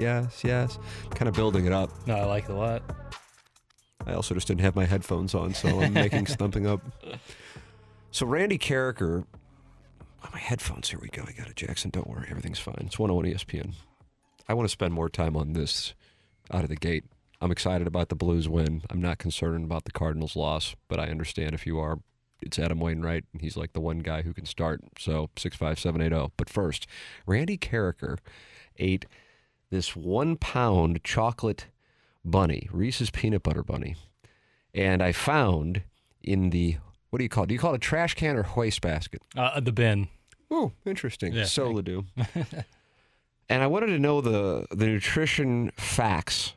Yes. 0.00 0.42
Yes. 0.44 0.78
Kind 1.10 1.28
of 1.28 1.34
building 1.34 1.66
it 1.66 1.72
up. 1.72 1.90
No, 2.06 2.16
I 2.16 2.24
like 2.24 2.44
it 2.44 2.50
a 2.50 2.54
lot. 2.54 2.82
I 4.06 4.14
also 4.14 4.34
just 4.34 4.46
didn't 4.48 4.62
have 4.62 4.74
my 4.74 4.86
headphones 4.86 5.34
on, 5.34 5.52
so 5.54 5.80
I'm 5.80 5.92
making 5.92 6.26
stumping 6.26 6.66
up. 6.66 6.80
So 8.10 8.26
Randy 8.26 8.58
Karraker. 8.58 9.24
Oh, 10.24 10.28
my 10.32 10.38
headphones. 10.38 10.88
Here 10.90 10.98
we 11.00 11.08
go. 11.08 11.22
I 11.26 11.32
got 11.32 11.48
it, 11.48 11.56
Jackson. 11.56 11.90
Don't 11.90 12.08
worry. 12.08 12.26
Everything's 12.30 12.58
fine. 12.58 12.76
It's 12.80 12.98
101 12.98 13.34
ESPN. 13.34 13.74
I 14.48 14.54
want 14.54 14.68
to 14.68 14.72
spend 14.72 14.92
more 14.92 15.08
time 15.08 15.36
on 15.36 15.52
this 15.52 15.94
out 16.50 16.62
of 16.62 16.68
the 16.68 16.76
gate. 16.76 17.04
I'm 17.40 17.50
excited 17.50 17.86
about 17.86 18.08
the 18.08 18.16
Blues 18.16 18.48
win. 18.48 18.82
I'm 18.90 19.00
not 19.00 19.18
concerned 19.18 19.64
about 19.64 19.84
the 19.84 19.92
Cardinals 19.92 20.36
loss, 20.36 20.74
but 20.88 20.98
I 21.00 21.06
understand 21.06 21.54
if 21.54 21.66
you 21.66 21.78
are. 21.78 21.98
It's 22.42 22.58
Adam 22.58 22.80
Wainwright, 22.80 23.24
and 23.32 23.42
he's 23.42 23.56
like 23.56 23.74
the 23.74 23.80
one 23.80 23.98
guy 23.98 24.22
who 24.22 24.32
can 24.32 24.46
start. 24.46 24.80
So 24.98 25.28
six 25.36 25.56
five 25.56 25.78
seven 25.78 26.00
eight 26.00 26.08
zero. 26.08 26.32
But 26.38 26.48
first, 26.48 26.86
Randy 27.26 27.58
Karraker 27.58 28.16
ate 28.78 29.04
this 29.70 29.94
one 29.96 30.36
pound 30.36 31.02
chocolate 31.04 31.66
bunny, 32.24 32.68
Reese's 32.72 33.10
peanut 33.10 33.42
butter 33.42 33.62
bunny, 33.62 33.96
and 34.74 35.02
I 35.02 35.12
found 35.12 35.82
in 36.22 36.50
the 36.50 36.76
what 37.10 37.18
do 37.18 37.24
you 37.24 37.28
call 37.28 37.44
it? 37.44 37.48
Do 37.48 37.54
you 37.54 37.60
call 37.60 37.72
it 37.72 37.76
a 37.76 37.80
trash 37.80 38.14
can 38.14 38.36
or 38.36 38.46
waste 38.56 38.80
basket? 38.80 39.22
Uh, 39.36 39.60
the 39.60 39.72
bin. 39.72 40.08
Oh, 40.50 40.72
interesting. 40.84 41.32
Yeah. 41.32 41.44
So 41.44 41.82
and 43.48 43.62
I 43.62 43.66
wanted 43.66 43.88
to 43.88 43.98
know 43.98 44.20
the 44.20 44.66
the 44.70 44.86
nutrition 44.86 45.72
facts. 45.76 46.54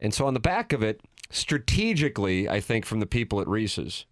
And 0.00 0.12
so 0.12 0.26
on 0.26 0.34
the 0.34 0.40
back 0.40 0.72
of 0.72 0.82
it, 0.82 1.00
strategically, 1.30 2.48
I 2.48 2.60
think 2.60 2.84
from 2.84 2.98
the 2.98 3.06
people 3.06 3.40
at 3.40 3.46
Reese's, 3.46 4.04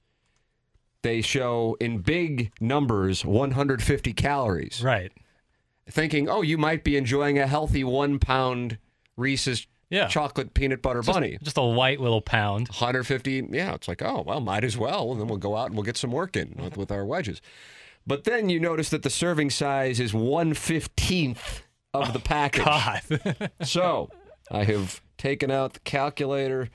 they 1.03 1.21
show 1.21 1.77
in 1.81 1.99
big 1.99 2.53
numbers 2.61 3.25
150 3.25 4.13
calories. 4.13 4.83
Right. 4.85 5.13
Thinking, 5.91 6.29
oh, 6.29 6.43
you 6.43 6.57
might 6.59 6.85
be 6.85 6.97
enjoying 6.97 7.39
a 7.39 7.47
healthy 7.47 7.85
one 7.85 8.19
pound 8.19 8.79
Reese's 9.17 9.67
Yeah. 9.91 10.07
chocolate 10.07 10.55
peanut 10.55 10.83
butter 10.83 11.01
Just, 11.03 11.13
bunny. 11.15 11.37
just 11.43 11.59
a 11.59 11.63
white 11.63 12.01
little 12.01 12.21
pound. 12.23 12.69
150 12.69 13.49
yeah 13.51 13.75
it's 13.75 13.89
like 13.89 14.01
oh 14.03 14.23
well 14.27 14.41
might 14.41 14.63
as 14.65 14.79
well 14.79 15.11
and 15.11 15.21
then 15.21 15.27
we'll 15.27 15.37
go 15.37 15.57
out 15.57 15.67
and 15.67 15.75
we'll 15.75 15.83
get 15.85 15.97
some 15.97 16.13
work 16.13 16.37
in 16.37 16.55
with, 16.63 16.77
with 16.77 16.93
our 16.93 17.05
wedges 17.05 17.43
but 18.07 18.23
then 18.25 18.49
you 18.49 18.61
notice 18.61 18.89
that 18.91 19.03
the 19.03 19.11
serving 19.11 19.51
size 19.51 19.99
is 20.01 20.13
115th 20.13 21.63
of 21.93 22.13
the 22.13 22.19
oh, 22.19 22.23
package 22.23 22.65
God. 22.65 23.51
so 23.63 24.09
i 24.51 24.65
have 24.65 25.01
taken 25.19 25.51
out 25.51 25.75
the 25.75 25.81
calculator 25.81 26.69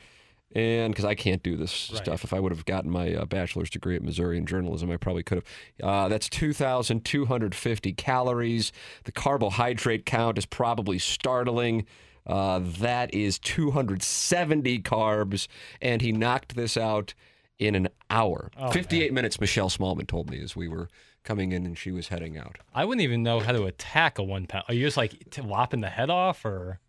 and 0.56 0.92
because 0.94 1.06
i 1.06 1.14
can't 1.14 1.44
do 1.44 1.56
this 1.56 1.92
Right. 1.94 2.02
stuff 2.04 2.24
if 2.24 2.34
i 2.34 2.40
would 2.40 2.52
have 2.52 2.66
gotten 2.66 2.90
my 2.90 3.14
uh, 3.14 3.26
bachelor's 3.26 3.70
degree 3.70 3.96
at 3.96 4.02
missouri 4.02 4.38
in 4.38 4.46
journalism 4.46 4.90
i 4.90 4.98
probably 4.98 5.22
could 5.24 5.38
have 5.40 5.46
uh, 5.84 6.08
that's 6.08 6.28
2250 6.30 7.94
calories 7.94 8.72
the 9.04 9.12
carbohydrate 9.12 10.06
count 10.06 10.38
is 10.38 10.46
probably 10.46 10.98
startling 11.00 11.86
uh, 12.28 12.60
that 12.80 13.14
is 13.14 13.38
270 13.38 14.80
carbs, 14.82 15.48
and 15.80 16.02
he 16.02 16.12
knocked 16.12 16.56
this 16.56 16.76
out 16.76 17.14
in 17.60 17.76
an 17.76 17.88
hour. 18.10 18.50
Oh, 18.58 18.72
58 18.72 19.14
minutes, 19.14 19.40
Michelle 19.40 19.70
Smallmon 19.70 20.08
told 20.08 20.32
me 20.32 20.42
as 20.42 20.56
we 20.56 20.68
were 20.68 20.90
coming 21.24 21.52
in 21.52 21.68
and 21.68 21.78
she 21.78 21.92
was 21.92 22.08
heading 22.08 22.36
out. 22.36 22.58
I 22.74 22.84
wouldn't 22.84 23.04
even 23.04 23.22
know 23.22 23.40
how 23.42 23.52
to 23.52 23.66
attack 23.66 24.18
a 24.18 24.24
one 24.24 24.48
pound. 24.48 24.66
Are 24.68 24.74
you 24.74 24.84
just 24.88 24.98
like 24.98 25.30
t- 25.30 25.44
lopping 25.44 25.82
the 25.82 25.90
head 25.90 26.10
off 26.10 26.44
or? 26.46 26.80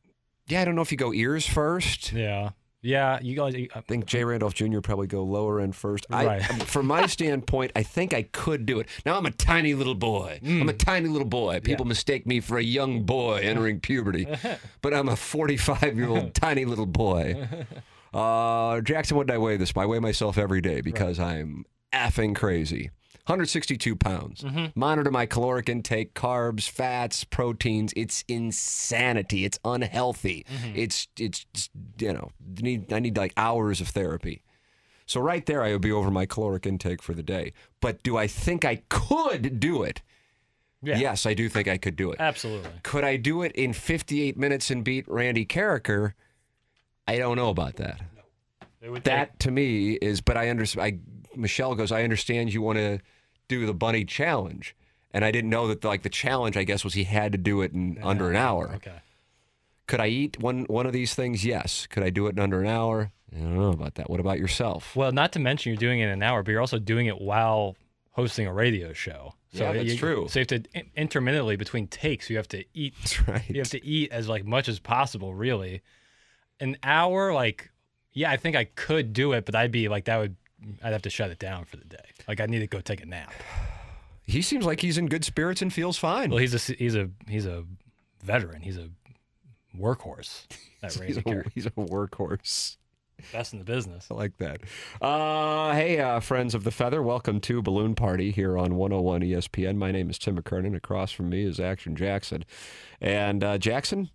Yeah, 0.49 0.63
I 0.63 0.65
don't 0.65 0.75
know 0.75 0.81
if 0.81 0.91
you 0.91 0.97
go 0.97 1.13
ears 1.13 1.47
first. 1.47 2.13
Yeah. 2.15 2.53
Yeah. 2.83 3.19
You 3.21 3.35
guys. 3.37 3.55
you- 3.55 3.69
uh, 3.75 3.79
I 3.79 3.81
think 3.83 4.07
Jay 4.07 4.23
Randolph 4.25 4.55
Jr. 4.55 4.81
probably 4.81 5.07
go 5.07 5.25
lower 5.25 5.61
end 5.61 5.75
first. 5.75 6.07
I, 6.11 6.27
Right. 6.27 6.43
from 6.43 6.87
my 6.87 7.07
standpoint, 7.07 7.73
I 7.75 7.83
think 7.83 8.15
I 8.15 8.23
could 8.23 8.65
do 8.67 8.79
it. 8.81 8.89
Now 9.05 9.17
I'm 9.19 9.27
a 9.27 9.31
tiny 9.31 9.75
little 9.75 9.95
boy. 9.95 10.39
I'm 10.45 10.69
a 10.69 10.73
tiny 10.73 11.09
little 11.09 11.27
boy. 11.27 11.61
People 11.61 11.85
mistake 11.85 12.27
me 12.27 12.41
for 12.41 12.59
a 12.59 12.63
young 12.63 13.03
boy 13.05 13.41
entering 13.43 13.81
puberty, 13.81 14.27
but 14.83 14.95
I'm 14.95 15.09
a 15.09 15.17
45 15.17 15.97
year 15.97 16.09
old 16.09 16.35
tiny 16.35 16.65
little 16.65 16.87
boy. 16.87 17.49
Uh, 18.15 18.81
Jackson, 18.83 19.17
what 19.17 19.27
did 19.27 19.35
I 19.35 19.39
weigh 19.39 19.57
this? 19.57 19.73
I 19.77 19.85
weigh 19.87 19.99
myself 19.99 20.39
every 20.39 20.61
day 20.61 20.81
because 20.81 21.19
I'm 21.19 21.65
effing 21.93 22.35
crazy. 22.37 22.91
162 23.27 23.97
pounds. 23.97 24.43
Mm-hmm. 24.43 24.67
Monitor 24.79 25.11
my 25.11 25.27
caloric 25.27 25.69
intake, 25.69 26.15
carbs, 26.15 26.69
fats, 26.69 27.25
proteins. 27.25 27.93
It's 27.97 28.25
insanity. 28.29 29.45
It's 29.45 29.59
unhealthy. 29.65 30.47
Mm-hmm. 30.49 30.73
It's 30.77 31.09
it's 31.19 31.45
you 31.99 32.13
know 32.13 32.31
need 32.61 32.93
I 32.93 33.01
need 33.01 33.17
like 33.17 33.33
hours 33.37 33.81
of 33.81 33.89
therapy. 33.89 34.43
So 35.07 35.21
right 35.21 35.45
there, 35.45 35.63
I 35.63 35.73
would 35.73 35.83
be 35.83 35.93
over 35.93 36.11
my 36.11 36.27
caloric 36.27 36.67
intake 36.67 37.03
for 37.03 37.15
the 37.15 37.23
day. 37.23 37.53
But 37.81 38.03
do 38.03 38.17
I 38.17 38.27
think 38.27 38.65
I 38.65 38.83
could 38.89 39.61
do 39.61 39.83
it? 39.83 40.03
yeah. 40.83 40.99
Yes, 40.99 41.27
I 41.27 41.35
do 41.35 41.49
think 41.49 41.67
I 41.67 41.79
could 41.79 41.97
do 41.97 42.13
it. 42.13 42.21
Absolutely. 42.21 42.71
Could 42.85 43.03
I 43.03 43.17
do 43.17 43.43
it 43.43 43.53
in 43.53 43.73
58 43.73 44.37
minutes 44.37 44.71
and 44.71 44.85
beat 44.85 45.09
Randy 45.09 45.45
Karraker? 45.45 46.13
I 47.09 47.19
don't 47.19 47.37
know 47.37 47.51
about 47.51 47.77
that. 47.77 48.01
Would 48.83 49.05
That 49.05 49.41
to 49.41 49.51
me 49.51 49.95
is, 49.95 50.21
but 50.21 50.37
I 50.37 50.49
understand. 50.49 50.85
I 50.85 51.37
Michelle 51.37 51.75
goes, 51.75 51.93
I 51.93 52.03
understand 52.03 52.53
you 52.55 52.63
want 52.63 52.79
to 52.79 53.01
do 53.49 53.67
the 53.67 53.75
bunny 53.75 54.05
challenge, 54.05 54.75
and 55.13 55.25
I 55.25 55.31
didn't 55.31 55.51
know 55.51 55.69
that 55.69 55.85
like 55.85 56.03
the 56.03 56.09
challenge. 56.09 56.57
I 56.57 56.65
guess 56.65 56.85
was 56.85 56.95
he 56.95 57.05
had 57.05 57.33
to 57.33 57.39
do 57.39 57.63
it 57.63 57.73
in 57.73 57.99
under 58.03 58.31
an 58.31 58.37
hour. 58.37 58.73
Okay. 58.77 59.01
Could 59.87 60.01
I 60.01 60.09
eat 60.09 60.41
one 60.41 60.65
one 60.65 60.87
of 60.87 60.93
these 60.93 61.15
things? 61.15 61.45
Yes. 61.45 61.87
Could 61.87 62.03
I 62.03 62.11
do 62.11 62.27
it 62.27 62.31
in 62.37 62.39
under 62.41 62.61
an 62.61 62.67
hour? 62.69 63.13
I 63.35 63.39
don't 63.39 63.57
know 63.57 63.71
about 63.71 63.97
that. 63.97 64.09
What 64.09 64.21
about 64.21 64.39
yourself? 64.39 64.95
Well, 64.97 65.13
not 65.13 65.33
to 65.33 65.39
mention 65.39 65.71
you're 65.71 65.79
doing 65.79 66.01
it 66.01 66.05
in 66.05 66.11
an 66.11 66.23
hour, 66.23 66.43
but 66.43 66.51
you're 66.53 66.61
also 66.61 66.79
doing 66.79 67.07
it 67.07 67.21
while 67.21 67.77
hosting 68.13 68.47
a 68.47 68.53
radio 68.53 68.93
show. 68.93 69.35
So 69.53 69.65
Yeah, 69.65 69.73
that's 69.75 69.93
you- 69.93 69.97
true. 69.99 70.27
So 70.29 70.41
you 70.41 70.47
have 70.49 70.63
to 70.63 70.85
intermittently 70.97 71.57
between 71.57 71.87
takes, 71.89 72.31
you 72.31 72.37
have 72.37 72.49
to 72.49 72.65
eat. 72.75 72.95
That's 73.01 73.29
right. 73.29 73.49
You 73.51 73.61
have 73.61 73.71
to 73.71 73.85
eat 73.85 74.11
as 74.13 74.29
like 74.29 74.45
much 74.45 74.69
as 74.69 74.79
possible, 74.79 75.35
really. 75.35 75.83
An 76.61 76.77
hour, 76.83 77.33
like, 77.35 77.71
yeah, 78.13 78.31
I 78.31 78.37
think 78.39 78.57
I 78.57 78.65
could 78.65 79.13
do 79.13 79.33
it, 79.33 79.45
but 79.45 79.55
I'd 79.55 79.71
be 79.73 79.89
like 79.89 80.07
that 80.07 80.17
would. 80.19 80.37
I'd 80.83 80.93
have 80.93 81.03
to 81.03 81.11
shut 81.11 81.31
it 81.31 81.39
down 81.39 81.65
for 81.67 81.77
the 81.77 81.85
day. 81.85 81.99
Like 82.29 82.41
I 82.41 82.47
need 82.47 82.61
to 82.61 82.67
go 82.67 82.81
take 82.81 83.03
a 83.03 83.07
nap. 83.07 83.33
He 84.29 84.43
seems 84.43 84.65
like 84.65 84.81
he's 84.81 84.99
in 84.99 85.07
good 85.07 85.25
spirits 85.25 85.63
and 85.63 85.73
feels 85.73 85.97
fine. 85.97 86.31
Well, 86.31 86.41
he's 86.41 86.53
a 86.53 86.75
he's 86.75 86.97
a 86.97 87.11
he's 87.29 87.47
a 87.47 87.63
veteran. 88.25 88.61
He's 88.61 88.77
a 88.77 88.89
workhorse. 89.79 90.47
That 90.81 90.93
he's, 90.95 91.17
a, 91.17 91.45
he's 91.55 91.67
a 91.67 91.71
workhorse. 91.71 92.77
Best 93.33 93.53
in 93.53 93.59
the 93.59 93.65
business. 93.65 94.09
I 94.11 94.15
like 94.15 94.37
that. 94.39 94.61
Uh, 95.01 95.73
hey, 95.73 95.99
uh, 95.99 96.21
friends 96.21 96.55
of 96.55 96.65
the 96.65 96.71
feather, 96.71 97.03
welcome 97.03 97.41
to 97.41 97.63
Balloon 97.63 97.95
Party 97.95 98.31
here 98.31 98.59
on 98.59 98.75
101 98.75 99.23
ESPN. 99.23 99.77
My 99.77 99.91
name 99.91 100.11
is 100.11 100.19
Tim 100.19 100.37
McKernan. 100.37 100.77
Across 100.77 101.13
from 101.13 101.31
me 101.31 101.45
is 101.45 101.59
Action 101.59 101.97
Jackson. 101.97 102.45
And 103.01 103.43
uh, 103.43 103.59
Jackson, 103.59 104.11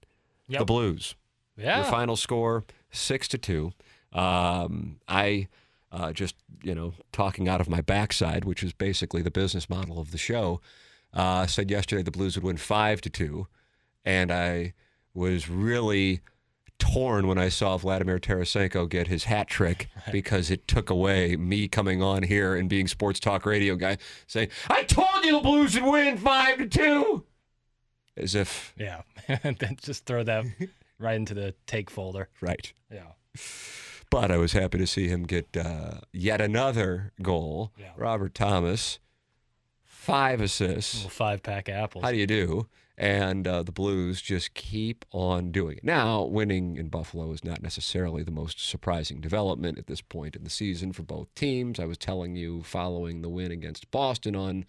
the 0.47 0.65
Blues. 0.65 1.15
Yeah. 1.57 1.77
Your 1.77 1.85
final 1.85 2.15
score, 2.15 2.63
six 2.91 3.27
to 3.29 3.37
two. 3.37 3.71
Um, 4.13 4.99
I 5.07 5.47
uh, 5.91 6.11
just, 6.13 6.35
you 6.63 6.73
know, 6.75 6.93
talking 7.11 7.47
out 7.49 7.61
of 7.61 7.69
my 7.69 7.81
backside, 7.81 8.45
which 8.45 8.63
is 8.63 8.73
basically 8.73 9.21
the 9.21 9.31
business 9.31 9.69
model 9.69 9.99
of 9.99 10.11
the 10.11 10.17
show, 10.17 10.61
uh, 11.13 11.45
said 11.47 11.69
yesterday 11.69 12.01
the 12.03 12.11
Blues 12.11 12.35
would 12.35 12.43
win 12.43 12.57
five 12.57 13.01
to 13.01 13.09
two, 13.09 13.47
and 14.05 14.31
I 14.31 14.73
was 15.13 15.49
really 15.49 16.21
torn 16.79 17.27
when 17.27 17.37
I 17.37 17.49
saw 17.49 17.77
Vladimir 17.77 18.17
Tarasenko 18.17 18.89
get 18.89 19.07
his 19.07 19.25
hat 19.25 19.47
trick 19.47 19.87
because 20.11 20.49
it 20.49 20.67
took 20.67 20.89
away 20.89 21.35
me 21.35 21.67
coming 21.67 22.01
on 22.01 22.23
here 22.23 22.55
and 22.55 22.67
being 22.69 22.87
sports 22.87 23.19
talk 23.19 23.45
radio 23.45 23.75
guy 23.75 23.97
saying, 24.25 24.47
"I 24.69 24.83
told 24.83 25.23
you 25.23 25.33
the 25.33 25.39
Blues 25.41 25.75
would 25.79 25.91
win 25.91 26.17
five 26.17 26.57
to 26.57 26.67
two. 26.67 27.25
as 28.17 28.33
if 28.33 28.73
Yeah. 28.77 29.01
just 29.81 30.05
throw 30.05 30.23
that 30.23 30.45
right 30.99 31.15
into 31.15 31.33
the 31.33 31.53
take 31.67 31.89
folder. 31.91 32.29
right. 32.41 32.71
Yeah. 32.91 33.11
But 34.11 34.29
I 34.29 34.37
was 34.37 34.51
happy 34.51 34.77
to 34.77 34.85
see 34.85 35.07
him 35.07 35.23
get 35.23 35.57
uh, 35.57 36.01
yet 36.11 36.41
another 36.41 37.13
goal. 37.23 37.71
Yeah. 37.79 37.93
Robert 37.95 38.35
Thomas, 38.35 38.99
five 39.85 40.41
assists. 40.41 41.05
Five 41.05 41.41
pack 41.41 41.69
apples. 41.69 42.03
How 42.03 42.11
do 42.11 42.17
you 42.17 42.27
do? 42.27 42.67
And 42.97 43.47
uh, 43.47 43.63
the 43.63 43.71
Blues 43.71 44.21
just 44.21 44.53
keep 44.53 45.05
on 45.11 45.51
doing 45.51 45.77
it. 45.77 45.83
Now, 45.83 46.23
winning 46.23 46.75
in 46.75 46.89
Buffalo 46.89 47.31
is 47.31 47.43
not 47.43 47.63
necessarily 47.63 48.21
the 48.21 48.31
most 48.31 48.59
surprising 48.59 49.21
development 49.21 49.79
at 49.79 49.87
this 49.87 50.01
point 50.01 50.35
in 50.35 50.43
the 50.43 50.51
season 50.51 50.91
for 50.91 51.01
both 51.01 51.33
teams. 51.33 51.79
I 51.79 51.85
was 51.85 51.97
telling 51.97 52.35
you 52.35 52.61
following 52.61 53.21
the 53.21 53.29
win 53.29 53.51
against 53.51 53.89
Boston 53.91 54.35
on 54.35 54.65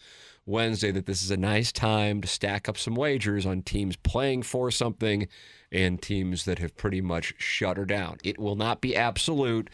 Wednesday 0.46 0.90
that 0.90 1.06
this 1.06 1.22
is 1.22 1.30
a 1.30 1.36
nice 1.36 1.70
time 1.72 2.20
to 2.20 2.28
stack 2.28 2.68
up 2.68 2.76
some 2.76 2.94
wagers 2.94 3.46
on 3.46 3.62
teams 3.62 3.96
playing 3.96 4.42
for 4.42 4.70
something 4.70 5.28
and 5.70 6.02
teams 6.02 6.44
that 6.44 6.58
have 6.58 6.76
pretty 6.76 7.00
much 7.00 7.34
shut 7.38 7.76
her 7.76 7.84
down. 7.84 8.18
It 8.24 8.38
will 8.38 8.56
not 8.56 8.80
be 8.80 8.96
absolute, 8.96 9.70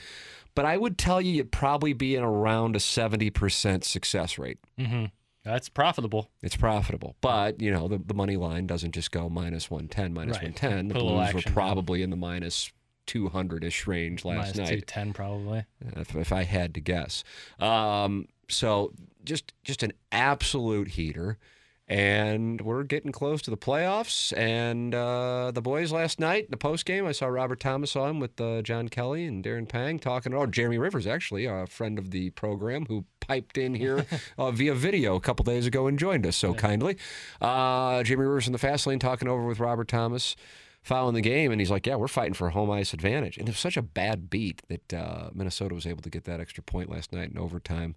but 0.55 0.65
I 0.65 0.77
would 0.77 0.99
tell 0.99 1.21
you 1.21 1.41
it'd 1.41 1.53
probably 1.53 1.93
be 1.93 2.15
in 2.15 2.23
around 2.23 2.77
a 2.77 2.81
70% 2.81 3.85
success 3.85 4.39
rate. 4.39 4.59
Mm-hmm. 4.79 5.07
That's 5.45 5.69
profitable. 5.71 6.31
It's 6.43 6.57
profitable. 6.57 7.17
But, 7.23 7.63
you 7.63 7.71
know, 7.71 7.89
the, 7.89 7.99
the 7.99 8.13
money 8.15 8.37
line 8.37 8.67
doesn't 8.67 8.93
just 8.93 9.11
go 9.11 9.29
minus 9.31 9.71
110, 9.71 10.13
minus 10.13 10.37
Right. 10.37 10.53
110. 10.53 10.89
The 10.89 10.95
Put 10.95 11.01
Blues 11.01 11.33
were 11.33 11.53
probably 11.53 12.03
in 12.03 12.11
the 12.11 12.17
minus 12.17 12.71
200 13.07 13.65
ish 13.65 13.87
range 13.87 14.25
last 14.27 14.57
Minus 14.57 14.57
night. 14.59 14.87
210 14.87 15.13
probably. 15.15 15.65
if, 15.97 16.15
if 16.15 16.33
I 16.33 16.43
had 16.43 16.75
to 16.75 16.81
guess. 16.81 17.25
Um, 17.59 18.29
so 18.49 18.93
just 19.25 19.53
just 19.63 19.83
an 19.83 19.93
absolute 20.11 20.89
heater, 20.89 21.39
and 21.87 22.61
we're 22.61 22.83
getting 22.83 23.13
close 23.13 23.43
to 23.43 23.51
the 23.51 23.57
playoffs. 23.57 24.37
And 24.37 24.95
uh, 24.95 25.53
the 25.53 25.63
boys 25.63 25.93
last 25.93 26.19
night, 26.19 26.51
the 26.51 26.57
post 26.57 26.85
game, 26.85 27.07
I 27.07 27.13
saw 27.13 27.27
Robert 27.27 27.61
Thomas 27.61 27.95
on 27.95 28.21
with 28.21 28.41
uh, 28.41 28.63
John 28.63 28.89
Kelly 28.89 29.25
and 29.25 29.45
Darren 29.45 29.69
Pang 29.69 29.99
talking. 29.99 30.35
Oh, 30.35 30.47
Jeremy 30.47 30.79
Rivers 30.79 31.07
actually, 31.07 31.45
a 31.45 31.67
friend 31.67 31.99
of 31.99 32.11
the 32.11 32.31
program 32.31 32.87
who 32.87 33.05
piped 33.21 33.59
in 33.59 33.75
here 33.75 34.07
uh, 34.39 34.51
via 34.51 34.75
video 34.75 35.17
a 35.17 35.21
couple 35.21 35.45
days 35.45 35.67
ago 35.67 35.87
and 35.87 35.99
joined 35.99 36.27
us 36.27 36.37
so 36.37 36.55
kindly. 36.55 36.97
Uh, 37.41 38.03
Jeremy 38.03 38.27
Rivers 38.27 38.47
in 38.47 38.53
the 38.53 38.59
fast 38.59 38.87
lane 38.87 38.99
talking 38.99 39.29
over 39.29 39.45
with 39.47 39.61
Robert 39.61 39.89
Thomas 39.89 40.37
following 40.83 41.15
the 41.15 41.21
game, 41.21 41.53
and 41.53 41.61
he's 41.61 41.71
like, 41.71 41.87
"Yeah, 41.87 41.97
we're 41.97 42.09
fighting 42.09 42.35
for 42.35 42.49
a 42.49 42.53
home 42.53 42.71
ice 42.71 42.93
advantage." 42.95 43.37
And 43.37 43.49
it 43.49 43.53
was 43.53 43.61
such 43.61 43.77
a 43.77 43.83
bad 43.83 44.31
beat 44.31 44.63
that 44.69 44.95
uh, 44.95 45.31
Minnesota 45.35 45.75
was 45.75 45.87
able 45.87 46.03
to 46.03 46.11
get 46.11 46.25
that 46.25 46.41
extra 46.41 46.63
point 46.63 46.91
last 46.91 47.13
night 47.13 47.31
in 47.31 47.39
overtime 47.39 47.95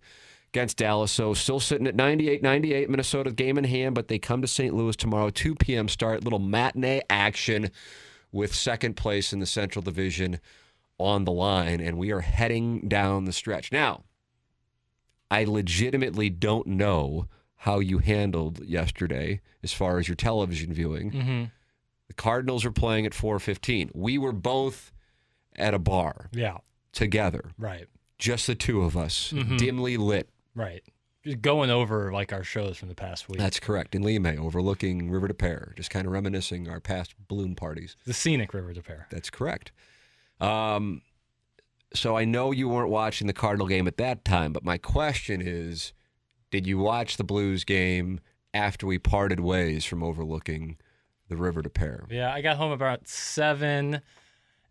against 0.54 0.78
Dallas. 0.78 1.12
So 1.12 1.34
still 1.34 1.60
sitting 1.60 1.88
at 1.88 1.96
98-98, 1.96 2.90
Minnesota 2.90 3.32
game 3.32 3.58
in 3.58 3.64
hand, 3.64 3.96
but 3.96 4.08
they 4.10 4.20
come 4.20 4.42
to 4.42 4.48
St. 4.48 4.74
Louis 4.76 4.96
tomorrow, 4.96 5.30
2 5.30 5.56
p.m. 5.56 5.88
start, 5.88 6.24
little 6.24 6.40
matinee 6.40 7.02
action 7.10 7.70
with 8.32 8.54
second 8.54 8.96
place 8.96 9.32
in 9.34 9.40
the 9.40 9.46
Central 9.46 9.82
Division 9.82 10.40
on 10.98 11.24
the 11.26 11.32
line, 11.32 11.80
and 11.80 11.98
we 11.98 12.12
are 12.12 12.20
heading 12.22 12.88
down 12.88 13.26
the 13.26 13.32
stretch 13.34 13.72
now. 13.72 14.04
I 15.30 15.46
legitimately 15.46 16.30
don't 16.30 16.68
know 16.68 17.28
how 17.56 17.80
you 17.80 18.00
handled 18.00 18.64
yesterday 18.66 19.40
as 19.64 19.72
far 19.72 20.00
as 20.00 20.08
your 20.08 20.16
television 20.16 20.74
viewing. 20.74 21.12
Mm-hmm. 21.12 21.44
The 22.08 22.14
Cardinals 22.14 22.66
are 22.66 22.72
playing 22.72 23.06
at 23.06 23.14
4:15. 23.14 23.92
We 23.94 24.18
were 24.18 24.34
both 24.34 24.92
at 25.56 25.74
a 25.74 25.80
bar 25.80 26.30
Yeah. 26.34 26.58
together, 26.92 27.52
Right. 27.58 27.88
just 28.20 28.48
the 28.48 28.56
two 28.56 28.82
of 28.82 28.98
us, 28.98 29.32
Mhm. 29.34 29.58
dimly 29.58 29.96
lit. 29.98 30.30
Right. 30.56 30.84
Just 31.24 31.42
going 31.42 31.70
over 31.70 32.12
like 32.12 32.34
our 32.34 32.44
shows 32.44 32.78
from 32.78 32.90
the 32.90 32.96
past 32.96 33.30
week. 33.30 33.38
That's 33.38 33.60
correct. 33.60 33.94
In 33.94 34.02
Lime, 34.02 34.40
overlooking 34.40 35.12
River 35.12 35.28
des 35.28 35.34
Peres, 35.36 35.74
just 35.76 35.90
kind 35.92 36.08
of 36.08 36.12
reminiscing 36.12 36.68
our 36.68 36.80
past 36.80 37.14
balloon 37.28 37.56
parties. 37.56 37.96
the 38.06 38.14
scenic 38.14 38.54
River 38.54 38.74
des 38.74 38.82
Peres. 38.82 39.06
That's 39.12 39.30
correct. 39.30 39.72
Um, 40.40 41.04
so 41.94 42.18
I 42.18 42.26
know 42.26 42.52
you 42.52 42.68
weren't 42.70 42.90
watching 42.90 43.28
the 43.28 43.34
Cardinal 43.34 43.68
game 43.68 43.88
at 43.88 43.98
that 43.98 44.26
time, 44.26 44.52
but 44.54 44.64
my 44.64 44.78
question 44.80 45.42
is, 45.42 45.94
did 46.50 46.66
you 46.66 46.80
watch 46.80 47.18
the 47.18 47.24
Blues 47.24 47.64
game 47.64 48.20
after 48.54 48.88
we 48.88 48.98
parted 48.98 49.40
ways 49.40 49.86
from 49.86 50.02
overlooking 50.02 50.78
the 51.30 51.36
River 51.38 51.62
des 51.62 51.70
Peres? 51.70 52.08
Yeah, 52.10 52.34
I 52.34 52.42
got 52.42 52.58
home 52.58 52.72
about 52.72 53.08
seven, 53.08 54.02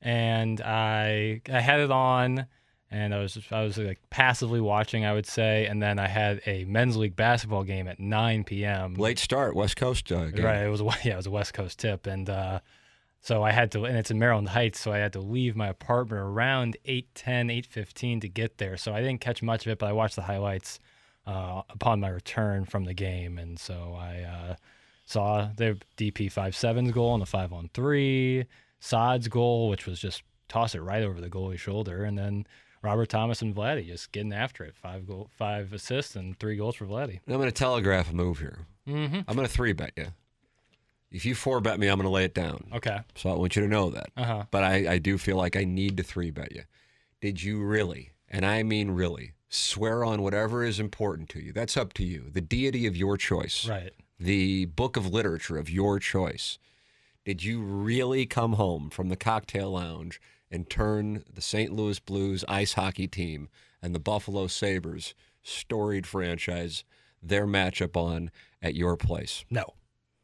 and 0.03 0.61
I 0.61 1.43
I 1.51 1.61
had 1.61 1.79
it 1.81 1.91
on, 1.93 2.47
and 2.91 3.15
I 3.15 3.21
was 3.21 3.39
I 3.53 3.63
was 3.63 3.79
like 3.79 4.01
passively 4.11 4.61
watching, 4.61 5.05
I 5.05 5.13
would 5.13 5.27
say, 5.27 5.67
and 5.67 5.83
then 5.83 5.99
I 5.99 6.09
had 6.09 6.41
a 6.47 6.65
men's 6.65 6.97
league 6.97 7.15
basketball 7.15 7.63
game 7.63 7.87
at 7.87 8.01
9 8.01 8.45
p.m. 8.45 8.95
Late 8.95 9.19
start, 9.19 9.55
West 9.55 9.77
Coast 9.77 10.11
uh, 10.11 10.27
game. 10.27 10.45
Right, 10.45 10.65
it 10.65 10.69
was 10.69 10.81
a 10.81 10.85
yeah, 11.05 11.15
it 11.15 11.17
was 11.17 11.27
a 11.27 11.31
West 11.31 11.55
Coast 11.55 11.79
tip, 11.79 12.07
and 12.07 12.29
uh, 12.29 12.61
so 13.21 13.43
I 13.43 13.53
had 13.53 13.71
to, 13.73 13.85
and 13.85 13.97
it's 13.97 14.11
in 14.11 14.19
Maryland 14.19 14.49
Heights, 14.49 14.81
so 14.81 14.93
I 14.93 14.99
had 14.99 15.13
to 15.13 15.21
leave 15.21 15.55
my 15.55 15.69
apartment 15.69 16.21
around 16.23 16.77
8:10, 16.85 17.51
8:15 17.51 18.23
to 18.23 18.29
get 18.29 18.59
there. 18.59 18.77
So 18.77 18.93
I 18.93 19.01
didn't 19.01 19.21
catch 19.21 19.43
much 19.43 19.67
of 19.67 19.73
it, 19.73 19.79
but 19.79 19.89
I 19.89 19.93
watched 19.93 20.17
the 20.17 20.23
highlights 20.23 20.81
uh, 21.27 21.63
upon 21.69 22.01
my 22.01 22.09
return 22.09 22.65
from 22.65 22.85
the 22.85 22.95
game, 22.95 23.39
and 23.39 23.59
so 23.59 23.97
I 23.97 24.23
uh, 24.23 24.57
saw 25.05 25.51
the 25.55 25.79
DP 25.97 26.33
5-7's 26.33 26.91
goal 26.91 27.15
and 27.15 27.23
the 27.23 27.27
five 27.27 27.53
on 27.53 27.71
three, 27.73 28.47
Saad's 28.81 29.29
goal, 29.29 29.69
which 29.69 29.87
was 29.87 30.01
just 30.01 30.23
toss 30.49 30.75
it 30.75 30.81
right 30.81 31.05
over 31.05 31.21
the 31.21 31.31
goalie's 31.31 31.61
shoulder, 31.61 32.03
and 32.03 32.19
then. 32.19 32.47
Robert 32.83 33.09
Thomas 33.11 33.43
and 33.43 33.55
Vladdy 33.55 33.87
just 33.87 34.11
getting 34.13 34.33
after 34.33 34.65
it. 34.65 34.75
Five 34.75 35.07
goal, 35.07 35.29
five 35.37 35.73
assists 35.73 36.17
and 36.17 36.39
three 36.39 36.57
goals 36.57 36.77
for 36.77 36.87
Vladdy. 36.87 37.21
I'm 37.29 37.35
going 37.35 37.47
to 37.47 37.53
telegraph 37.53 38.11
a 38.11 38.15
move 38.15 38.39
here. 38.39 38.59
Mm-hmm. 38.89 39.21
I'm 39.29 39.37
going 39.37 39.47
to 39.47 39.53
three 39.53 39.73
bet 39.73 39.93
you. 39.97 40.07
If 41.11 41.25
you 41.27 41.35
four 41.35 41.61
bet 41.61 41.79
me, 41.79 41.89
I'm 41.89 41.97
going 41.97 42.07
to 42.07 42.11
lay 42.11 42.25
it 42.25 42.35
down. 42.35 42.69
Okay. 42.75 43.01
So 43.17 43.31
I 43.31 43.35
want 43.35 43.57
you 43.57 43.63
to 43.63 43.69
know 43.69 43.91
that. 43.91 44.11
Uh 44.17 44.25
huh. 44.25 44.45
But 44.51 44.65
I, 44.65 44.93
I 44.95 44.99
do 44.99 45.19
feel 45.19 45.37
like 45.37 45.57
I 45.57 45.65
need 45.65 45.97
to 45.99 46.03
three 46.03 46.31
bet 46.31 46.53
you. 46.53 46.63
Did 47.21 47.43
you 47.43 47.63
really, 47.63 48.13
and 48.31 48.47
I 48.47 48.63
mean 48.63 48.93
really, 48.93 49.33
swear 49.49 50.05
on 50.05 50.23
whatever 50.23 50.65
is 50.65 50.79
important 50.81 51.29
to 51.31 51.41
you? 51.41 51.53
That's 51.53 51.77
up 51.77 51.93
to 51.95 52.05
you. 52.05 52.31
The 52.33 52.41
deity 52.41 52.87
of 52.87 52.97
your 52.97 53.17
choice, 53.17 53.69
Right. 53.69 53.93
the 54.19 54.67
book 54.67 54.97
of 54.97 55.07
literature 55.13 55.59
of 55.59 55.69
your 55.69 55.99
choice. 55.99 56.59
Did 57.27 57.43
you 57.45 57.61
really 57.61 58.25
come 58.25 58.55
home 58.55 58.89
from 58.89 59.09
the 59.11 59.17
cocktail 59.17 59.73
lounge 59.73 60.21
and 60.51 60.69
turn 60.69 61.25
the 61.33 61.41
St. 61.41 61.73
Louis 61.73 61.99
Blues 61.99 62.45
ice 62.49 62.75
hockey 62.75 63.07
team 63.07 63.49
and 63.83 63.95
the 63.95 64.01
Buffalo 64.01 64.47
Sabres 64.47 65.15
storied 65.43 66.07
franchise 66.07 66.85
their 67.23 67.47
matchup 67.47 67.97
on 67.97 68.31
at 68.63 68.75
your 68.75 68.97
place? 68.97 69.45
No. 69.51 69.75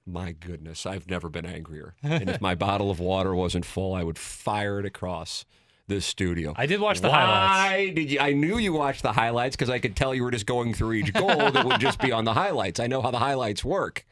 My 0.08 0.32
goodness, 0.32 0.86
I've 0.86 1.08
never 1.10 1.28
been 1.28 1.46
angrier. 1.46 1.94
and 2.02 2.30
if 2.30 2.40
my 2.40 2.54
bottle 2.54 2.90
of 2.90 3.00
water 3.00 3.34
wasn't 3.34 3.64
full, 3.64 3.92
I 3.92 4.04
would 4.04 4.18
fire 4.18 4.78
it 4.78 4.86
across 4.86 5.44
this 5.88 6.06
studio. 6.06 6.52
I 6.56 6.66
did 6.66 6.80
watch 6.80 7.00
the 7.00 7.08
Why 7.08 7.20
highlights. 7.20 7.94
did 7.94 8.10
you? 8.12 8.20
I 8.20 8.32
knew 8.32 8.58
you 8.58 8.72
watched 8.72 9.02
the 9.02 9.12
highlights 9.12 9.56
because 9.56 9.70
I 9.70 9.78
could 9.78 9.96
tell 9.96 10.14
you 10.14 10.22
were 10.24 10.30
just 10.30 10.46
going 10.46 10.74
through 10.74 10.92
each 10.94 11.12
goal 11.12 11.50
that 11.50 11.64
would 11.64 11.80
just 11.80 12.00
be 12.00 12.12
on 12.12 12.24
the 12.24 12.34
highlights. 12.34 12.80
I 12.80 12.86
know 12.86 13.02
how 13.02 13.10
the 13.10 13.18
highlights 13.18 13.64
work. 13.64 14.04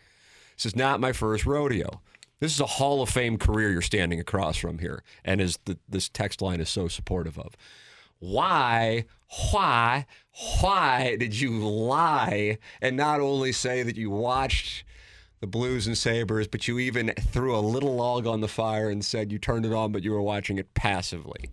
This 0.57 0.67
is 0.67 0.77
not 0.77 1.01
my 1.01 1.13
first 1.13 1.47
rodeo. 1.47 2.01
This 2.41 2.53
is 2.53 2.61
a 2.61 2.67
Hall 2.67 3.03
of 3.03 3.09
Fame 3.09 3.39
career 3.39 3.71
you're 3.71 3.83
standing 3.83 4.21
across 4.21 4.57
from 4.57 4.79
here, 4.79 5.03
and 5.25 5.41
as 5.41 5.59
the, 5.65 5.79
this 5.89 6.09
text 6.09 6.43
line 6.43 6.61
is 6.61 6.69
so 6.69 6.89
supportive 6.89 7.39
of. 7.39 7.57
Why, 8.19 9.05
why, 9.51 10.07
why 10.61 11.17
did 11.19 11.41
you 11.41 11.51
lie 11.59 12.59
and 12.81 12.97
not 12.97 13.21
only 13.21 13.53
say 13.53 13.83
that 13.83 13.97
you 13.97 14.11
watched 14.11 14.85
the 15.41 15.47
Blues 15.47 15.87
and 15.87 15.97
Sabres, 15.97 16.49
but 16.49 16.67
you 16.67 16.79
even 16.79 17.13
threw 17.21 17.55
a 17.55 17.61
little 17.61 17.95
log 17.95 18.27
on 18.27 18.41
the 18.41 18.49
fire 18.49 18.89
and 18.89 19.05
said 19.05 19.31
you 19.31 19.39
turned 19.39 19.67
it 19.67 19.73
on, 19.73 19.93
but 19.93 20.03
you 20.03 20.13
were 20.13 20.23
watching 20.23 20.59
it 20.59 20.73
passively? 20.75 21.51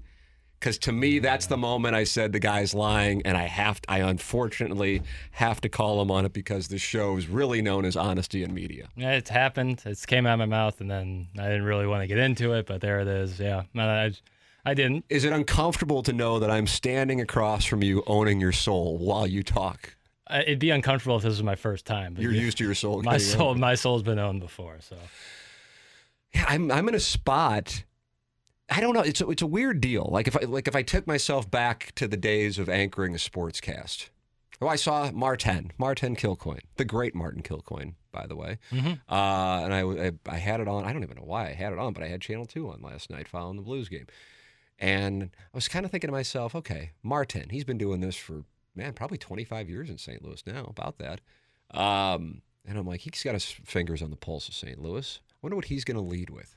Because 0.62 0.77
to 0.77 0.91
me, 0.91 1.18
that's 1.18 1.48
the 1.48 1.58
moment 1.58 1.96
I 1.96 2.03
said 2.03 2.34
the 2.34 2.39
guy's 2.39 2.75
lying, 2.75 3.24
and 3.25 3.36
I 3.36 3.46
have, 3.48 3.82
to, 3.82 3.91
I 3.91 3.98
unfortunately 3.98 5.01
have 5.32 5.60
to 5.62 5.70
call 5.70 6.00
him 6.03 6.12
on 6.12 6.24
it 6.24 6.34
because 6.34 6.68
this 6.68 6.84
show 6.84 7.18
is 7.18 7.27
really 7.27 7.63
known 7.63 7.84
as 7.84 7.96
honesty 7.96 8.44
in 8.44 8.53
media. 8.53 8.88
Yeah, 8.96 9.13
it's 9.13 9.32
happened. 9.32 9.82
It 9.88 10.03
came 10.06 10.27
out 10.27 10.34
of 10.34 10.39
my 10.39 10.46
mouth, 10.46 10.80
and 10.80 10.89
then 10.89 11.30
I 11.39 11.46
didn't 11.46 11.63
really 11.63 11.88
want 11.88 12.03
to 12.03 12.08
get 12.08 12.20
into 12.20 12.53
it, 12.53 12.68
but 12.68 12.80
there 12.80 13.00
it 13.00 13.08
is. 13.08 13.39
Yeah, 13.39 13.63
I, 13.75 14.12
I 14.63 14.75
didn't. 14.75 15.06
Is 15.10 15.24
it 15.24 15.34
uncomfortable 15.34 16.03
to 16.03 16.13
know 16.13 16.38
that 16.38 16.51
I'm 16.51 16.68
standing 16.68 17.20
across 17.20 17.65
from 17.65 17.82
you, 17.82 18.03
owning 18.06 18.39
your 18.39 18.51
soul 18.51 19.00
while 19.00 19.25
you 19.25 19.41
talk? 19.41 19.96
I- 20.27 20.41
It'd 20.44 20.60
be 20.60 20.70
uncomfortable 20.70 21.15
if 21.18 21.24
this 21.24 21.32
was 21.32 21.41
my 21.44 21.56
first 21.56 21.88
time. 21.88 22.15
You're 22.20 22.32
yeah, 22.34 22.41
used 22.41 22.60
to 22.60 22.63
your 22.65 22.75
soul. 22.75 23.01
my 23.01 23.18
soul, 23.18 23.50
owned. 23.50 23.60
my 23.60 23.74
soul's 23.74 24.03
been 24.03 24.20
owned 24.20 24.41
before. 24.41 24.77
So 24.82 24.96
Yeah, 26.36 26.46
I'm 26.48 26.72
I'm 26.72 26.88
in 26.88 26.94
a 26.94 27.00
spot. 27.00 27.84
I 28.72 28.80
don't 28.80 28.94
know. 28.94 29.01
It's 29.01 29.20
a, 29.22 29.30
it's 29.30 29.42
a 29.42 29.48
weird 29.48 29.82
deal. 29.82 30.08
Like 30.12 30.28
if 30.28 30.36
I 30.38 30.46
like 30.46 30.68
if 30.68 30.75
I 30.75 30.82
took 30.82 31.06
myself 31.06 31.51
back 31.51 31.92
to 31.96 32.08
the 32.08 32.18
days 32.18 32.58
of 32.58 32.70
anchoring 32.70 33.13
a 33.13 33.18
sportscast. 33.18 34.10
Oh, 34.63 34.68
I 34.68 34.75
saw 34.75 35.10
Martin, 35.12 35.72
Martin 35.80 36.16
Kilcoyne, 36.16 36.62
the 36.78 36.86
great 36.86 37.16
Martin 37.16 37.42
Kilcoyne, 37.42 37.96
by 38.12 38.28
the 38.28 38.36
way. 38.36 38.60
Mhm. 38.72 39.00
Uh, 39.10 39.63
and 39.66 39.74
I, 39.74 39.82
I 39.82 40.12
I 40.28 40.38
had 40.38 40.60
it 40.60 40.68
on. 40.68 40.86
I 40.86 40.94
don't 40.94 41.04
even 41.04 41.18
know 41.18 41.24
why 41.25 41.50
I 41.50 41.54
had 41.54 41.74
it 41.74 41.80
on, 41.80 41.94
but 41.94 42.04
I 42.04 42.08
had 42.08 42.22
Channel 42.22 42.46
Two 42.46 42.70
on 42.70 42.82
last 42.82 43.10
night 43.10 43.28
following 43.28 43.58
the 43.58 43.63
Blues 43.63 43.90
game, 43.90 44.06
and 44.80 45.24
I 45.34 45.58
was 45.58 45.68
kind 45.68 45.84
of 45.84 45.92
thinking 45.92 46.08
to 46.10 46.12
myself, 46.13 46.56
okay, 46.56 46.92
Martin, 47.04 47.50
he's 47.50 47.63
been 47.63 47.78
doing 47.80 48.01
this 48.01 48.16
for 48.16 48.44
man 48.75 48.94
probably 48.94 49.18
25 49.18 49.68
years 49.70 49.90
in 49.90 49.98
St. 49.98 50.24
Louis 50.24 50.42
now, 50.48 50.63
about 50.66 50.98
that. 51.00 51.20
Um, 51.72 52.42
and 52.66 52.78
I'm 52.78 52.86
like, 52.88 53.01
he's 53.01 53.24
got 53.24 53.34
his 53.34 53.46
fingers 53.46 54.01
on 54.01 54.12
the 54.12 54.16
pulse 54.16 54.48
of 54.48 54.54
St. 54.54 54.80
Louis. 54.82 55.20
I 55.30 55.36
wonder 55.42 55.56
what 55.56 55.66
he's 55.66 55.84
going 55.84 55.98
to 55.98 56.04
lead 56.04 56.30
with. 56.30 56.56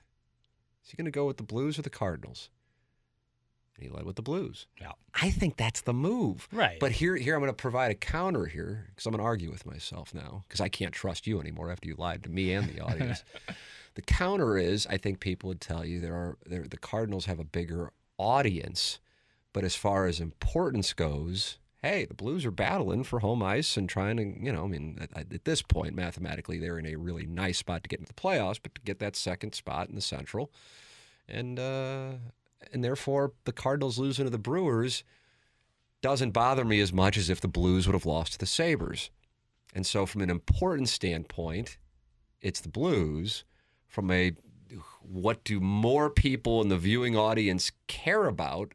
Is 0.85 0.91
he 0.91 0.97
going 0.97 1.07
to 1.07 1.11
go 1.11 1.27
with 1.27 1.39
the 1.39 1.43
Blues 1.43 1.79
or 1.79 1.83
the 1.83 1.91
Cardinals? 1.91 2.51
and 3.77 3.85
he 3.85 3.91
led 3.91 4.05
with 4.05 4.17
the 4.17 4.23
Blues. 4.23 4.67
Yeah. 4.81 4.93
I 5.21 5.31
think 5.31 5.57
that's 5.57 5.81
the 5.81 5.93
move. 5.93 6.49
Right. 6.53 6.79
But 6.79 6.93
here, 6.93 7.17
here 7.17 7.35
I'm 7.35 7.41
going 7.41 7.51
to 7.51 7.57
provide 7.57 7.91
a 7.91 7.95
counter 7.95 8.47
here 8.47 8.87
because 8.91 9.07
I'm 9.07 9.13
going 9.13 9.21
to 9.21 9.25
argue 9.25 9.51
with 9.51 9.67
myself 9.67 10.15
now 10.15 10.45
because 10.47 10.61
I 10.61 10.69
can't 10.69 10.93
trust 10.93 11.27
you 11.27 11.41
anymore 11.41 11.71
after 11.71 11.89
you 11.89 11.95
lied 11.97 12.23
to 12.25 12.31
me 12.31 12.53
and 12.53 12.69
the 12.69 12.81
audience. 12.81 13.25
the 13.95 14.03
counter 14.03 14.57
is, 14.57 14.87
I 14.87 14.97
think 14.97 15.21
people 15.21 15.49
would 15.49 15.61
tell 15.61 15.85
you 15.85 16.01
there 16.01 16.15
are 16.15 16.39
there, 16.47 16.63
the 16.63 16.77
Cardinals 16.77 17.27
have 17.27 17.41
a 17.41 17.45
bigger 17.45 17.93
audience, 18.17 19.01
but 19.53 19.65
as 19.65 19.75
far 19.75 20.07
as 20.07 20.21
importance 20.21 20.93
goes, 20.93 21.59
hey, 21.85 22.07
the 22.07 22.15
Blues 22.15 22.47
are 22.47 22.51
battling 22.51 23.05
for 23.05 23.21
home 23.21 23.43
ice 23.43 23.77
and 23.77 23.89
trying 23.89 24.17
to, 24.17 24.25
you 24.25 24.51
know, 24.51 24.65
I 24.65 24.69
mean, 24.69 24.99
at, 25.01 25.33
at 25.33 25.45
this 25.45 25.61
point, 25.61 25.95
mathematically, 25.95 26.59
they're 26.59 26.79
in 26.79 26.87
a 26.87 26.97
really 26.97 27.27
nice 27.27 27.59
spot 27.59 27.83
to 27.83 27.89
get 27.89 28.01
into 28.01 28.13
the 28.13 28.21
playoffs, 28.21 28.59
but 28.63 28.75
to 28.75 28.81
get 28.81 29.01
that 29.01 29.15
second 29.15 29.55
spot 29.55 29.91
in 29.91 29.95
the 29.95 30.01
Central, 30.01 30.51
and 31.29 31.59
uh, 31.59 32.13
and 32.73 32.83
therefore 32.83 33.33
the 33.45 33.53
Cardinals 33.53 33.99
losing 33.99 34.25
to 34.25 34.31
the 34.31 34.39
Brewers 34.39 35.05
doesn't 36.01 36.31
bother 36.31 36.65
me 36.65 36.81
as 36.81 36.93
much 36.93 37.17
as 37.19 37.29
if 37.29 37.41
the 37.41 37.49
Blues 37.49 37.87
would 37.87 37.95
have 37.95 38.07
lost 38.07 38.33
to 38.33 38.39
the 38.39 38.47
Sabres. 38.47 39.11
And 39.75 39.87
so, 39.87 40.07
from 40.07 40.23
an 40.23 40.31
importance 40.31 40.91
standpoint, 40.91 41.77
it's 42.41 42.61
the 42.61 42.69
Blues. 42.69 43.45
From 43.87 44.11
a 44.11 44.33
what 45.03 45.45
do 45.45 45.61
more 45.61 46.09
people 46.09 46.63
in 46.63 46.69
the 46.69 46.79
viewing 46.79 47.17
audience 47.17 47.73
care 47.87 48.25
about, 48.25 48.73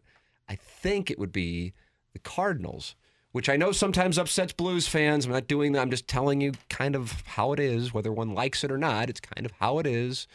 I 0.47 0.55
think 0.55 1.09
it 1.09 1.17
would 1.17 1.31
be 1.31 1.73
the 2.13 2.19
Cardinals, 2.19 2.95
which 3.31 3.49
I 3.49 3.57
know 3.57 3.71
sometimes 3.71 4.17
upsets 4.17 4.53
Blues 4.53 4.87
fans. 4.87 5.25
I'm 5.25 5.31
not 5.31 5.47
doing 5.47 5.73
that. 5.73 5.81
I'm 5.81 5.91
just 5.91 6.07
telling 6.07 6.41
you 6.41 6.53
kind 6.69 6.95
of 6.95 7.23
how 7.25 7.53
it 7.53 7.59
is, 7.59 7.93
whether 7.93 8.11
one 8.11 8.33
likes 8.33 8.63
it 8.63 8.71
or 8.71 8.77
not. 8.77 9.09
It's 9.09 9.19
kind 9.19 9.45
of 9.45 9.51
how 9.59 9.79
it 9.79 9.87
is. 9.87 10.27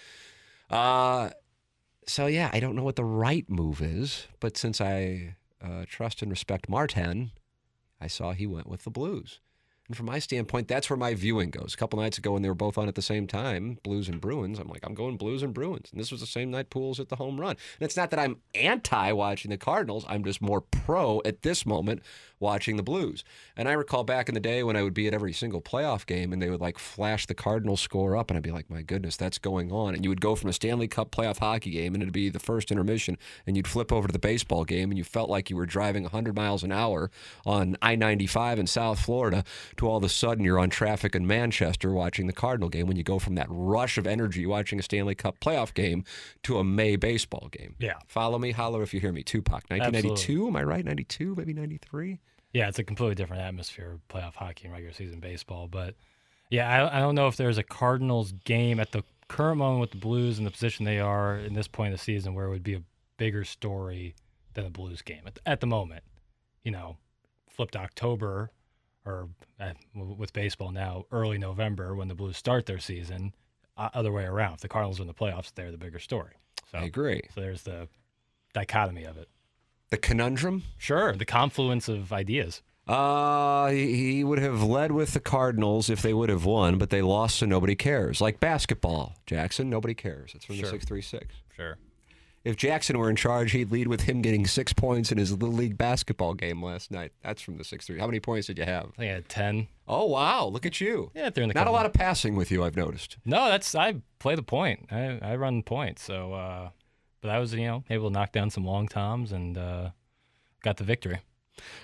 Uh, 0.71 1.31
so 2.07 2.26
yeah, 2.26 2.50
I 2.52 2.61
don't 2.61 2.76
know 2.76 2.85
what 2.85 2.97
the 2.97 3.04
right 3.04 3.49
move 3.49 3.81
is, 3.81 4.26
but 4.40 4.57
since 4.57 4.81
I 4.81 5.37
uh, 5.62 5.85
trust 5.88 6.23
and 6.23 6.31
respect 6.31 6.69
Martin, 6.69 7.33
I 8.00 8.07
saw 8.07 8.33
he 8.33 8.47
went 8.47 8.69
with 8.69 8.85
the 8.85 8.90
Blues. 8.90 9.40
And 9.88 9.97
from 9.97 10.07
my 10.07 10.19
standpoint, 10.19 10.67
that's 10.67 10.88
where 10.88 10.97
my 10.97 11.14
viewing 11.14 11.50
goes. 11.50 11.75
A 11.75 11.76
couple 11.76 11.99
nights 11.99 12.17
ago, 12.17 12.33
when 12.33 12.43
they 12.43 12.49
were 12.49 12.55
both 12.55 12.79
on 12.79 12.88
at 12.88 12.95
the 12.95 13.03
same 13.03 13.26
time, 13.26 13.79
Blues 13.83 14.09
and 14.09 14.19
Bruins, 14.21 14.59
I'm 14.59 14.69
like, 14.69 14.81
I'm 14.83 14.95
going 14.95 15.19
Blues 15.19 15.43
and 15.43 15.53
Bruins. 15.53 15.91
And 15.93 16.00
this 16.00 16.11
was 16.11 16.21
the 16.21 16.26
same 16.26 16.50
night 16.50 16.71
Pools 16.71 16.97
hit 16.97 17.11
the 17.11 17.17
home 17.17 17.38
run. 17.38 17.50
And 17.50 17.85
it's 17.85 17.97
not 17.97 18.11
that 18.11 18.19
I'm 18.19 18.38
anti 18.55 19.12
watching 19.12 19.50
the 19.50 19.59
Cardinals, 19.59 20.07
I'm 20.09 20.25
just 20.25 20.41
more 20.41 20.62
pro 20.62 21.21
at 21.26 21.43
this 21.43 21.67
moment 21.67 22.03
watching 22.45 22.77
the 22.77 22.83
Blues. 22.83 23.25
And 23.57 23.69
I 23.69 23.73
recall 23.73 24.05
back 24.05 24.29
in 24.29 24.35
the 24.35 24.41
day 24.41 24.63
when 24.63 24.77
I 24.77 24.83
would 24.83 24.95
be 24.95 25.09
at 25.09 25.15
every 25.15 25.33
single 25.33 25.63
playoff 25.63 26.05
game 26.05 26.33
and 26.33 26.41
they 26.41 26.51
would 26.51 26.61
like 26.61 26.79
flash 26.79 27.27
the 27.27 27.35
Cardinals 27.35 27.81
score 27.81 28.17
up, 28.17 28.31
and 28.31 28.37
I'd 28.37 28.43
be 28.43 28.53
like, 28.53 28.69
my 28.69 28.83
goodness, 28.83 29.17
that's 29.17 29.39
going 29.39 29.73
on. 29.73 29.95
And 29.95 30.05
you 30.05 30.11
would 30.11 30.21
go 30.21 30.37
from 30.37 30.51
a 30.51 30.53
Stanley 30.53 30.87
Cup 30.87 31.11
playoff 31.11 31.39
hockey 31.39 31.71
game 31.71 31.95
and 31.95 32.03
it'd 32.03 32.13
be 32.13 32.29
the 32.29 32.39
first 32.39 32.71
intermission, 32.71 33.17
and 33.47 33.57
you'd 33.57 33.67
flip 33.67 33.91
over 33.91 34.07
to 34.07 34.13
the 34.13 34.19
baseball 34.19 34.65
game, 34.65 34.91
and 34.91 34.99
you 34.99 35.05
felt 35.05 35.31
like 35.31 35.49
you 35.49 35.57
were 35.57 35.67
driving 35.67 36.03
100 36.03 36.37
miles 36.37 36.63
an 36.63 36.71
hour 36.71 37.11
on 37.47 37.77
I 37.81 37.97
95 37.97 38.59
in 38.59 38.67
South 38.67 39.01
Florida 39.01 39.43
to 39.79 39.89
all 39.89 39.97
of 39.97 40.05
a 40.05 40.09
sudden 40.09 40.45
you're 40.45 40.59
on 40.59 40.69
traffic 40.69 41.15
in 41.15 41.27
Manchester 41.27 41.93
watching 41.93 42.27
the 42.27 42.33
Cardinal 42.33 42.69
game 42.69 42.87
when 42.87 42.97
you 42.97 43.03
go 43.03 43.19
from 43.19 43.37
that 43.37 43.47
rush 43.49 43.97
of 43.97 44.07
energy 44.07 44.45
watching 44.45 44.79
a 44.79 44.83
Stanley 44.83 45.15
Cup 45.15 45.41
playoff 45.41 45.73
game 45.73 46.05
to 46.43 46.59
a 46.59 46.65
May 46.65 46.97
baseball 46.97 47.49
game. 47.51 47.75
Yeah. 47.79 47.95
Follow 48.07 48.39
me, 48.39 48.51
holler 48.51 48.83
if 48.83 48.93
you 48.93 49.01
hear 49.01 49.13
me. 49.13 49.23
Tupac, 49.23 49.65
1992, 49.69 50.49
am 50.49 50.57
I 50.57 50.63
right? 50.63 50.85
92, 50.85 51.35
maybe 51.37 51.55
93? 51.55 52.21
Yeah, 52.55 52.69
it's 52.69 52.79
a 52.79 52.85
completely 52.85 53.17
different 53.17 53.43
atmosphere 53.43 53.91
of 53.91 54.09
playoff 54.09 54.37
hockey 54.37 54.65
and 54.65 54.73
regular 54.73 54.95
season 54.95 55.19
baseball. 55.21 55.67
But 55.67 55.97
yeah, 56.51 56.71
I, 56.71 56.99
I 56.99 57.01
don't 57.01 57.17
know 57.17 57.27
if 57.27 57.37
there's 57.37 57.59
a 57.59 57.65
Cardinals 57.65 58.33
game 58.45 58.79
at 58.79 58.93
the 58.93 59.03
current 59.29 59.59
moment 59.59 59.81
with 59.81 59.91
the 59.91 59.99
Blues 59.99 60.39
in 60.39 60.45
the 60.45 60.51
position 60.53 60.85
they 60.85 61.01
are 61.01 61.37
in 61.37 61.55
this 61.55 61.67
point 61.67 61.93
of 61.93 61.99
the 61.99 62.05
season 62.05 62.33
where 62.33 62.47
it 62.47 62.51
would 62.51 62.63
be 62.63 62.75
a 62.75 62.83
bigger 63.17 63.45
story 63.45 64.15
than 64.55 64.65
the 64.65 64.71
Blues 64.71 65.03
game 65.03 65.23
at, 65.27 65.39
at 65.45 65.61
the 65.61 65.67
moment. 65.67 66.05
You 66.63 66.71
know, 66.71 66.97
flipped 67.51 67.77
October 67.77 68.53
or 69.05 69.29
uh, 69.61 69.73
with 69.95 70.33
baseball 70.33 70.71
now, 70.71 71.05
early 71.11 71.39
November 71.39 71.95
when 71.95 72.09
the 72.09 72.15
Blues 72.15 72.37
start 72.37 72.67
their 72.67 72.79
season. 72.79 73.35
Uh, 73.77 73.89
other 73.93 74.13
way 74.13 74.25
around. 74.25 74.55
If 74.55 74.61
the 74.61 74.69
Cardinals 74.69 75.01
are 75.01 75.03
in 75.03 75.09
the 75.09 75.15
playoffs, 75.15 75.53
they're 75.53 75.73
the 75.73 75.77
bigger 75.77 75.99
story. 75.99 76.35
So, 76.71 76.79
I 76.79 76.85
agree. 76.85 77.23
so 77.35 77.41
there's 77.41 77.63
the 77.63 77.89
dichotomy 78.53 79.03
of 79.03 79.17
it. 79.17 79.29
The 79.95 79.99
conundrum? 79.99 80.65
Sure, 80.77 81.13
the 81.15 81.25
confluence 81.25 81.89
of 81.89 82.13
ideas. 82.13 82.63
Uh, 82.89 83.69
he 83.69 84.15
he 84.15 84.25
would 84.25 84.41
have 84.41 84.61
led 84.61 84.91
with 84.91 85.13
the 85.13 85.21
Cardinals 85.21 85.89
if 85.89 86.03
they 86.03 86.13
would 86.13 86.31
have 86.31 86.45
won, 86.45 86.79
but 86.79 86.91
they 86.91 87.01
lost, 87.01 87.37
so 87.37 87.47
nobody 87.47 87.77
cares. 87.77 88.21
Like 88.21 88.41
basketball, 88.41 89.15
Jackson, 89.25 89.71
nobody 89.71 89.95
cares. 89.95 90.33
It's 90.35 90.47
from 90.47 90.57
the 90.57 90.63
636. 90.63 91.37
Sure. 91.55 91.79
If 92.43 92.57
Jackson 92.57 92.99
were 92.99 93.09
in 93.09 93.15
charge, 93.15 93.53
he'd 93.53 93.71
lead 93.71 93.87
with 93.87 94.01
him 94.01 94.21
getting 94.21 94.49
six 94.49 94.73
points 94.73 95.13
in 95.13 95.19
his 95.19 95.31
Little 95.31 95.55
League 95.55 95.79
basketball 95.79 96.35
game 96.35 96.61
last 96.61 96.91
night. 96.91 97.13
That's 97.23 97.41
from 97.41 97.57
the 97.57 97.63
6 97.63 97.87
3. 97.87 98.01
How 98.01 98.07
many 98.07 98.19
points 98.19 98.49
did 98.49 98.59
you 98.59 98.65
have? 98.65 98.87
I 98.95 98.97
think 98.97 99.11
I 99.13 99.15
had 99.15 99.29
10. 99.29 99.69
Oh, 99.87 100.07
wow. 100.07 100.47
Look 100.47 100.67
at 100.67 100.81
you. 100.81 101.13
Yeah, 101.15 101.31
during 101.31 101.47
the 101.47 101.55
Not 101.55 101.69
a 101.69 101.71
lot 101.71 101.87
of 101.87 101.93
passing 101.93 102.35
with 102.35 102.51
you, 102.51 102.65
I've 102.65 102.77
noticed. 102.77 103.17
No, 103.25 103.49
that's 103.49 103.77
I 103.77 104.03
play 104.19 104.35
the 104.35 104.43
point. 104.43 104.89
I, 104.91 105.21
I 105.23 105.37
run 105.37 105.63
point. 105.63 106.01
So, 106.01 106.33
uh, 106.35 106.71
but 107.25 107.31
I 107.31 107.38
was 107.38 107.54
you 107.54 107.66
know 107.66 107.83
able 107.88 108.09
to 108.11 108.12
knock 108.12 108.33
down 108.33 108.50
some 108.50 108.66
long 108.66 108.87
toms 108.87 109.33
and 109.33 109.57
uh, 109.57 109.90
got 110.62 110.76
the 110.76 110.85
victory. 110.85 111.21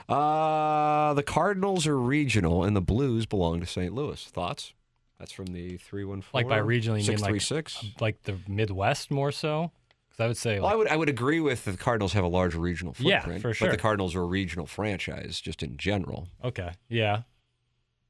Uh, 0.06 1.14
the 1.14 1.22
Cardinals 1.22 1.86
are 1.86 1.98
regional, 1.98 2.62
and 2.62 2.76
the 2.76 2.80
Blues 2.82 3.24
belong 3.24 3.60
to 3.60 3.66
St. 3.66 3.94
Louis. 3.94 4.22
Thoughts? 4.26 4.74
That's 5.18 5.32
from 5.32 5.46
the 5.46 5.78
314. 5.78 6.30
Like 6.34 6.46
by 6.48 6.58
regional, 6.58 6.98
you 6.98 7.04
mean 7.08 7.20
like 7.20 7.40
636. 7.40 8.00
like 8.00 8.22
the 8.24 8.38
Midwest 8.48 9.10
more 9.10 9.32
so? 9.32 9.70
Because 10.08 10.24
I 10.24 10.26
would 10.26 10.36
say 10.36 10.60
Well, 10.60 10.68
I 10.68 10.74
would 10.74 10.88
I 10.88 10.96
would 10.96 11.08
agree 11.08 11.40
with 11.40 11.64
the 11.64 11.76
Cardinals 11.76 12.12
have 12.12 12.24
a 12.24 12.28
large 12.28 12.54
regional 12.54 12.92
footprint. 12.92 13.42
Yeah, 13.44 13.52
for 13.52 13.54
But 13.58 13.70
the 13.70 13.78
Cardinals 13.78 14.14
are 14.14 14.20
a 14.20 14.26
regional 14.26 14.66
franchise 14.66 15.40
just 15.40 15.62
in 15.62 15.78
general. 15.78 16.28
okay, 16.44 16.72
yeah, 16.90 17.22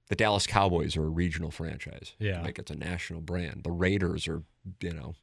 The 0.08 0.16
Dallas 0.16 0.48
Cowboys 0.48 0.96
are 0.96 1.04
a 1.04 1.08
regional 1.08 1.52
franchise. 1.52 2.14
Yeah. 2.18 2.42
Like 2.42 2.58
it's 2.58 2.72
a 2.72 2.76
national 2.76 3.20
brand. 3.20 3.62
The 3.62 3.70
Raiders 3.70 4.26
are, 4.26 4.42
you 4.80 4.92
know, 4.92 5.14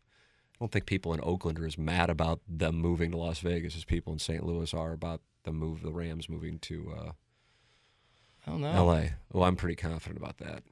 I 0.59 0.63
don't 0.63 0.71
think 0.71 0.85
people 0.87 1.13
in 1.13 1.19
Oakland 1.21 1.59
are 1.59 1.65
as 1.65 1.77
mad 1.77 2.09
about 2.09 2.39
them 2.47 2.75
moving 2.77 3.11
to 3.11 3.17
Las 3.17 3.39
Vegas 3.39 3.75
as 3.75 3.85
people 3.85 4.11
in 4.13 4.19
St. 4.19 4.43
Louis 4.43 4.73
are 4.73 4.91
about 4.91 5.21
the 5.43 5.51
move 5.51 5.81
the 5.83 5.91
Rams 5.91 6.27
moving 6.27 6.57
to 6.59 6.93
uh, 6.97 7.11
I 8.45 8.51
don't 8.51 8.61
know. 8.61 8.85
LA. 8.85 9.03
Well, 9.31 9.43
I'm 9.43 9.55
pretty 9.55 9.75
confident 9.75 10.17
about 10.17 10.37
that. 10.37 10.63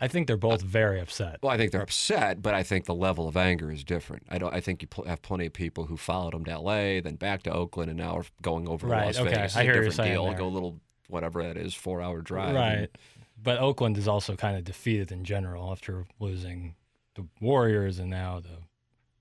I 0.00 0.06
think 0.06 0.28
they're 0.28 0.36
both 0.36 0.62
very 0.62 1.00
upset. 1.00 1.38
Well, 1.42 1.52
I 1.52 1.56
think 1.56 1.72
they're 1.72 1.82
upset, 1.82 2.40
but 2.40 2.54
I 2.54 2.62
think 2.62 2.84
the 2.84 2.94
level 2.94 3.26
of 3.26 3.36
anger 3.36 3.70
is 3.72 3.82
different. 3.84 4.22
I 4.30 4.38
don't. 4.38 4.54
I 4.54 4.60
think 4.60 4.80
you 4.82 4.88
pl- 4.88 5.04
have 5.06 5.22
plenty 5.22 5.46
of 5.46 5.52
people 5.52 5.86
who 5.86 5.96
followed 5.96 6.34
them 6.34 6.44
to 6.44 6.52
L.A., 6.52 7.00
then 7.00 7.16
back 7.16 7.42
to 7.44 7.52
Oakland, 7.52 7.90
and 7.90 7.98
now 7.98 8.16
are 8.18 8.24
going 8.40 8.68
over 8.68 8.86
Right, 8.86 9.00
to 9.00 9.06
Las 9.06 9.18
okay. 9.18 9.30
Vegas. 9.34 9.44
It's 9.52 9.56
I 9.56 9.60
a 9.60 9.62
hear 9.64 9.72
what 9.72 9.74
you're 9.74 9.84
different 9.84 9.96
saying 9.96 10.12
deal. 10.12 10.24
there. 10.26 10.34
Go 10.38 10.46
a 10.46 10.48
little 10.48 10.80
whatever 11.08 11.42
that 11.42 11.56
is, 11.56 11.74
four 11.74 12.00
hour 12.00 12.20
drive. 12.22 12.54
Right. 12.54 12.72
and- 12.78 12.88
But 13.42 13.58
Oakland 13.58 13.98
is 13.98 14.06
also 14.08 14.36
kind 14.36 14.56
of 14.56 14.62
defeated 14.64 15.10
in 15.10 15.24
general 15.24 15.72
after 15.72 16.06
losing 16.20 16.74
the 17.14 17.26
Warriors 17.40 17.98
and 17.98 18.08
now 18.10 18.38
the 18.40 18.58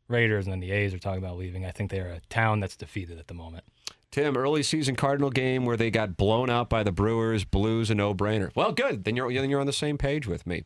Raiders, 0.08 0.46
and 0.46 0.54
then 0.54 0.60
the 0.60 0.72
A's 0.72 0.94
are 0.94 1.00
talking 1.00 1.24
about 1.24 1.38
leaving. 1.38 1.66
I 1.66 1.72
think 1.72 1.92
they're 1.92 2.12
a 2.12 2.22
town 2.30 2.60
that's 2.60 2.76
defeated 2.76 3.20
at 3.20 3.28
the 3.28 3.34
moment. 3.34 3.64
Tim, 4.12 4.38
early 4.38 4.64
season 4.64 4.96
Cardinal 4.96 5.30
game 5.30 5.66
where 5.66 5.78
they 5.78 5.92
got 5.92 6.18
blown 6.18 6.50
out 6.50 6.70
by 6.70 6.84
the 6.84 6.92
Brewers, 6.92 7.44
Blues, 7.44 7.92
a 7.92 7.96
no 7.96 8.14
brainer. 8.14 8.52
Well, 8.56 8.72
good. 8.72 9.04
Then 9.04 9.16
you're 9.16 9.32
then 9.34 9.50
you're 9.50 9.60
on 9.60 9.68
the 9.68 9.74
same 9.74 9.98
page 9.98 10.28
with 10.28 10.48
me. 10.48 10.64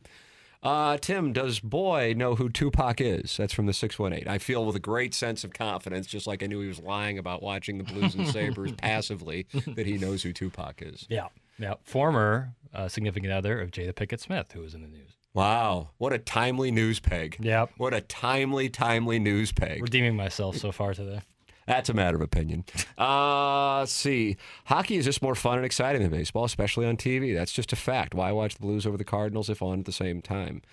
Uh, 0.64 0.98
Tim, 0.98 1.34
does 1.34 1.60
Boy 1.60 2.14
know 2.16 2.36
who 2.36 2.48
Tupac 2.48 3.02
is? 3.02 3.36
That's 3.36 3.52
from 3.52 3.66
the 3.66 3.74
618. 3.74 4.32
I 4.32 4.38
feel 4.38 4.64
with 4.64 4.76
a 4.76 4.80
great 4.80 5.16
sense 5.16 5.44
of 5.44 5.54
confidence, 5.54 6.06
just 6.06 6.28
like 6.28 6.44
I 6.44 6.46
knew 6.46 6.62
he 6.62 6.68
was 6.68 6.80
lying 6.80 7.18
about 7.18 7.42
watching 7.42 7.80
the 7.80 7.84
Blues 7.84 8.14
and 8.14 8.28
Sabres 8.28 8.72
passively, 8.78 9.48
that 9.76 9.88
he 9.88 9.98
knows 9.98 10.22
who 10.22 10.32
Tupac 10.34 10.84
is. 10.84 11.08
Yeah. 11.10 11.30
Yeah. 11.58 11.76
Former 11.84 12.54
uh, 12.76 12.88
significant 12.88 13.34
other 13.34 13.60
of 13.60 13.72
Jada 13.72 13.94
Pinkett 13.94 14.20
Smith, 14.20 14.52
who 14.52 14.62
was 14.62 14.76
in 14.76 14.84
the 14.84 14.88
news. 14.88 15.18
Wow. 15.34 15.90
What 15.98 16.14
a 16.14 16.18
timely 16.18 16.72
news 16.72 17.00
peg. 17.00 17.38
Yep. 17.40 17.72
What 17.78 17.94
a 17.94 18.02
timely, 18.02 18.70
timely 18.70 19.20
news 19.20 19.52
peg. 19.52 19.82
Redeeming 19.82 20.16
myself 20.16 20.58
so 20.58 20.72
far 20.72 20.94
today. 20.94 21.22
That's 21.68 21.90
a 21.90 21.94
matter 21.94 22.18
of 22.18 22.22
opinion. 22.22 22.66
Uh, 22.98 23.80
let's 23.80 23.94
see. 23.94 24.36
Hockey 24.66 24.98
is 24.98 25.06
just 25.06 25.22
more 25.22 25.36
fun 25.36 25.58
and 25.58 25.66
exciting 25.66 26.02
than 26.02 26.12
baseball, 26.12 26.44
especially 26.44 26.86
on 26.86 26.98
TV. 26.98 27.34
That's 27.34 27.54
just 27.54 27.72
a 27.72 27.76
fact. 27.78 28.14
Why 28.14 28.32
watch 28.32 28.56
the 28.56 28.62
Blues 28.62 28.86
over 28.86 28.98
the 28.98 29.06
Cardinals 29.06 29.50
if 29.50 29.62
on 29.62 29.80
at 29.80 29.86
the 29.86 29.92
same 29.92 30.22
time? 30.22 30.64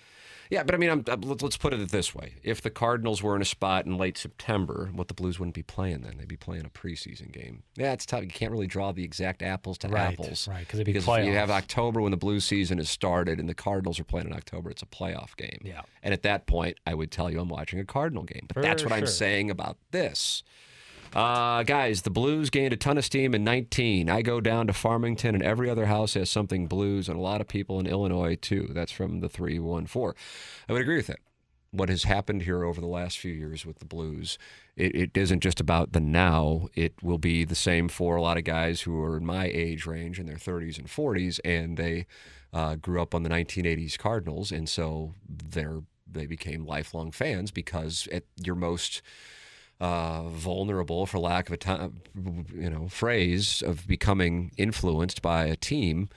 Yeah, 0.49 0.63
but 0.63 0.73
I 0.73 0.79
mean, 0.79 0.89
I'm, 0.89 1.03
I'm- 1.07 1.21
let's 1.21 1.43
let's 1.43 1.57
put 1.57 1.73
it 1.73 1.89
this 1.91 2.15
way: 2.15 2.33
if 2.41 2.59
the 2.61 2.71
Cardinals 2.71 3.21
were 3.21 3.35
in 3.35 3.41
a 3.41 3.45
spot 3.45 3.85
in 3.85 3.97
late 3.97 4.17
September, 4.17 4.89
what 4.93 5.07
the 5.07 5.13
Blues 5.13 5.39
wouldn't 5.39 5.53
be 5.53 5.61
playing 5.61 6.01
then? 6.01 6.17
They'd 6.17 6.27
be 6.27 6.37
playing 6.37 6.65
a 6.65 6.69
preseason 6.69 7.31
game. 7.31 7.61
Yeah, 7.75 7.93
it's 7.93 8.05
tough. 8.05 8.23
You 8.23 8.29
can't 8.29 8.51
really 8.51 8.65
draw 8.65 8.91
the 8.91 9.03
exact 9.03 9.43
apples 9.43 9.77
to 9.79 9.89
Right, 9.89 10.13
apples, 10.13 10.47
right, 10.47 10.67
'cause 10.67 10.79
it'd 10.79 10.85
be 10.87 10.93
because 10.93 11.07
if 11.07 11.25
you 11.25 11.33
have. 11.33 11.51
October 11.51 12.01
when 12.01 12.11
the 12.11 12.17
Blues 12.17 12.45
season 12.45 12.79
has 12.79 12.89
started, 12.89 13.39
and 13.39 13.47
the 13.47 13.53
Cardinals 13.53 13.99
are 13.99 14.03
playing 14.03 14.27
in 14.27 14.33
October. 14.33 14.71
It's 14.71 14.81
a 14.81 14.87
playoff 14.87 15.35
game. 15.37 15.59
Yeah. 15.63 15.81
and 16.01 16.13
at 16.13 16.23
that 16.23 16.47
point, 16.47 16.77
I 16.87 16.93
would 16.95 17.11
tell 17.11 17.29
you 17.29 17.39
I'm 17.39 17.49
watching 17.49 17.79
a 17.79 17.85
Cardinal 17.85 18.23
game. 18.23 18.45
But 18.47 18.55
For 18.55 18.61
that's 18.61 18.83
what 18.83 18.91
I'm 18.93 19.05
saying 19.07 19.51
about 19.51 19.77
this. 19.91 20.43
Uh, 21.13 21.63
guys, 21.63 22.03
the 22.03 22.09
Blues 22.11 22.49
gained 22.49 22.73
a 22.73 22.77
ton 22.77 22.97
of 22.97 23.05
steam 23.05 23.33
in 23.33 23.43
19. 23.43 24.09
I 24.09 24.21
go 24.21 24.39
down 24.39 24.67
to 24.67 24.73
Farmington, 24.73 25.33
and 25.33 25.43
every 25.43 25.69
other 25.69 25.87
house 25.87 26.13
has 26.13 26.29
something 26.29 26.67
Blues, 26.67 27.09
and 27.09 27.17
a 27.17 27.21
lot 27.21 27.41
of 27.41 27.47
people 27.47 27.79
in 27.79 27.87
Illinois 27.87 28.35
too. 28.35 28.69
That's 28.73 28.91
from 28.91 29.19
the 29.19 29.29
314. 29.29 30.13
I 30.67 30.73
would 30.73 30.81
agree 30.81 30.97
with 30.97 31.07
that. 31.07 31.19
what 31.71 31.89
has 31.89 32.03
happened 32.03 32.43
here 32.43 32.63
over 32.63 32.81
the 32.81 32.87
last 32.87 33.19
few 33.19 33.31
years 33.31 33.65
with 33.65 33.79
the 33.79 33.85
Blues. 33.85 34.37
It, 34.75 34.95
it 34.95 35.17
isn't 35.17 35.41
just 35.41 35.59
about 35.59 35.93
the 35.93 35.99
now. 35.99 36.67
It 36.75 36.93
will 37.03 37.17
be 37.19 37.43
the 37.45 37.55
same 37.55 37.89
for 37.89 38.15
a 38.15 38.21
lot 38.21 38.37
of 38.37 38.43
guys 38.43 38.81
who 38.81 38.99
are 39.03 39.17
in 39.17 39.25
my 39.25 39.45
age 39.45 39.85
range 39.85 40.19
in 40.19 40.25
their 40.25 40.35
30s 40.35 40.77
and 40.79 40.87
40s, 40.87 41.39
and 41.45 41.77
they 41.77 42.05
uh, 42.53 42.75
grew 42.75 43.01
up 43.01 43.13
on 43.13 43.23
the 43.23 43.29
1980s 43.29 43.97
Cardinals, 43.97 44.51
and 44.51 44.67
so 44.69 45.13
they're 45.27 45.81
they 46.11 46.25
became 46.25 46.65
lifelong 46.65 47.11
fans 47.11 47.51
because 47.51 48.07
at 48.11 48.23
your 48.43 48.55
most 48.55 49.03
uh, 49.79 50.23
vulnerable, 50.29 51.05
for 51.05 51.19
lack 51.19 51.47
of 51.47 51.53
a 51.53 51.57
time, 51.57 52.01
you 52.53 52.69
know, 52.69 52.87
phrase 52.87 53.61
of 53.61 53.87
becoming 53.87 54.51
influenced 54.57 55.21
by 55.21 55.45
a 55.45 55.55
team, 55.55 56.09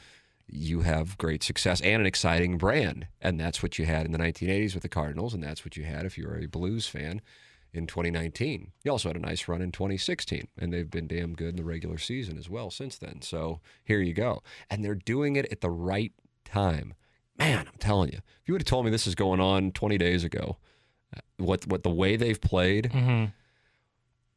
you 0.48 0.80
have 0.82 1.16
great 1.16 1.42
success 1.42 1.80
and 1.80 2.00
an 2.00 2.06
exciting 2.06 2.58
brand, 2.58 3.06
and 3.20 3.38
that's 3.40 3.62
what 3.62 3.78
you 3.78 3.86
had 3.86 4.04
in 4.04 4.12
the 4.12 4.18
1980s 4.18 4.74
with 4.74 4.82
the 4.82 4.88
Cardinals, 4.88 5.32
and 5.32 5.42
that's 5.42 5.64
what 5.64 5.76
you 5.76 5.84
had 5.84 6.04
if 6.04 6.18
you 6.18 6.26
were 6.26 6.38
a 6.38 6.46
Blues 6.46 6.86
fan 6.86 7.22
in 7.72 7.86
2019. 7.86 8.72
You 8.84 8.90
also 8.90 9.08
had 9.08 9.16
a 9.16 9.20
nice 9.20 9.48
run 9.48 9.62
in 9.62 9.72
2016, 9.72 10.48
and 10.58 10.72
they've 10.72 10.90
been 10.90 11.06
damn 11.06 11.34
good 11.34 11.50
in 11.50 11.56
the 11.56 11.64
regular 11.64 11.98
season 11.98 12.36
as 12.36 12.50
well 12.50 12.70
since 12.70 12.98
then. 12.98 13.22
So 13.22 13.60
here 13.84 14.00
you 14.00 14.12
go, 14.12 14.42
and 14.68 14.84
they're 14.84 14.94
doing 14.94 15.36
it 15.36 15.50
at 15.50 15.60
the 15.60 15.70
right 15.70 16.12
time. 16.44 16.94
Man, 17.38 17.66
I'm 17.66 17.78
telling 17.78 18.10
you, 18.10 18.18
if 18.18 18.46
you 18.48 18.54
would 18.54 18.62
have 18.62 18.66
told 18.66 18.84
me 18.84 18.90
this 18.90 19.06
is 19.06 19.14
going 19.14 19.40
on 19.40 19.72
20 19.72 19.96
days 19.98 20.22
ago, 20.22 20.58
uh, 21.16 21.20
what 21.38 21.66
what 21.66 21.82
the 21.82 21.90
way 21.90 22.16
they've 22.16 22.40
played. 22.40 22.90
Mm-hmm. 22.92 23.26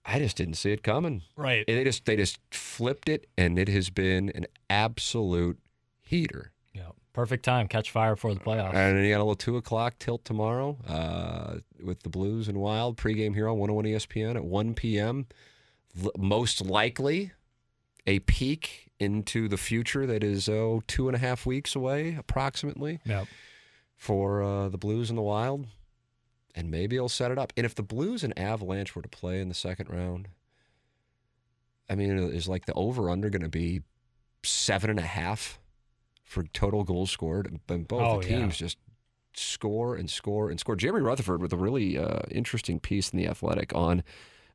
I 0.06 0.20
just 0.20 0.38
didn't 0.38 0.54
see 0.56 0.72
it 0.72 0.84
coming. 0.84 1.24
Right. 1.36 1.66
And 1.68 1.78
They 1.78 1.84
just 1.84 2.06
they 2.06 2.16
just 2.16 2.40
flipped 2.52 3.10
it, 3.10 3.28
and 3.38 3.58
it 3.58 3.68
has 3.70 3.90
been 3.90 4.30
an 4.36 4.46
absolute 4.70 5.58
heater. 6.02 6.52
Yeah. 6.74 6.90
Perfect 7.14 7.44
time. 7.46 7.68
Catch 7.68 7.90
fire 7.92 8.16
for 8.16 8.34
the 8.34 8.40
playoffs. 8.40 8.74
And 8.76 8.98
then 8.98 9.04
you 9.06 9.12
got 9.12 9.18
a 9.18 9.24
little 9.24 9.36
two 9.36 9.58
o'clock 9.58 9.98
tilt 10.00 10.24
tomorrow 10.26 10.78
uh, 10.88 11.56
with 11.84 12.04
the 12.04 12.10
Blues 12.10 12.48
and 12.48 12.58
Wild 12.60 12.98
pregame 12.98 13.34
here 13.34 13.48
on 13.48 13.58
101 13.58 13.86
ESPN 13.86 14.36
at 14.36 14.44
1 14.46 14.74
p.m. 14.76 15.26
Most 16.18 16.62
likely 16.66 17.32
a 18.06 18.20
peek 18.20 18.92
into 19.00 19.48
the 19.48 19.58
future 19.58 20.06
that 20.06 20.24
is 20.24 20.48
oh 20.50 20.84
two 20.88 21.08
and 21.08 21.16
a 21.16 21.20
half 21.20 21.46
weeks 21.46 21.76
away 21.76 22.16
approximately 22.20 23.00
Yep. 23.06 23.28
for 23.96 24.44
uh, 24.44 24.70
the 24.70 24.78
Blues 24.78 25.10
and 25.10 25.18
the 25.18 25.22
Wild, 25.24 25.66
and 26.56 26.72
maybe 26.72 26.96
he'll 26.96 27.10
set 27.10 27.32
it 27.32 27.38
up. 27.38 27.52
And 27.58 27.66
if 27.66 27.76
the 27.76 27.84
Blues 27.84 28.24
and 28.24 28.38
Avalanche 28.40 28.96
were 28.96 29.02
to 29.02 29.10
play 29.10 29.42
in 29.42 29.50
the 29.50 29.56
second 29.56 29.90
round, 29.90 30.30
I 31.90 31.96
mean, 31.96 32.18
is 32.18 32.48
like 32.48 32.66
the 32.66 32.74
over 32.74 33.10
under 33.10 33.30
going 33.30 33.42
to 33.44 33.50
be 33.50 33.82
seven 34.44 34.90
and 34.90 35.00
a 35.00 35.04
half 35.04 35.60
for 36.24 36.44
total 36.44 36.84
goals 36.84 37.12
scored? 37.12 37.60
And 37.70 37.88
both 37.88 38.02
Oh, 38.02 38.22
the 38.22 38.30
yeah. 38.30 38.38
teams 38.40 38.58
just 38.58 38.78
score 39.36 39.96
and 39.96 40.10
score 40.10 40.50
and 40.50 40.60
score. 40.60 40.76
Jeremy 40.76 41.02
Rutherford 41.02 41.42
with 41.42 41.52
a 41.54 41.58
really 41.58 41.98
uh, 41.98 42.22
interesting 42.32 42.80
piece 42.80 43.10
in 43.10 43.18
the 43.18 43.28
Athletic 43.28 43.76
on 43.76 44.04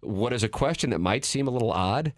what 0.01 0.33
is 0.33 0.43
a 0.43 0.49
question 0.49 0.89
that 0.91 0.99
might 1.01 1.25
seem 1.27 1.47
a 1.47 1.51
little 1.51 1.71
odd, 1.71 2.15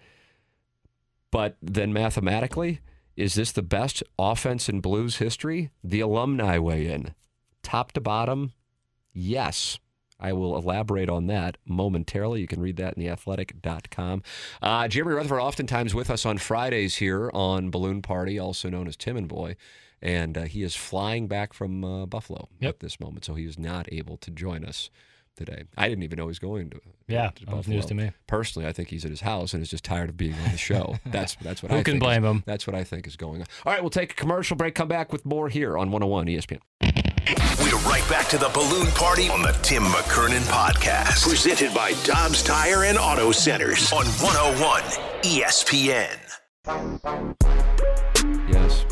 but 1.32 1.56
then 1.60 1.92
mathematically, 1.92 2.80
is 3.16 3.34
this 3.34 3.50
the 3.52 3.62
best 3.62 4.02
offense 4.18 4.68
in 4.68 4.80
Blues 4.80 5.16
history? 5.16 5.70
The 5.82 6.00
alumni 6.00 6.58
weigh 6.58 6.86
in, 6.86 7.14
top 7.62 7.92
to 7.92 8.00
bottom. 8.00 8.52
Yes. 9.12 9.78
I 10.20 10.32
will 10.32 10.56
elaborate 10.56 11.10
on 11.10 11.26
that 11.26 11.56
momentarily. 11.66 12.40
You 12.40 12.46
can 12.46 12.60
read 12.60 12.76
that 12.76 12.96
in 12.96 13.02
theathletic.com. 13.02 14.22
Uh, 14.62 14.86
Jeremy 14.86 15.14
Rutherford, 15.14 15.40
oftentimes 15.40 15.94
with 15.96 16.10
us 16.10 16.24
on 16.24 16.38
Fridays 16.38 16.96
here 16.96 17.28
on 17.34 17.70
Balloon 17.70 18.02
Party, 18.02 18.38
also 18.38 18.70
known 18.70 18.86
as 18.86 18.96
Tim 18.96 19.16
and 19.16 19.26
Boy. 19.26 19.56
And 20.00 20.38
uh, 20.38 20.42
he 20.42 20.62
is 20.62 20.76
flying 20.76 21.26
back 21.26 21.52
from 21.52 21.84
uh, 21.84 22.06
Buffalo 22.06 22.48
Yep. 22.60 22.68
at 22.74 22.80
this 22.80 23.00
moment, 23.00 23.24
so 23.24 23.34
he 23.34 23.44
is 23.44 23.58
not 23.58 23.92
able 23.92 24.16
to 24.18 24.30
join 24.30 24.64
us 24.64 24.90
today. 25.36 25.64
I 25.76 25.88
didn't 25.88 26.04
even 26.04 26.18
know 26.18 26.24
he 26.24 26.28
was 26.28 26.38
going 26.38 26.70
to. 26.70 26.80
Yeah, 27.08 27.30
to 27.30 27.56
was 27.56 27.66
news 27.68 27.86
to 27.86 27.94
me. 27.94 28.10
Personally, 28.28 28.68
I 28.68 28.72
think 28.72 28.90
he's 28.90 29.04
at 29.04 29.10
his 29.10 29.20
house 29.22 29.54
and 29.54 29.62
is 29.62 29.70
just 29.70 29.84
tired 29.84 30.08
of 30.08 30.16
being 30.16 30.34
on 30.34 30.50
the 30.52 30.56
show. 30.58 30.96
That's 31.06 31.36
that's 31.36 31.62
what 31.62 31.72
Who 31.72 31.78
I 31.78 31.82
can 31.82 31.94
think 31.94 32.02
blame 32.02 32.24
is, 32.24 32.30
him? 32.30 32.42
That's 32.46 32.66
what 32.66 32.74
I 32.76 32.84
think 32.84 33.06
is 33.06 33.16
going 33.16 33.40
on. 33.42 33.46
All 33.66 33.72
right, 33.72 33.82
we'll 33.82 33.90
take 33.90 34.12
a 34.12 34.16
commercial 34.16 34.56
break. 34.56 34.74
Come 34.74 34.88
back 34.88 35.12
with 35.12 35.24
more 35.24 35.48
here 35.48 35.76
on 35.78 35.90
101 35.90 36.26
ESPN. 36.26 36.60
We're 37.28 37.78
right 37.88 38.04
back 38.08 38.28
to 38.30 38.38
the 38.38 38.50
balloon 38.52 38.88
party 38.88 39.28
on 39.28 39.42
the 39.42 39.52
Tim 39.62 39.84
McKernan 39.84 40.40
podcast. 40.50 41.22
Presented 41.28 41.72
by 41.72 41.92
Dobbs 42.02 42.42
Tire 42.42 42.84
and 42.84 42.98
Auto 42.98 43.30
Centers 43.30 43.92
on 43.92 44.04
101 44.06 44.82
ESPN. 45.22 46.18
Yes. 48.50 48.84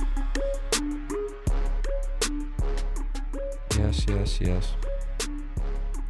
Yes, 3.77 4.07
yes, 4.09 4.41
yes. 4.41 4.75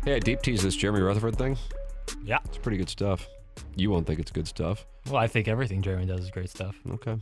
Yeah, 0.05 0.19
deep 0.19 0.43
tease 0.43 0.63
this 0.63 0.77
Jeremy 0.77 1.01
Rutherford 1.01 1.37
thing. 1.37 1.57
Yeah. 2.23 2.39
It's 2.45 2.59
pretty 2.59 2.77
good 2.77 2.91
stuff. 2.91 3.27
You 3.77 3.91
won't 3.91 4.07
think 4.07 4.21
it's 4.21 4.31
good 4.31 4.47
stuff. 4.47 4.87
Well, 5.07 5.17
I 5.17 5.27
think 5.27 5.49
everything 5.49 5.81
Jeremy 5.81 6.05
does 6.05 6.21
is 6.21 6.31
great 6.31 6.51
stuff. 6.51 6.77
Okay. 6.91 7.17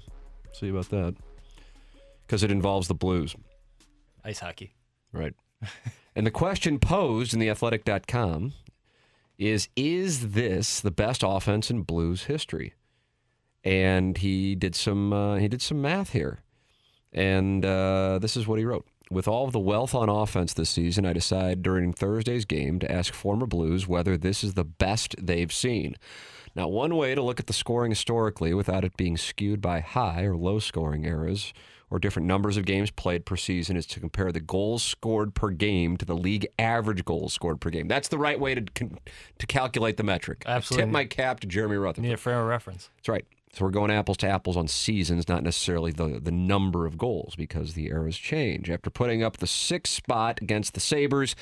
See 0.52 0.70
about 0.70 0.88
that. 0.90 1.14
Because 2.26 2.42
it 2.42 2.50
involves 2.50 2.88
the 2.88 2.94
Blues. 2.94 3.36
Ice 4.24 4.40
hockey. 4.40 4.74
Right. 5.12 5.34
and 6.16 6.26
the 6.26 6.30
question 6.30 6.78
posed 6.78 7.32
in 7.32 7.40
the 7.40 7.48
theathletic.com 7.48 8.52
is 9.38 9.68
Is 9.76 10.32
this 10.32 10.80
the 10.80 10.90
best 10.90 11.22
offense 11.24 11.70
in 11.70 11.82
Blues 11.82 12.24
history? 12.24 12.74
And 13.64 14.16
he 14.18 14.54
did 14.54 14.74
some 14.74 15.12
uh, 15.12 15.36
he 15.36 15.48
did 15.48 15.62
some 15.62 15.80
math 15.80 16.10
here. 16.10 16.40
And 17.12 17.64
uh, 17.64 18.18
this 18.20 18.36
is 18.36 18.46
what 18.46 18.58
he 18.58 18.64
wrote. 18.64 18.86
With 19.10 19.26
all 19.26 19.46
of 19.46 19.52
the 19.52 19.58
wealth 19.58 19.94
on 19.94 20.10
offense 20.10 20.52
this 20.52 20.68
season, 20.68 21.06
I 21.06 21.14
decide 21.14 21.62
during 21.62 21.94
Thursday's 21.94 22.44
game 22.44 22.78
to 22.80 22.92
ask 22.92 23.14
former 23.14 23.46
Blues 23.46 23.88
whether 23.88 24.18
this 24.18 24.44
is 24.44 24.52
the 24.52 24.64
best 24.64 25.14
they've 25.18 25.52
seen. 25.52 25.96
Now, 26.54 26.68
one 26.68 26.94
way 26.96 27.14
to 27.14 27.22
look 27.22 27.40
at 27.40 27.46
the 27.46 27.54
scoring 27.54 27.90
historically 27.90 28.52
without 28.52 28.84
it 28.84 28.96
being 28.98 29.16
skewed 29.16 29.62
by 29.62 29.80
high 29.80 30.24
or 30.24 30.36
low 30.36 30.58
scoring 30.58 31.04
eras 31.04 31.54
or 31.90 31.98
different 31.98 32.28
numbers 32.28 32.56
of 32.56 32.64
games 32.64 32.90
played 32.90 33.24
per 33.24 33.36
season 33.36 33.76
is 33.76 33.86
to 33.86 34.00
compare 34.00 34.30
the 34.32 34.40
goals 34.40 34.82
scored 34.82 35.34
per 35.34 35.50
game 35.50 35.96
to 35.96 36.04
the 36.04 36.14
league 36.14 36.46
average 36.58 37.04
goals 37.04 37.32
scored 37.32 37.60
per 37.60 37.70
game. 37.70 37.88
That's 37.88 38.08
the 38.08 38.18
right 38.18 38.38
way 38.38 38.54
to 38.54 38.62
to 38.62 39.46
calculate 39.46 39.96
the 39.96 40.02
metric. 40.02 40.42
I 40.46 40.52
Absolutely. 40.52 40.86
Tip 40.86 40.92
my 40.92 41.04
cap 41.04 41.40
to 41.40 41.46
Jeremy 41.46 41.76
Rutherford. 41.76 42.04
Need 42.04 42.12
a 42.12 42.16
frame 42.16 42.38
of 42.38 42.46
reference. 42.46 42.90
That's 42.96 43.08
right. 43.08 43.24
So 43.52 43.64
we're 43.64 43.70
going 43.70 43.90
apples 43.90 44.18
to 44.18 44.28
apples 44.28 44.56
on 44.56 44.68
seasons, 44.68 45.26
not 45.28 45.42
necessarily 45.42 45.90
the, 45.90 46.20
the 46.22 46.30
number 46.30 46.86
of 46.86 46.98
goals, 46.98 47.34
because 47.34 47.74
the 47.74 47.86
eras 47.86 48.16
change. 48.18 48.70
After 48.70 48.90
putting 48.90 49.22
up 49.22 49.38
the 49.38 49.46
sixth 49.46 49.94
spot 49.94 50.40
against 50.42 50.74
the 50.74 50.80
Sabres, 50.80 51.34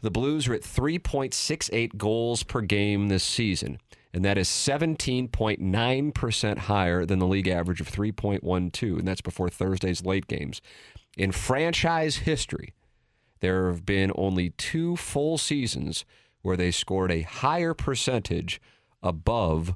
the 0.00 0.10
Blues 0.10 0.48
are 0.48 0.54
at 0.54 0.62
3.68 0.62 1.96
goals 1.96 2.42
per 2.42 2.60
game 2.60 3.08
this 3.08 3.24
season. 3.24 3.78
And 4.14 4.24
that 4.24 4.38
is 4.38 4.48
17.9% 4.48 6.58
higher 6.58 7.04
than 7.04 7.18
the 7.18 7.26
league 7.26 7.48
average 7.48 7.80
of 7.80 7.90
3.12. 7.90 8.98
And 8.98 9.08
that's 9.08 9.20
before 9.20 9.48
Thursday's 9.48 10.04
late 10.04 10.28
games. 10.28 10.62
In 11.16 11.32
franchise 11.32 12.18
history, 12.18 12.74
there 13.40 13.66
have 13.66 13.84
been 13.84 14.12
only 14.14 14.50
two 14.50 14.94
full 14.94 15.36
seasons 15.36 16.04
where 16.42 16.56
they 16.56 16.70
scored 16.70 17.10
a 17.10 17.22
higher 17.22 17.74
percentage 17.74 18.60
above 19.02 19.74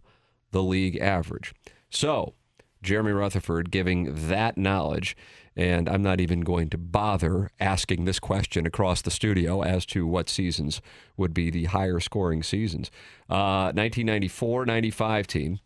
the 0.52 0.62
league 0.62 0.98
average. 0.98 1.52
So, 1.90 2.34
Jeremy 2.82 3.12
Rutherford 3.12 3.70
giving 3.70 4.28
that 4.28 4.56
knowledge, 4.56 5.16
and 5.56 5.88
I'm 5.88 6.02
not 6.02 6.20
even 6.20 6.40
going 6.42 6.70
to 6.70 6.78
bother 6.78 7.50
asking 7.58 8.04
this 8.04 8.18
question 8.20 8.66
across 8.66 9.02
the 9.02 9.10
studio 9.10 9.62
as 9.62 9.84
to 9.86 10.06
what 10.06 10.28
seasons 10.28 10.80
would 11.16 11.34
be 11.34 11.50
the 11.50 11.64
higher 11.64 11.98
scoring 12.00 12.42
seasons. 12.42 12.90
Uh, 13.28 13.72
1994 13.74 14.64
95 14.66 15.26
team 15.26 15.58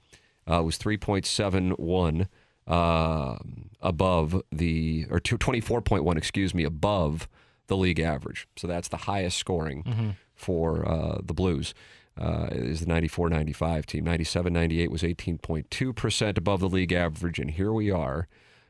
uh, 0.51 0.63
was 0.63 0.79
3.71 0.79 2.27
uh, 2.67 3.37
above 3.81 4.43
the, 4.51 5.07
or 5.11 5.21
two- 5.21 5.39
24.1, 5.39 6.17
excuse 6.17 6.55
me, 6.55 6.65
above 6.65 7.29
the 7.67 7.77
league 7.77 8.01
average. 8.01 8.47
So 8.57 8.67
that's 8.67 8.89
the 8.89 8.97
highest 8.99 9.39
scoring 9.39 10.17
for 10.35 10.87
uh, 10.89 11.19
the 11.23 11.35
Blues. 11.35 11.75
Uh, 12.21 12.49
is 12.53 12.81
the 12.81 12.87
94 12.87 13.31
95 13.31 13.87
team. 13.87 14.05
97 14.05 14.53
98 14.53 14.91
was 14.91 15.03
18.2% 15.03 16.39
above 16.39 16.61
the 16.61 16.69
league 16.69 16.93
average. 16.93 17.39
And 17.39 17.51
here 17.51 17.73
we 17.73 17.91
are 17.91 18.29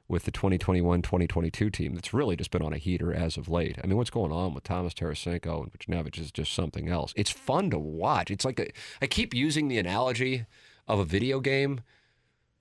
with 0.08 0.24
the 0.24 0.30
2021 0.30 1.02
2022 1.02 1.70
team 1.70 1.94
that's 1.94 2.12
really 2.12 2.36
just 2.36 2.50
been 2.50 2.62
on 2.62 2.72
a 2.72 2.78
heater 2.78 3.12
as 3.12 3.36
of 3.36 3.48
late. 3.48 3.78
I 3.82 3.86
mean, 3.86 3.96
what's 3.96 4.10
going 4.10 4.30
on 4.30 4.54
with 4.54 4.62
Thomas 4.62 4.94
Tarasenko 4.94 5.62
and 5.62 5.72
Buchnevich 5.72 6.18
is 6.18 6.30
just 6.30 6.52
something 6.52 6.88
else. 6.88 7.12
It's 7.16 7.30
fun 7.30 7.70
to 7.70 7.78
watch. 7.78 8.30
It's 8.30 8.44
like 8.44 8.60
a, 8.60 8.70
I 9.00 9.06
keep 9.06 9.34
using 9.34 9.68
the 9.68 9.78
analogy 9.78 10.44
of 10.86 10.98
a 10.98 11.04
video 11.04 11.40
game. 11.40 11.80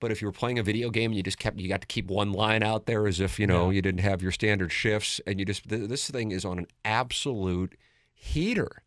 But 0.00 0.10
if 0.10 0.20
you 0.20 0.26
were 0.26 0.32
playing 0.32 0.58
a 0.58 0.64
video 0.64 0.90
game, 0.90 1.12
you 1.12 1.22
just 1.22 1.38
kept 1.38 1.60
you 1.60 1.68
got 1.68 1.82
to 1.82 1.86
keep 1.86 2.08
one 2.08 2.32
line 2.32 2.62
out 2.64 2.86
there 2.86 3.06
as 3.06 3.20
if 3.20 3.38
you 3.38 3.46
know 3.46 3.70
you 3.70 3.80
didn't 3.82 4.00
have 4.00 4.20
your 4.20 4.32
standard 4.32 4.72
shifts, 4.72 5.20
and 5.28 5.38
you 5.38 5.46
just 5.46 5.68
th- 5.68 5.88
this 5.88 6.10
thing 6.10 6.32
is 6.32 6.44
on 6.44 6.58
an 6.58 6.66
absolute 6.84 7.76
heater. 8.12 8.82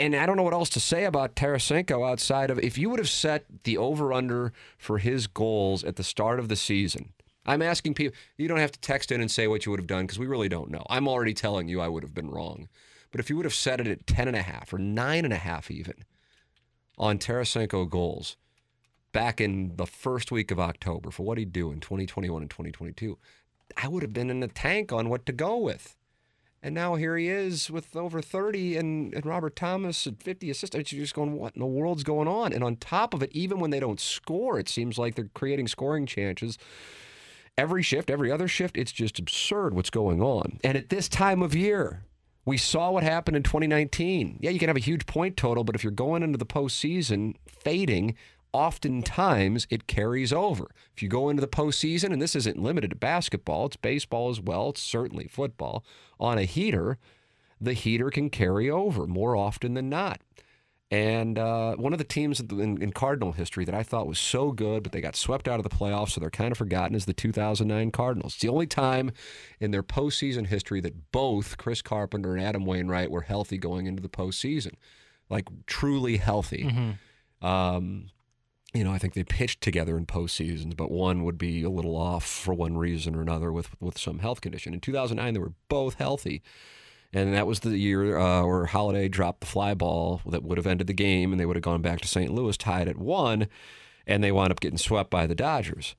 And 0.00 0.16
I 0.16 0.24
don't 0.24 0.38
know 0.38 0.42
what 0.42 0.54
else 0.54 0.70
to 0.70 0.80
say 0.80 1.04
about 1.04 1.36
Tarasenko 1.36 2.10
outside 2.10 2.50
of 2.50 2.58
if 2.58 2.78
you 2.78 2.88
would 2.88 2.98
have 2.98 3.10
set 3.10 3.44
the 3.64 3.76
over 3.76 4.14
under 4.14 4.54
for 4.78 4.96
his 4.96 5.26
goals 5.26 5.84
at 5.84 5.96
the 5.96 6.02
start 6.02 6.40
of 6.40 6.48
the 6.48 6.56
season. 6.56 7.12
I'm 7.44 7.60
asking 7.60 7.94
people, 7.94 8.16
you 8.38 8.48
don't 8.48 8.60
have 8.60 8.72
to 8.72 8.80
text 8.80 9.12
in 9.12 9.20
and 9.20 9.30
say 9.30 9.46
what 9.46 9.66
you 9.66 9.70
would 9.70 9.80
have 9.80 9.86
done 9.86 10.04
because 10.04 10.18
we 10.18 10.26
really 10.26 10.48
don't 10.48 10.70
know. 10.70 10.84
I'm 10.88 11.06
already 11.06 11.34
telling 11.34 11.68
you 11.68 11.82
I 11.82 11.88
would 11.88 12.02
have 12.02 12.14
been 12.14 12.30
wrong. 12.30 12.70
But 13.10 13.20
if 13.20 13.28
you 13.28 13.36
would 13.36 13.44
have 13.44 13.54
set 13.54 13.78
it 13.78 13.86
at 13.88 14.06
10 14.06 14.28
and 14.28 14.36
a 14.36 14.42
half 14.42 14.72
or 14.72 14.78
nine 14.78 15.24
and 15.26 15.34
a 15.34 15.38
half 15.38 15.70
even 15.70 16.04
on 16.96 17.18
Tarasenko 17.18 17.88
goals 17.88 18.38
back 19.12 19.38
in 19.38 19.76
the 19.76 19.86
first 19.86 20.32
week 20.32 20.50
of 20.50 20.58
October 20.58 21.10
for 21.10 21.24
what 21.24 21.36
he'd 21.36 21.52
do 21.52 21.70
in 21.72 21.80
2021 21.80 22.40
and 22.40 22.50
2022, 22.50 23.18
I 23.76 23.88
would 23.88 24.02
have 24.02 24.14
been 24.14 24.30
in 24.30 24.40
the 24.40 24.48
tank 24.48 24.92
on 24.92 25.10
what 25.10 25.26
to 25.26 25.32
go 25.32 25.58
with. 25.58 25.94
And 26.62 26.74
now 26.74 26.94
here 26.94 27.16
he 27.16 27.28
is 27.28 27.70
with 27.70 27.96
over 27.96 28.20
30 28.20 28.76
and, 28.76 29.14
and 29.14 29.24
Robert 29.24 29.56
Thomas 29.56 30.06
at 30.06 30.22
50 30.22 30.50
assists. 30.50 30.74
You're 30.92 31.02
just 31.02 31.14
going, 31.14 31.32
what 31.32 31.54
in 31.54 31.60
the 31.60 31.66
world's 31.66 32.04
going 32.04 32.28
on? 32.28 32.52
And 32.52 32.62
on 32.62 32.76
top 32.76 33.14
of 33.14 33.22
it, 33.22 33.30
even 33.32 33.60
when 33.60 33.70
they 33.70 33.80
don't 33.80 33.98
score, 33.98 34.58
it 34.58 34.68
seems 34.68 34.98
like 34.98 35.14
they're 35.14 35.30
creating 35.32 35.68
scoring 35.68 36.04
chances. 36.04 36.58
Every 37.56 37.82
shift, 37.82 38.10
every 38.10 38.30
other 38.30 38.46
shift, 38.46 38.76
it's 38.76 38.92
just 38.92 39.18
absurd 39.18 39.74
what's 39.74 39.90
going 39.90 40.20
on. 40.20 40.58
And 40.62 40.76
at 40.76 40.90
this 40.90 41.08
time 41.08 41.42
of 41.42 41.54
year, 41.54 42.04
we 42.44 42.56
saw 42.56 42.90
what 42.90 43.02
happened 43.04 43.36
in 43.36 43.42
2019. 43.42 44.38
Yeah, 44.40 44.50
you 44.50 44.58
can 44.58 44.68
have 44.68 44.76
a 44.76 44.80
huge 44.80 45.06
point 45.06 45.36
total, 45.36 45.64
but 45.64 45.74
if 45.74 45.82
you're 45.82 45.90
going 45.90 46.22
into 46.22 46.38
the 46.38 46.46
postseason 46.46 47.36
fading, 47.46 48.16
oftentimes 48.52 49.66
it 49.70 49.86
carries 49.86 50.32
over. 50.32 50.66
If 50.94 51.02
you 51.02 51.08
go 51.08 51.28
into 51.28 51.40
the 51.40 51.48
postseason, 51.48 52.12
and 52.12 52.20
this 52.20 52.36
isn't 52.36 52.62
limited 52.62 52.90
to 52.90 52.96
basketball, 52.96 53.66
it's 53.66 53.76
baseball 53.76 54.30
as 54.30 54.40
well, 54.40 54.70
it's 54.70 54.82
certainly 54.82 55.28
football, 55.28 55.84
on 56.18 56.38
a 56.38 56.44
heater, 56.44 56.98
the 57.60 57.72
heater 57.74 58.10
can 58.10 58.30
carry 58.30 58.70
over 58.70 59.06
more 59.06 59.36
often 59.36 59.74
than 59.74 59.88
not. 59.88 60.20
And 60.92 61.38
uh, 61.38 61.76
one 61.76 61.92
of 61.92 62.00
the 62.00 62.04
teams 62.04 62.40
in, 62.40 62.82
in, 62.82 62.90
Cardinal 62.90 63.30
history 63.30 63.64
that 63.64 63.74
I 63.76 63.84
thought 63.84 64.08
was 64.08 64.18
so 64.18 64.50
good, 64.50 64.82
but 64.82 64.90
they 64.90 65.00
got 65.00 65.14
swept 65.14 65.46
out 65.46 65.60
of 65.60 65.62
the 65.62 65.74
playoffs, 65.74 66.10
so 66.10 66.20
they're 66.20 66.30
kind 66.30 66.50
of 66.50 66.58
forgotten, 66.58 66.96
is 66.96 67.04
the 67.04 67.12
2009 67.12 67.92
Cardinals. 67.92 68.32
It's 68.32 68.42
the 68.42 68.48
only 68.48 68.66
time 68.66 69.12
in 69.60 69.70
their 69.70 69.84
postseason 69.84 70.48
history 70.48 70.80
that 70.80 71.12
both 71.12 71.58
Chris 71.58 71.80
Carpenter 71.80 72.34
and 72.34 72.44
Adam 72.44 72.66
Wainwright 72.66 73.12
were 73.12 73.20
healthy 73.20 73.56
going 73.56 73.86
into 73.86 74.02
the 74.02 74.08
postseason, 74.08 74.72
like 75.28 75.46
truly 75.66 76.16
healthy. 76.16 76.64
Mm-hmm. 76.64 77.46
Um, 77.46 78.06
you 78.72 78.84
know, 78.84 78.92
I 78.92 78.98
think 78.98 79.14
they 79.14 79.24
pitched 79.24 79.60
together 79.60 79.96
in 79.96 80.06
postseasons, 80.06 80.76
but 80.76 80.90
one 80.90 81.24
would 81.24 81.38
be 81.38 81.62
a 81.62 81.70
little 81.70 81.96
off 81.96 82.24
for 82.24 82.54
one 82.54 82.76
reason 82.76 83.16
or 83.16 83.22
another 83.22 83.52
with 83.52 83.70
with 83.80 83.98
some 83.98 84.20
health 84.20 84.40
condition. 84.40 84.74
In 84.74 84.80
2009, 84.80 85.34
they 85.34 85.40
were 85.40 85.52
both 85.68 85.94
healthy 85.94 86.42
and 87.12 87.34
that 87.34 87.46
was 87.46 87.60
the 87.60 87.76
year 87.76 88.18
uh, 88.18 88.44
where 88.44 88.66
Holliday 88.66 89.08
dropped 89.08 89.40
the 89.40 89.46
fly 89.46 89.74
ball 89.74 90.20
that 90.26 90.44
would 90.44 90.58
have 90.58 90.66
ended 90.66 90.86
the 90.86 90.92
game, 90.92 91.32
and 91.32 91.40
they 91.40 91.46
would 91.46 91.56
have 91.56 91.62
gone 91.62 91.82
back 91.82 92.00
to 92.00 92.08
St. 92.08 92.32
Louis 92.32 92.56
tied 92.56 92.88
at 92.88 92.98
one, 92.98 93.48
and 94.06 94.22
they 94.22 94.32
wound 94.32 94.52
up 94.52 94.60
getting 94.60 94.78
swept 94.78 95.10
by 95.10 95.26
the 95.26 95.34
Dodgers. 95.34 95.96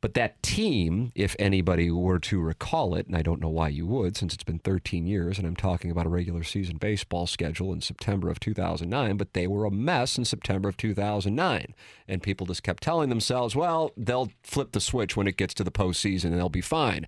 But 0.00 0.14
that 0.14 0.40
team, 0.42 1.10
if 1.14 1.34
anybody 1.38 1.90
were 1.90 2.20
to 2.20 2.40
recall 2.40 2.94
it, 2.94 3.06
and 3.06 3.16
I 3.16 3.22
don't 3.22 3.40
know 3.40 3.48
why 3.48 3.68
you 3.68 3.86
would, 3.86 4.16
since 4.16 4.32
it's 4.32 4.44
been 4.44 4.60
13 4.60 5.06
years, 5.06 5.38
and 5.38 5.46
I'm 5.46 5.56
talking 5.56 5.90
about 5.90 6.06
a 6.06 6.10
regular 6.10 6.44
season 6.44 6.76
baseball 6.76 7.26
schedule 7.26 7.72
in 7.72 7.80
September 7.80 8.30
of 8.30 8.38
2009, 8.38 9.16
but 9.16 9.32
they 9.32 9.46
were 9.46 9.64
a 9.64 9.70
mess 9.70 10.16
in 10.16 10.24
September 10.24 10.68
of 10.68 10.76
2009. 10.76 11.74
And 12.06 12.22
people 12.22 12.46
just 12.46 12.62
kept 12.62 12.82
telling 12.82 13.08
themselves, 13.08 13.56
well, 13.56 13.92
they'll 13.96 14.30
flip 14.42 14.72
the 14.72 14.80
switch 14.80 15.16
when 15.16 15.26
it 15.26 15.36
gets 15.36 15.54
to 15.54 15.64
the 15.64 15.70
postseason 15.70 16.26
and 16.26 16.38
they'll 16.38 16.48
be 16.48 16.60
fine. 16.60 17.06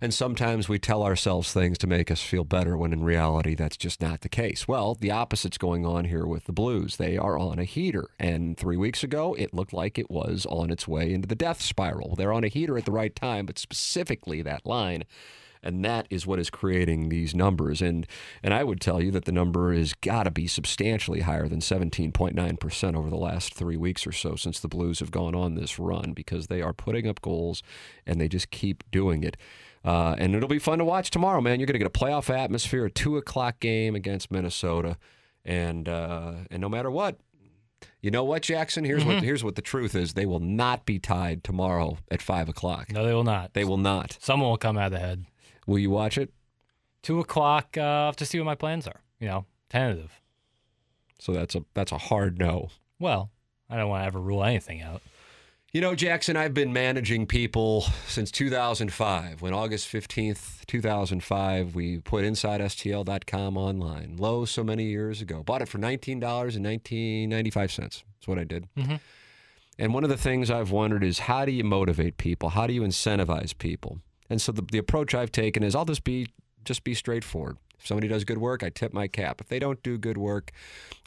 And 0.00 0.14
sometimes 0.14 0.68
we 0.68 0.78
tell 0.78 1.02
ourselves 1.02 1.52
things 1.52 1.78
to 1.78 1.86
make 1.86 2.10
us 2.10 2.22
feel 2.22 2.44
better 2.44 2.76
when 2.76 2.92
in 2.92 3.02
reality 3.02 3.54
that's 3.54 3.76
just 3.76 4.00
not 4.00 4.20
the 4.20 4.28
case. 4.28 4.68
Well, 4.68 4.94
the 4.94 5.10
opposite's 5.10 5.58
going 5.58 5.84
on 5.84 6.04
here 6.04 6.26
with 6.26 6.44
the 6.44 6.52
Blues. 6.52 6.96
They 6.96 7.16
are 7.16 7.38
on 7.38 7.58
a 7.58 7.64
heater. 7.64 8.08
And 8.18 8.56
three 8.56 8.76
weeks 8.76 9.02
ago, 9.02 9.34
it 9.34 9.54
looked 9.54 9.72
like 9.72 9.98
it 9.98 10.10
was 10.10 10.46
on 10.46 10.70
its 10.70 10.86
way 10.86 11.12
into 11.12 11.28
the 11.28 11.34
death 11.34 11.60
spiral. 11.60 12.14
They're 12.14 12.32
on 12.32 12.44
a 12.44 12.48
heater 12.48 12.78
at 12.78 12.84
the 12.84 12.92
right 12.92 13.14
time, 13.14 13.46
but 13.46 13.58
specifically 13.58 14.42
that 14.42 14.64
line 14.64 15.04
and 15.62 15.84
that 15.84 16.06
is 16.10 16.26
what 16.26 16.38
is 16.38 16.50
creating 16.50 17.08
these 17.08 17.34
numbers 17.34 17.82
and 17.82 18.06
and 18.42 18.54
I 18.54 18.64
would 18.64 18.80
tell 18.80 19.02
you 19.02 19.10
that 19.12 19.24
the 19.24 19.32
number 19.32 19.74
has 19.74 19.94
got 19.94 20.24
to 20.24 20.30
be 20.30 20.46
substantially 20.46 21.20
higher 21.20 21.48
than 21.48 21.60
17.9% 21.60 22.96
over 22.96 23.10
the 23.10 23.16
last 23.16 23.54
3 23.54 23.76
weeks 23.76 24.06
or 24.06 24.12
so 24.12 24.36
since 24.36 24.60
the 24.60 24.68
Blues 24.68 25.00
have 25.00 25.10
gone 25.10 25.34
on 25.34 25.54
this 25.54 25.78
run 25.78 26.12
because 26.12 26.46
they 26.46 26.62
are 26.62 26.72
putting 26.72 27.08
up 27.08 27.20
goals 27.20 27.62
and 28.06 28.20
they 28.20 28.28
just 28.28 28.50
keep 28.50 28.88
doing 28.90 29.24
it 29.24 29.36
uh, 29.88 30.14
and 30.18 30.34
it'll 30.34 30.50
be 30.50 30.58
fun 30.58 30.78
to 30.78 30.84
watch 30.84 31.10
tomorrow, 31.10 31.40
man. 31.40 31.58
You're 31.58 31.66
going 31.66 31.72
to 31.72 31.78
get 31.78 31.86
a 31.86 31.90
playoff 31.90 32.28
atmosphere, 32.28 32.84
a 32.84 32.90
two 32.90 33.16
o'clock 33.16 33.58
game 33.58 33.94
against 33.94 34.30
Minnesota, 34.30 34.98
and 35.46 35.88
uh, 35.88 36.34
and 36.50 36.60
no 36.60 36.68
matter 36.68 36.90
what, 36.90 37.16
you 38.02 38.10
know 38.10 38.22
what, 38.22 38.42
Jackson? 38.42 38.84
Here's 38.84 39.04
mm-hmm. 39.04 39.14
what 39.14 39.22
here's 39.22 39.42
what 39.42 39.54
the 39.54 39.62
truth 39.62 39.94
is: 39.94 40.12
they 40.12 40.26
will 40.26 40.40
not 40.40 40.84
be 40.84 40.98
tied 40.98 41.42
tomorrow 41.42 41.96
at 42.10 42.20
five 42.20 42.50
o'clock. 42.50 42.92
No, 42.92 43.02
they 43.02 43.14
will 43.14 43.24
not. 43.24 43.54
They 43.54 43.64
will 43.64 43.78
not. 43.78 44.18
Someone 44.20 44.50
will 44.50 44.58
come 44.58 44.76
out 44.76 44.92
ahead. 44.92 45.24
Will 45.66 45.78
you 45.78 45.88
watch 45.88 46.18
it? 46.18 46.34
Two 47.02 47.18
o'clock. 47.18 47.78
Uh, 47.78 48.12
to 48.12 48.26
see 48.26 48.38
what 48.38 48.44
my 48.44 48.56
plans 48.56 48.86
are. 48.86 49.00
You 49.18 49.28
know, 49.28 49.46
tentative. 49.70 50.20
So 51.18 51.32
that's 51.32 51.54
a 51.54 51.64
that's 51.72 51.92
a 51.92 51.98
hard 51.98 52.38
no. 52.38 52.68
Well, 52.98 53.30
I 53.70 53.78
don't 53.78 53.88
want 53.88 54.02
to 54.02 54.06
ever 54.06 54.20
rule 54.20 54.44
anything 54.44 54.82
out. 54.82 55.00
You 55.70 55.82
know, 55.82 55.94
Jackson, 55.94 56.34
I've 56.34 56.54
been 56.54 56.72
managing 56.72 57.26
people 57.26 57.82
since 58.06 58.30
2005. 58.30 59.42
When 59.42 59.52
August 59.52 59.92
15th, 59.92 60.64
2005, 60.64 61.74
we 61.74 61.98
put 61.98 62.24
InsideSTL.com 62.24 63.58
online. 63.58 64.16
Low 64.16 64.46
so 64.46 64.64
many 64.64 64.84
years 64.84 65.20
ago. 65.20 65.42
Bought 65.42 65.60
it 65.60 65.68
for 65.68 65.76
$19.1995. 65.76 67.76
That's 67.76 68.02
what 68.24 68.38
I 68.38 68.44
did. 68.44 68.66
Mm-hmm. 68.78 68.94
And 69.78 69.92
one 69.92 70.04
of 70.04 70.10
the 70.10 70.16
things 70.16 70.50
I've 70.50 70.70
wondered 70.70 71.04
is 71.04 71.18
how 71.18 71.44
do 71.44 71.52
you 71.52 71.64
motivate 71.64 72.16
people? 72.16 72.48
How 72.48 72.66
do 72.66 72.72
you 72.72 72.80
incentivize 72.80 73.56
people? 73.56 73.98
And 74.30 74.40
so 74.40 74.52
the, 74.52 74.62
the 74.62 74.78
approach 74.78 75.14
I've 75.14 75.32
taken 75.32 75.62
is 75.62 75.74
I'll 75.74 75.84
just 75.84 76.02
be 76.02 76.28
just 76.64 76.82
be 76.82 76.94
straightforward. 76.94 77.58
If 77.78 77.86
somebody 77.86 78.08
does 78.08 78.24
good 78.24 78.38
work, 78.38 78.62
I 78.62 78.70
tip 78.70 78.94
my 78.94 79.06
cap. 79.06 79.42
If 79.42 79.48
they 79.48 79.58
don't 79.58 79.82
do 79.82 79.98
good 79.98 80.16
work, 80.16 80.50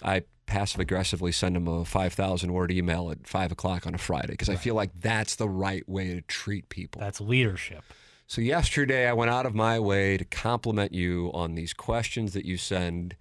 I 0.03 0.21
passive 0.51 0.81
aggressively 0.81 1.31
send 1.31 1.55
them 1.55 1.65
a 1.65 1.85
5,000 1.85 2.51
word 2.51 2.71
email 2.71 3.09
at 3.09 3.25
5 3.25 3.53
o'clock 3.53 3.87
on 3.87 3.95
a 3.95 3.97
Friday 3.97 4.31
because 4.31 4.49
right. 4.49 4.57
I 4.57 4.61
feel 4.61 4.75
like 4.75 4.91
that's 4.99 5.37
the 5.37 5.47
right 5.47 5.87
way 5.87 6.13
to 6.13 6.21
treat 6.21 6.67
people. 6.67 6.99
That's 6.99 7.21
leadership. 7.21 7.85
So, 8.27 8.41
yesterday 8.41 9.07
I 9.07 9.13
went 9.13 9.31
out 9.31 9.45
of 9.45 9.55
my 9.55 9.79
way 9.79 10.17
to 10.17 10.25
compliment 10.25 10.93
you 10.93 11.31
on 11.33 11.55
these 11.55 11.73
questions 11.73 12.33
that 12.33 12.45
you 12.45 12.57
send 12.57 13.15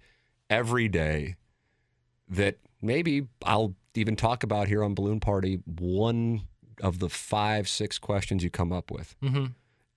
every 0.49 0.89
day 0.89 1.35
that 2.27 2.57
maybe 2.81 3.27
I'll 3.45 3.75
even 3.95 4.17
talk 4.17 4.43
about 4.43 4.67
here 4.67 4.83
on 4.83 4.93
Balloon 4.93 5.21
Party. 5.21 5.59
One 5.65 6.41
of 6.81 6.99
the 6.99 7.09
five, 7.09 7.69
six 7.69 7.97
questions 7.97 8.43
you 8.43 8.49
come 8.49 8.73
up 8.73 8.91
with. 8.91 9.15
Mm-hmm 9.23 9.45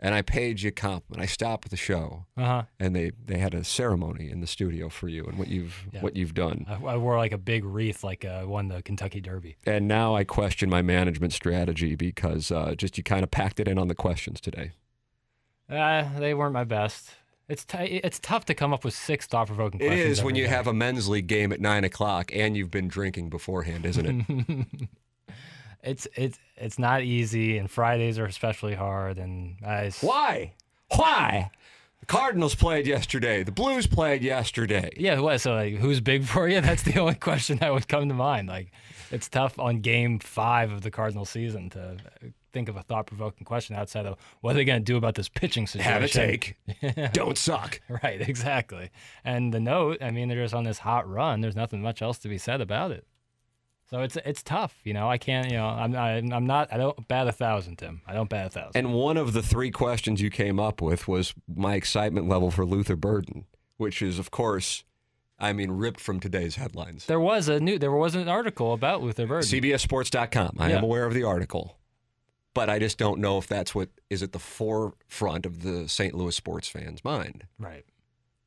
and 0.04 0.14
I 0.14 0.20
paid 0.20 0.60
you 0.60 0.68
a 0.68 0.72
compliment. 0.72 1.22
I 1.22 1.26
stopped 1.26 1.70
the 1.70 1.78
show, 1.78 2.26
uh-huh. 2.36 2.64
and 2.78 2.94
they, 2.94 3.12
they 3.24 3.38
had 3.38 3.54
a 3.54 3.64
ceremony 3.64 4.30
in 4.30 4.42
the 4.42 4.46
studio 4.46 4.90
for 4.90 5.08
you 5.08 5.24
and 5.24 5.38
what 5.38 5.48
you've 5.48 5.86
yeah. 5.92 6.02
what 6.02 6.14
you've 6.14 6.34
done. 6.34 6.66
I, 6.68 6.74
I, 6.74 6.96
wore 6.98 7.16
like 7.16 7.32
a 7.32 7.38
big 7.38 7.64
wreath, 7.64 8.04
like 8.04 8.22
uh, 8.22 8.44
won 8.46 8.68
the 8.68 8.82
Kentucky 8.82 9.22
Derby. 9.22 9.56
And 9.64 9.88
now 9.88 10.14
I 10.14 10.24
question 10.24 10.68
my 10.68 10.82
management 10.82 11.32
strategy 11.32 11.96
because 11.96 12.52
uh, 12.52 12.74
just 12.76 12.98
you 12.98 13.02
kind 13.02 13.22
of 13.22 13.30
packed 13.30 13.58
it 13.58 13.66
in 13.66 13.78
on 13.78 13.88
the 13.88 13.94
questions 13.94 14.42
today. 14.42 14.72
Uh, 15.70 16.06
they 16.18 16.34
weren't 16.34 16.52
my 16.52 16.64
best. 16.64 17.08
It's 17.48 17.64
t- 17.64 18.00
it's 18.04 18.18
tough 18.18 18.44
to 18.46 18.54
come 18.54 18.74
up 18.74 18.84
with 18.84 18.92
six 18.92 19.26
thought 19.26 19.46
provoking 19.46 19.80
questions. 19.80 20.00
It 20.00 20.06
is 20.06 20.22
when 20.22 20.34
you 20.34 20.44
day. 20.44 20.50
have 20.50 20.66
a 20.66 20.74
men's 20.74 21.08
league 21.08 21.28
game 21.28 21.50
at 21.50 21.62
nine 21.62 21.82
o'clock 21.82 22.30
and 22.34 22.58
you've 22.58 22.70
been 22.70 22.88
drinking 22.88 23.30
beforehand, 23.30 23.86
isn't 23.86 24.06
it? 24.06 24.88
it's 25.84 26.08
it's 26.14 26.38
it's 26.56 26.78
not 26.78 27.02
easy, 27.02 27.58
and 27.58 27.70
Fridays 27.70 28.18
are 28.18 28.26
especially 28.26 28.74
hard. 28.74 29.18
And 29.18 29.56
I, 29.64 29.92
why? 30.00 30.54
Why? 30.96 31.50
The 32.00 32.06
Cardinals 32.06 32.54
played 32.54 32.86
yesterday. 32.86 33.42
The 33.42 33.52
Blues 33.52 33.86
played 33.86 34.22
yesterday. 34.22 34.90
Yeah, 34.96 35.20
what? 35.20 35.40
So 35.40 35.54
like, 35.54 35.76
who's 35.76 36.00
big 36.00 36.24
for 36.26 36.48
you? 36.48 36.60
That's 36.60 36.82
the 36.82 36.98
only 36.98 37.14
question 37.14 37.58
that 37.58 37.72
would 37.72 37.88
come 37.88 38.08
to 38.08 38.14
mind. 38.14 38.48
Like, 38.48 38.72
it's 39.10 39.28
tough 39.28 39.58
on 39.58 39.80
Game 39.80 40.18
Five 40.18 40.72
of 40.72 40.82
the 40.82 40.90
Cardinal 40.90 41.24
season 41.24 41.70
to 41.70 41.96
think 42.52 42.68
of 42.68 42.76
a 42.76 42.82
thought-provoking 42.82 43.44
question 43.44 43.74
outside 43.74 44.06
of 44.06 44.16
what 44.40 44.52
are 44.52 44.54
they 44.54 44.64
going 44.64 44.78
to 44.78 44.84
do 44.84 44.96
about 44.96 45.16
this 45.16 45.28
pitching 45.28 45.66
situation? 45.66 45.92
Have 45.92 46.04
a 46.04 46.08
take. 46.08 46.56
Don't 47.12 47.36
suck. 47.36 47.80
Right, 47.88 48.20
exactly. 48.20 48.90
And 49.24 49.52
the 49.52 49.58
note, 49.58 49.98
I 50.00 50.12
mean, 50.12 50.28
they're 50.28 50.42
just 50.42 50.54
on 50.54 50.62
this 50.62 50.78
hot 50.78 51.08
run. 51.08 51.40
There's 51.40 51.56
nothing 51.56 51.82
much 51.82 52.00
else 52.00 52.18
to 52.18 52.28
be 52.28 52.38
said 52.38 52.60
about 52.60 52.92
it. 52.92 53.06
So 53.90 54.00
it's 54.00 54.16
it's 54.16 54.42
tough, 54.42 54.74
you 54.84 54.94
know. 54.94 55.08
I 55.08 55.18
can't, 55.18 55.50
you 55.50 55.56
know. 55.56 55.66
I'm 55.66 55.94
I'm 55.94 56.46
not. 56.46 56.72
I 56.72 56.78
don't 56.78 57.06
bat 57.06 57.28
a 57.28 57.32
thousand, 57.32 57.76
Tim. 57.76 58.00
I 58.06 58.14
don't 58.14 58.30
bat 58.30 58.46
a 58.46 58.50
thousand. 58.50 58.72
And 58.76 58.94
one 58.94 59.16
of 59.16 59.34
the 59.34 59.42
three 59.42 59.70
questions 59.70 60.22
you 60.22 60.30
came 60.30 60.58
up 60.58 60.80
with 60.80 61.06
was 61.06 61.34
my 61.46 61.74
excitement 61.74 62.28
level 62.28 62.50
for 62.50 62.64
Luther 62.64 62.96
Burden, 62.96 63.44
which 63.76 64.00
is, 64.00 64.18
of 64.18 64.30
course, 64.30 64.84
I 65.38 65.52
mean, 65.52 65.72
ripped 65.72 66.00
from 66.00 66.18
today's 66.18 66.56
headlines. 66.56 67.06
There 67.06 67.20
was 67.20 67.48
a 67.48 67.60
new. 67.60 67.78
There 67.78 67.92
was 67.92 68.14
an 68.14 68.28
article 68.28 68.72
about 68.72 69.02
Luther 69.02 69.26
Burden. 69.26 69.48
CBSSports.com. 69.48 70.56
I 70.58 70.70
yeah. 70.70 70.78
am 70.78 70.84
aware 70.84 71.04
of 71.04 71.12
the 71.12 71.24
article, 71.24 71.76
but 72.54 72.70
I 72.70 72.78
just 72.78 72.96
don't 72.96 73.20
know 73.20 73.36
if 73.36 73.46
that's 73.46 73.74
what 73.74 73.90
is 74.08 74.22
at 74.22 74.32
the 74.32 74.38
forefront 74.38 75.44
of 75.44 75.62
the 75.62 75.88
St. 75.88 76.14
Louis 76.14 76.34
sports 76.34 76.68
fans' 76.68 77.04
mind. 77.04 77.44
Right. 77.58 77.84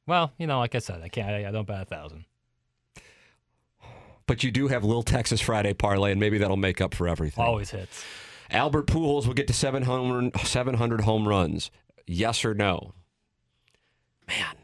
Well, 0.08 0.32
you 0.38 0.48
know, 0.48 0.60
like 0.60 0.74
I 0.74 0.80
said, 0.80 1.02
I 1.04 1.10
can't. 1.10 1.30
I, 1.30 1.50
I 1.50 1.52
don't 1.52 1.68
bat 1.68 1.84
a 1.84 1.86
thousand. 1.86 2.26
But 4.28 4.44
you 4.44 4.52
do 4.52 4.68
have 4.68 4.84
Little 4.84 5.04
Texas 5.04 5.42
Friday 5.42 5.74
parlay, 5.74 6.12
and 6.12 6.20
maybe 6.20 6.38
that'll 6.38 6.58
make 6.58 6.82
up 6.82 6.94
for 6.94 7.08
everything. 7.08 7.44
Always 7.44 7.72
hits. 7.72 8.04
Albert 8.52 8.88
Pujols 8.88 9.26
will 9.26 9.34
get 9.34 9.48
to 9.48 9.54
700, 9.54 10.38
700 10.40 11.02
home 11.02 11.28
runs. 11.28 11.72
Yes 12.06 12.46
or 12.46 12.54
no? 12.54 12.94
Man, 14.28 14.56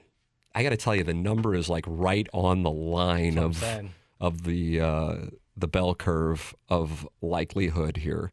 I 0.54 0.64
got 0.64 0.70
to 0.70 0.78
tell 0.78 0.96
you, 0.96 1.04
the 1.04 1.14
number 1.14 1.56
is 1.56 1.70
like 1.70 1.86
right 1.88 2.28
on 2.34 2.64
the 2.64 2.72
line 2.72 3.36
That's 3.36 3.64
of 3.64 3.90
of 4.20 4.44
the 4.44 4.80
uh, 4.80 5.16
the 5.56 5.68
bell 5.68 5.96
curve 5.96 6.54
of 6.70 7.08
likelihood 7.22 7.98
here. 7.98 8.32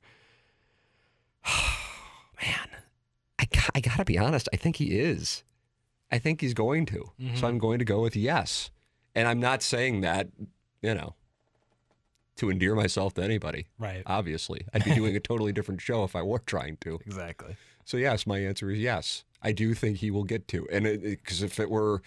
Man, 2.43 2.69
I 3.39 3.47
I 3.75 3.81
got 3.81 3.97
to 3.97 4.05
be 4.05 4.19
honest. 4.19 4.49
I 4.53 4.57
think 4.57 4.77
he 4.77 4.99
is. 4.99 5.43
I 6.13 6.19
think 6.19 6.41
he's 6.41 6.55
going 6.55 6.87
to. 6.87 7.13
So 7.37 7.47
I'm 7.47 7.59
going 7.59 7.79
to 7.79 7.85
go 7.85 8.01
with 8.01 8.17
yes. 8.17 8.71
And 9.15 9.29
I'm 9.29 9.39
not 9.39 9.63
saying 9.63 10.01
that, 10.01 10.29
you 10.83 10.95
know, 10.95 11.15
to 12.41 12.51
endear 12.51 12.75
myself 12.75 13.15
to 13.15 13.23
anybody. 13.23 13.67
Right. 13.79 14.03
Obviously, 14.07 14.67
I'd 14.75 14.85
be 14.85 14.95
doing 14.95 15.15
a 15.17 15.21
totally 15.21 15.53
different 15.53 15.81
show 15.81 16.05
if 16.05 16.15
I 16.17 16.23
were 16.23 16.41
trying 16.41 16.77
to. 16.83 16.99
Exactly. 17.07 17.57
So 17.85 17.97
yes, 17.97 18.27
my 18.27 18.39
answer 18.39 18.71
is 18.71 18.79
yes. 18.81 19.25
I 19.43 19.53
do 19.53 19.73
think 19.75 19.99
he 19.99 20.11
will 20.11 20.25
get 20.25 20.49
to, 20.49 20.69
and 20.71 20.85
because 21.03 21.43
if 21.43 21.59
it 21.59 21.71
were 21.71 22.03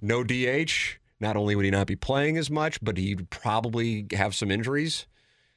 no 0.00 0.24
DH, 0.24 0.98
not 1.20 1.36
only 1.36 1.54
would 1.54 1.64
he 1.64 1.70
not 1.70 1.86
be 1.86 1.94
playing 1.94 2.36
as 2.36 2.50
much, 2.50 2.78
but 2.82 2.96
he'd 2.96 3.30
probably 3.30 4.06
have 4.12 4.34
some 4.34 4.50
injuries. 4.50 5.06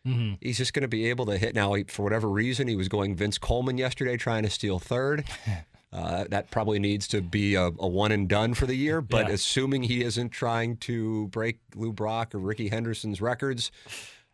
Mm-hmm. 0.06 0.36
He's 0.40 0.58
just 0.60 0.74
going 0.74 0.84
to 0.84 0.88
be 0.88 1.10
able 1.10 1.26
to 1.26 1.36
hit. 1.40 1.56
Now, 1.56 1.74
he, 1.74 1.84
for 1.86 2.04
whatever 2.04 2.30
reason, 2.30 2.68
he 2.68 2.76
was 2.76 2.88
going 2.88 3.16
Vince 3.16 3.40
Coleman 3.40 3.80
yesterday, 3.80 4.18
trying 4.18 4.44
to 4.44 4.50
steal 4.50 4.78
third. 4.80 5.24
Uh, 5.94 6.26
that 6.30 6.52
probably 6.52 6.78
needs 6.78 7.08
to 7.08 7.22
be 7.22 7.56
a, 7.56 7.68
a 7.80 7.88
one 7.88 8.12
and 8.12 8.28
done 8.28 8.54
for 8.54 8.66
the 8.66 8.76
year. 8.76 9.00
But 9.00 9.28
Yeah. 9.28 9.34
assuming 9.36 9.84
he 9.84 10.04
isn't 10.04 10.32
trying 10.32 10.76
to 10.78 11.30
break 11.30 11.60
Lou 11.74 11.94
Brock 11.94 12.36
or 12.36 12.40
Rickey 12.40 12.68
Henderson's 12.68 13.22
records, 13.22 13.72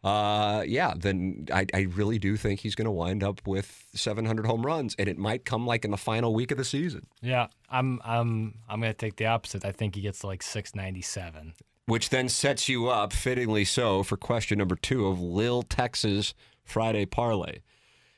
uh, 0.03 0.63
yeah, 0.65 0.93
then 0.97 1.47
I, 1.53 1.65
I 1.73 1.81
really 1.81 2.17
do 2.17 2.35
think 2.35 2.61
he's 2.61 2.73
going 2.73 2.85
to 2.85 2.91
wind 2.91 3.23
up 3.23 3.45
with 3.45 3.85
700 3.93 4.45
home 4.47 4.65
runs, 4.65 4.95
and 4.97 5.07
it 5.07 5.17
might 5.17 5.45
come 5.45 5.67
like 5.67 5.85
in 5.85 5.91
the 5.91 5.97
final 5.97 6.33
week 6.33 6.51
of 6.51 6.57
the 6.57 6.65
season, 6.65 7.05
Yeah, 7.21 7.47
I'm 7.69 8.01
I'm 8.03 8.55
I'm 8.67 8.81
gonna 8.81 8.93
take 8.93 9.17
the 9.17 9.27
opposite. 9.27 9.63
I 9.63 9.71
think 9.71 9.95
he 9.95 10.01
gets 10.01 10.19
to 10.19 10.27
like 10.27 10.41
697. 10.41 11.53
which 11.85 12.09
then 12.09 12.29
sets 12.29 12.67
you 12.67 12.87
up, 12.89 13.13
fittingly 13.13 13.65
so, 13.65 14.01
for 14.01 14.17
question 14.17 14.57
number 14.57 14.75
two 14.75 15.05
of 15.07 15.19
Lil 15.21 15.61
Texas 15.63 16.33
Friday 16.63 17.05
Parlay. 17.05 17.59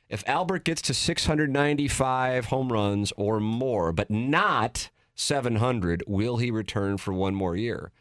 If 0.10 0.24
Albert 0.28 0.64
gets 0.64 0.82
to 0.84 0.94
695 0.94 2.46
home 2.46 2.72
runs 2.72 3.12
or 3.18 3.40
more, 3.40 3.92
but 3.92 4.12
not 4.12 4.90
700, 5.16 6.04
will 6.08 6.38
he 6.38 6.52
return 6.52 6.98
for 6.98 7.14
one 7.14 7.34
more 7.34 7.56
year? 7.56 7.92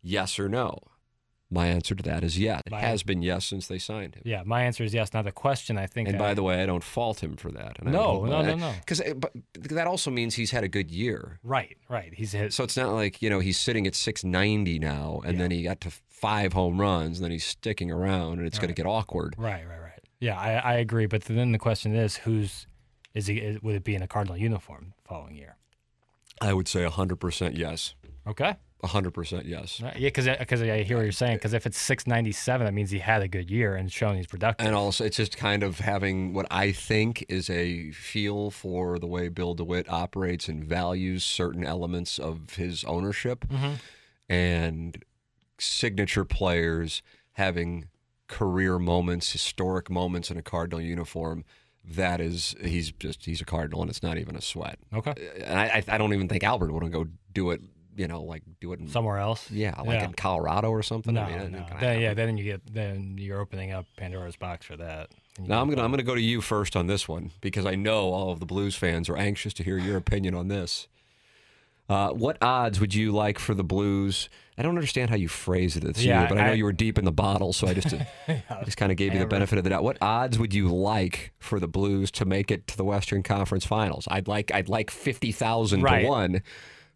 Yes 0.00 0.38
or 0.38 0.48
no? 0.48 0.78
My 1.52 1.66
answer 1.66 1.96
to 1.96 2.02
that 2.04 2.22
is 2.22 2.38
yes. 2.38 2.62
It 2.64 2.70
My- 2.70 2.80
has 2.80 3.02
been 3.02 3.22
yes 3.22 3.44
since 3.44 3.66
they 3.66 3.78
signed 3.78 4.14
him. 4.14 4.22
Yeah, 4.24 4.42
my 4.46 4.62
answer 4.62 4.84
is 4.84 4.94
yes. 4.94 5.12
Now 5.12 5.22
the 5.22 5.32
question 5.32 5.76
I 5.76 5.86
think. 5.86 6.08
And 6.08 6.16
I- 6.16 6.20
by 6.20 6.34
the 6.34 6.44
way, 6.44 6.62
I 6.62 6.66
don't 6.66 6.84
fault 6.84 7.22
him 7.22 7.36
for 7.36 7.50
that. 7.50 7.78
And 7.80 7.88
I 7.88 7.92
No, 7.92 8.24
no, 8.24 8.42
no, 8.42 8.54
no. 8.54 8.72
Because 8.78 9.00
eh, 9.00 9.14
but 9.14 9.32
that 9.54 9.88
also 9.88 10.10
means 10.10 10.36
he's 10.36 10.52
had 10.52 10.62
a 10.62 10.68
good 10.68 10.90
year. 10.90 11.40
right, 11.42 11.76
right, 11.88 12.14
he's 12.14 12.32
hit. 12.32 12.52
So 12.52 12.62
it's 12.62 12.76
not 12.76 12.92
like 12.92 13.20
you 13.20 13.28
know 13.30 13.40
he's 13.40 13.58
sitting 13.58 13.86
at 13.86 13.94
690 13.96 14.78
now, 14.78 15.20
and 15.24 15.40
then 15.40 15.50
he 15.50 15.62
got 15.62 15.80
to 15.82 15.90
five 15.90 16.52
home 16.52 16.80
runs, 16.80 17.18
and 17.18 17.24
then 17.24 17.32
he's 17.32 17.44
sticking 17.44 17.90
around, 17.90 18.38
and 18.38 18.46
it's 18.46 18.58
going 18.58 18.68
to 18.68 18.74
get 18.74 18.86
awkward. 18.86 19.34
Right, 19.36 19.66
right, 19.66 19.80
right. 19.80 20.00
Yeah, 20.20 20.38
I, 20.38 20.52
I 20.52 20.72
agree. 20.74 21.06
But 21.06 21.22
then 21.22 21.52
the 21.52 21.58
question 21.58 21.96
is, 21.96 22.18
who's 22.18 22.66
is 23.14 23.26
he? 23.26 23.38
Is, 23.38 23.62
would 23.62 23.74
it 23.74 23.84
be 23.84 23.94
in 23.94 24.02
a 24.02 24.06
Cardinal 24.06 24.36
uniform 24.36 24.92
following 25.04 25.34
year? 25.34 25.56
I 26.40 26.52
would 26.52 26.68
say 26.68 26.84
100% 26.84 27.56
yes. 27.58 27.94
Okay. 28.26 28.56
100% 28.82 29.44
yes. 29.46 29.80
Uh, 29.82 29.92
Yeah, 29.96 30.08
because 30.08 30.26
because 30.38 30.62
I 30.62 30.82
hear 30.82 30.96
what 30.96 31.02
you're 31.02 31.12
saying. 31.12 31.36
Because 31.36 31.52
if 31.52 31.66
it's 31.66 31.78
697, 31.78 32.64
that 32.64 32.72
means 32.72 32.90
he 32.90 32.98
had 32.98 33.22
a 33.22 33.28
good 33.28 33.50
year 33.50 33.74
and 33.76 33.90
showing 33.92 34.16
he's 34.16 34.26
productive. 34.26 34.66
And 34.66 34.74
also, 34.74 35.04
it's 35.04 35.16
just 35.16 35.36
kind 35.36 35.62
of 35.62 35.80
having 35.80 36.32
what 36.32 36.46
I 36.50 36.72
think 36.72 37.24
is 37.28 37.50
a 37.50 37.90
feel 37.92 38.50
for 38.50 38.98
the 38.98 39.06
way 39.06 39.28
Bill 39.28 39.54
DeWitt 39.54 39.88
operates 39.90 40.48
and 40.48 40.64
values 40.64 41.24
certain 41.24 41.64
elements 41.64 42.18
of 42.18 42.54
his 42.56 42.84
ownership 42.84 43.44
and 44.28 45.04
signature 45.58 46.24
players 46.24 47.02
having 47.32 47.88
career 48.28 48.78
moments, 48.78 49.32
historic 49.32 49.90
moments 49.90 50.30
in 50.30 50.36
a 50.36 50.42
Cardinal 50.42 50.80
uniform. 50.80 51.44
That 51.84 52.20
is, 52.20 52.54
he's 52.62 52.92
just, 52.92 53.24
he's 53.24 53.40
a 53.40 53.44
Cardinal 53.44 53.80
and 53.80 53.90
it's 53.90 54.02
not 54.02 54.18
even 54.18 54.36
a 54.36 54.40
sweat. 54.42 54.78
okay. 54.94 55.14
And 55.44 55.58
I, 55.58 55.64
I- 55.88 55.94
I 55.94 55.98
don't 55.98 56.12
even 56.14 56.28
think 56.28 56.44
Albert 56.44 56.72
would 56.72 56.92
go 56.92 57.06
do 57.32 57.50
it, 57.50 57.60
you 58.00 58.08
know, 58.08 58.22
like 58.22 58.42
do 58.60 58.72
it 58.72 58.80
in, 58.80 58.88
Somewhere 58.88 59.18
else. 59.18 59.50
yeah, 59.50 59.74
like 59.80 60.00
Yeah. 60.00 60.04
in 60.06 60.12
Colorado 60.14 60.70
or 60.70 60.82
something. 60.82 61.14
No, 61.14 61.22
I 61.22 61.38
mean, 61.38 61.52
no. 61.52 61.66
Then, 61.78 62.00
yeah, 62.00 62.14
then 62.14 62.36
you 62.38 62.44
get 62.44 62.62
then 62.72 63.16
you're 63.18 63.40
opening 63.40 63.72
up 63.72 63.86
Pandora's 63.96 64.36
box 64.36 64.64
for 64.66 64.76
that. 64.76 65.10
Now 65.38 65.60
I'm 65.60 65.68
gonna 65.68 65.82
I'm 65.84 65.90
gonna 65.90 66.02
go 66.02 66.14
to 66.14 66.20
you 66.20 66.40
first 66.40 66.74
on 66.76 66.86
this 66.86 67.06
one 67.08 67.30
because 67.40 67.66
I 67.66 67.74
know 67.74 68.12
all 68.12 68.32
of 68.32 68.40
the 68.40 68.46
Blues 68.46 68.74
fans 68.74 69.08
are 69.08 69.16
anxious 69.16 69.52
to 69.54 69.62
hear 69.62 69.78
your 69.78 69.96
opinion 69.96 70.34
on 70.34 70.48
this. 70.48 70.88
Uh, 71.88 72.10
what 72.10 72.38
odds 72.40 72.78
would 72.78 72.94
you 72.94 73.10
like 73.10 73.36
for 73.38 73.52
the 73.52 73.64
Blues? 73.64 74.28
I 74.56 74.62
don't 74.62 74.76
understand 74.76 75.10
how 75.10 75.16
you 75.16 75.26
phrase 75.26 75.76
it 75.76 75.82
this 75.82 76.04
Yeah, 76.04 76.20
year, 76.20 76.28
but 76.28 76.38
I 76.38 76.46
know 76.46 76.52
you 76.52 76.62
were 76.64 76.72
deep 76.72 76.98
in 76.98 77.04
the 77.04 77.10
bottle, 77.12 77.52
so 77.52 77.66
I 77.66 77.74
just 77.74 77.92
I 78.28 78.62
just 78.64 78.76
kind 78.76 78.92
of 78.92 78.98
gave 78.98 79.12
you 79.12 79.18
the 79.18 79.26
benefit 79.26 79.58
of 79.58 79.64
the 79.64 79.70
doubt. 79.70 79.82
What 79.82 79.98
odds 80.00 80.38
would 80.38 80.54
you 80.54 80.68
like 80.72 81.32
for 81.40 81.58
the 81.58 81.66
Blues 81.66 82.10
to 82.12 82.24
make 82.24 82.50
it 82.52 82.66
to 82.68 82.76
the 82.76 82.84
Western 82.84 83.22
Conference 83.24 83.64
Finals? 83.66 84.06
I'd 84.08 84.28
like 84.28 84.52
I'd 84.54 84.68
like 84.68 84.90
fifty 84.90 85.32
thousand 85.32 85.82
Right. 85.82 86.02
to 86.02 86.08
one, 86.08 86.42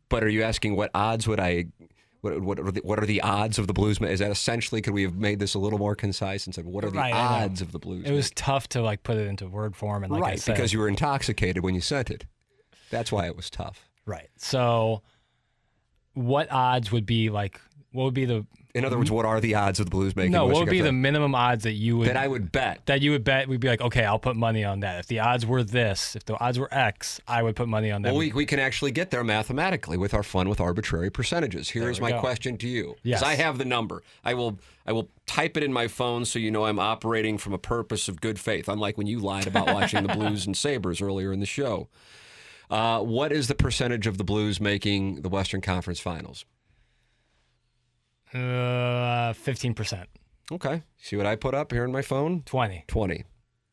but 0.09 0.23
are 0.25 0.29
you 0.29 0.43
asking 0.43 0.77
what 0.77 0.91
odds 0.95 1.27
would 1.29 1.41
I? 1.41 1.67
What, 2.21 2.41
what, 2.41 2.59
are 2.59 2.71
the, 2.71 2.81
what 2.83 2.99
are 3.03 3.07
the 3.07 3.21
odds 3.21 3.59
of 3.59 3.67
the 3.67 3.75
Blues? 3.75 4.01
Is 4.01 4.21
that 4.21 4.31
essentially? 4.31 4.81
Could 4.81 4.95
we 4.95 5.03
have 5.03 5.15
made 5.17 5.39
this 5.39 5.55
a 5.55 5.59
little 5.59 5.79
more 5.79 5.95
concise 5.95 6.47
and 6.47 6.55
said 6.55 6.65
what 6.65 6.85
are 6.85 6.91
the 6.91 6.97
Right, 6.97 7.13
odds 7.13 7.61
of 7.61 7.73
the 7.73 7.79
Blues? 7.79 8.07
It 8.07 8.13
was 8.13 8.31
tough 8.31 8.67
to 8.71 8.81
like 8.81 9.03
put 9.03 9.19
it 9.19 9.27
into 9.27 9.47
word 9.47 9.77
form 9.77 10.05
and 10.05 10.13
like 10.13 10.23
I 10.23 10.27
right, 10.29 10.41
said, 10.41 10.55
because 10.55 10.73
you 10.73 10.79
were 10.79 10.89
intoxicated 10.89 11.63
when 11.63 11.75
you 11.75 11.83
sent 11.83 12.11
it. 12.11 12.25
That's 12.91 13.13
why 13.13 13.27
it 13.27 13.37
was 13.37 13.51
tough. 13.51 13.89
right. 14.07 14.29
So, 14.39 15.03
what 16.15 16.51
odds 16.51 16.91
would 16.93 17.05
be 17.07 17.29
like? 17.29 17.61
What 17.95 18.07
would 18.07 18.15
be 18.15 18.25
the 18.25 18.45
In 18.75 18.85
other 18.85 18.99
words, 18.99 19.09
what 19.09 19.25
are 19.25 19.41
the 19.41 19.55
odds 19.55 19.79
of 19.79 19.87
the 19.87 19.91
Blues 19.91 20.17
making? 20.17 20.33
no? 20.33 20.47
What 20.47 20.57
would 20.57 20.69
be 20.69 20.81
the 20.81 20.91
minimum 20.91 21.33
odds 21.33 21.63
that 21.63 21.75
you 21.75 21.97
would 21.99 22.09
that 22.09 22.17
I 22.17 22.27
would 22.27 22.51
bet? 22.51 22.85
that 22.87 23.03
you 23.03 23.13
would 23.13 23.23
bet? 23.23 23.47
We'd 23.47 23.61
be 23.61 23.69
like, 23.69 23.81
okay, 23.81 24.05
I'll 24.05 24.19
put 24.19 24.35
money 24.35 24.65
on 24.65 24.81
that. 24.81 24.99
If 24.99 25.07
the 25.07 25.21
odds 25.21 25.47
were 25.47 25.63
this, 25.63 26.17
if 26.17 26.25
the 26.25 26.37
odds 26.41 26.59
were 26.59 26.69
X, 26.75 27.21
I 27.29 27.45
would 27.45 27.55
put 27.55 27.69
money 27.69 27.93
on 27.93 28.03
that. 28.03 28.09
Well, 28.09 28.19
we, 28.19 28.33
we 28.33 28.47
can 28.47 28.59
actually 28.59 28.91
get 28.91 29.13
there 29.13 29.23
mathematically 29.23 29.97
with 29.97 30.13
our 30.13 30.25
fun 30.25 30.49
with 30.49 30.61
arbitrary 30.61 31.09
percentages. 31.09 31.71
Here 31.71 31.83
There 31.83 31.91
is 31.93 32.01
my 32.01 32.11
go. 32.11 32.19
question 32.21 32.59
to 32.59 32.69
you. 32.69 32.97
Yes. 33.05 33.23
I 33.23 33.37
have 33.37 33.59
the 33.59 33.65
number. 33.65 34.03
I 34.25 34.35
will 34.35 34.59
I 34.85 34.91
will 34.91 35.09
type 35.27 35.57
it 35.57 35.63
in 35.63 35.73
my 35.73 35.87
phone 35.87 36.25
so 36.25 36.41
you 36.41 36.51
know 36.51 36.65
I'm 36.65 36.81
operating 36.81 37.39
from 37.39 37.53
a 37.53 37.59
purpose 37.59 38.09
of 38.09 38.21
good 38.21 38.41
faith. 38.41 38.69
Unlike 38.69 38.99
when 38.99 39.07
you 39.07 39.21
lied 39.21 39.47
about 39.47 39.69
watching 39.69 40.05
the 40.05 40.13
Blues 40.13 40.47
and 40.47 40.57
Sabres 40.57 41.01
earlier 41.01 41.33
in 41.33 41.39
the 41.39 41.47
show. 41.47 41.87
Uh, 42.69 42.99
what 43.01 43.31
is 43.31 43.47
the 43.47 43.55
percentage 43.55 44.09
of 44.09 44.19
the 44.19 44.25
Blues 44.25 44.61
making 44.61 45.23
the 45.23 45.29
Western 45.29 45.61
Conference 45.61 46.01
Finals? 46.01 46.45
Uh, 48.35 49.33
fifteen 49.33 49.75
percent, 49.75 50.09
Okay. 50.51 50.83
See 50.99 51.17
what 51.17 51.27
I 51.27 51.37
put 51.37 51.55
up 51.55 51.73
here 51.73 51.85
in 51.85 51.93
my 51.93 52.03
phone? 52.03 52.43
twenty. 52.45 52.85
20. 52.89 53.25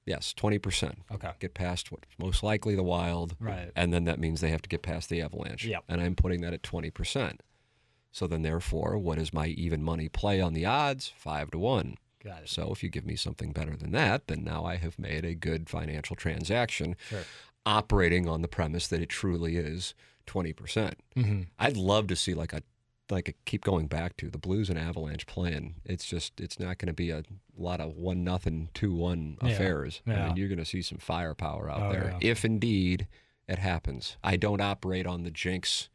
Yes, 0.04 0.34
20%. 0.36 0.96
Okay. 1.14 1.30
Get 1.40 1.54
past 1.54 1.92
what's 1.92 2.08
most 2.18 2.42
likely 2.42 2.76
the 2.76 2.82
Wild. 2.84 3.36
Right. 3.40 3.72
And 3.76 3.94
then 3.94 4.06
that 4.06 4.20
means 4.20 4.42
they 4.42 4.50
have 4.50 4.64
to 4.64 4.70
get 4.70 4.82
past 4.82 5.10
the 5.10 5.22
Avalanche. 5.22 5.64
Yep. 5.66 5.84
And 5.88 6.02
I'm 6.02 6.16
putting 6.16 6.42
that 6.42 6.54
at 6.56 6.64
20%. 6.64 7.38
So 8.12 8.26
then, 8.26 8.42
therefore, 8.42 8.98
what 8.98 9.20
is 9.20 9.32
my 9.32 9.48
even 9.48 9.84
money 9.84 10.10
play 10.10 10.42
on 10.42 10.54
the 10.54 10.66
odds? 10.66 11.14
Five 11.16 11.52
to 11.52 11.60
one. 11.60 11.98
Got 12.24 12.44
it. 12.44 12.50
So 12.50 12.72
if 12.72 12.82
you 12.84 12.90
give 12.90 13.06
me 13.06 13.16
something 13.16 13.52
better 13.52 13.76
than 13.78 13.92
that, 13.92 14.28
then 14.28 14.44
now 14.44 14.66
I 14.66 14.78
have 14.78 14.98
made 14.98 15.24
a 15.24 15.36
good 15.36 15.70
financial 15.70 16.16
transaction 16.16 16.96
Sure. 17.08 17.24
operating 17.66 18.28
on 18.28 18.42
the 18.42 18.48
premise 18.48 18.88
that 18.88 19.02
it 19.02 19.10
truly 19.10 19.56
is 19.56 19.94
20%. 20.26 20.56
percent 20.56 20.98
Mm-hmm. 21.16 21.42
I'd 21.60 21.78
love 21.78 22.08
to 22.08 22.16
see 22.16 22.34
like 22.34 22.54
a 22.54 22.64
like 23.10 23.28
a, 23.30 23.34
keep 23.46 23.64
going 23.64 23.88
back 23.88 24.16
to 24.18 24.30
the 24.30 24.38
Blues 24.38 24.70
and 24.70 24.78
Avalanche 24.80 25.26
playing. 25.26 25.76
It's 25.86 26.06
just 26.06 26.40
it's 26.40 26.60
not 26.60 26.78
going 26.78 26.88
to 26.88 26.94
be 26.94 27.10
a 27.10 27.24
lot 27.58 27.82
of 27.82 27.96
one 27.98 28.24
nothing 28.24 28.70
two 28.74 28.94
one 28.94 29.38
Yeah. 29.42 29.50
affairs. 29.50 30.02
I 30.08 30.28
mean, 30.28 30.38
you're 30.38 30.48
going 30.48 30.60
to 30.60 30.66
see 30.66 30.82
some 30.82 30.98
firepower 30.98 31.70
out 31.70 31.82
Oh, 31.82 31.92
there 31.92 32.18
yeah. 32.22 32.30
if 32.30 32.46
indeed 32.46 33.08
it 33.48 33.60
happens. 33.60 34.16
I 34.24 34.38
don't 34.38 34.62
operate 34.62 35.06
on 35.06 35.24
the 35.24 35.32
jinx 35.32 35.90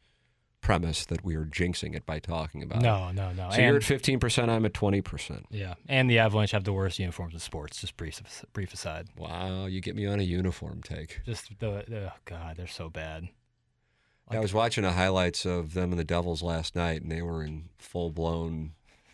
premise 0.61 1.05
that 1.05 1.23
we 1.23 1.35
are 1.35 1.45
jinxing 1.45 1.95
it 1.95 2.05
by 2.05 2.19
talking 2.19 2.61
about. 2.61 2.79
it. 2.79 2.83
No, 2.83 3.11
no, 3.11 3.31
no. 3.31 3.49
So 3.51 3.61
you're 3.61 3.77
at 3.77 3.83
15%. 3.83 4.49
I'm 4.49 4.65
at 4.65 4.73
20%. 4.73 5.45
yeah, 5.49 5.75
and 5.87 6.09
the 6.09 6.19
Avalanche 6.19 6.51
have 6.51 6.65
the 6.65 6.73
worst 6.73 6.99
uniforms 6.99 7.33
in 7.33 7.39
sports. 7.39 7.79
Just 7.81 7.95
brief, 7.95 8.21
brief 8.53 8.73
aside. 8.73 9.07
Wow, 9.17 9.67
you 9.67 9.79
get 9.81 9.95
me 9.95 10.05
on 10.05 10.19
a 10.19 10.23
uniform 10.23 10.81
take. 10.83 11.21
Just 11.25 11.57
the, 11.59 11.83
the 11.87 12.11
oh 12.11 12.17
god, 12.25 12.57
they're 12.57 12.67
so 12.67 12.89
bad. 12.89 13.29
I 14.29 14.39
was 14.39 14.53
watching 14.53 14.83
the 14.83 14.91
highlights 14.91 15.45
of 15.45 15.73
them 15.73 15.91
and 15.91 15.99
the 15.99 16.03
Devils 16.03 16.41
last 16.43 16.75
night, 16.75 17.01
and 17.01 17.11
they 17.11 17.21
were 17.21 17.43
in 17.43 17.69
full 17.77 18.09
blown. 18.11 18.73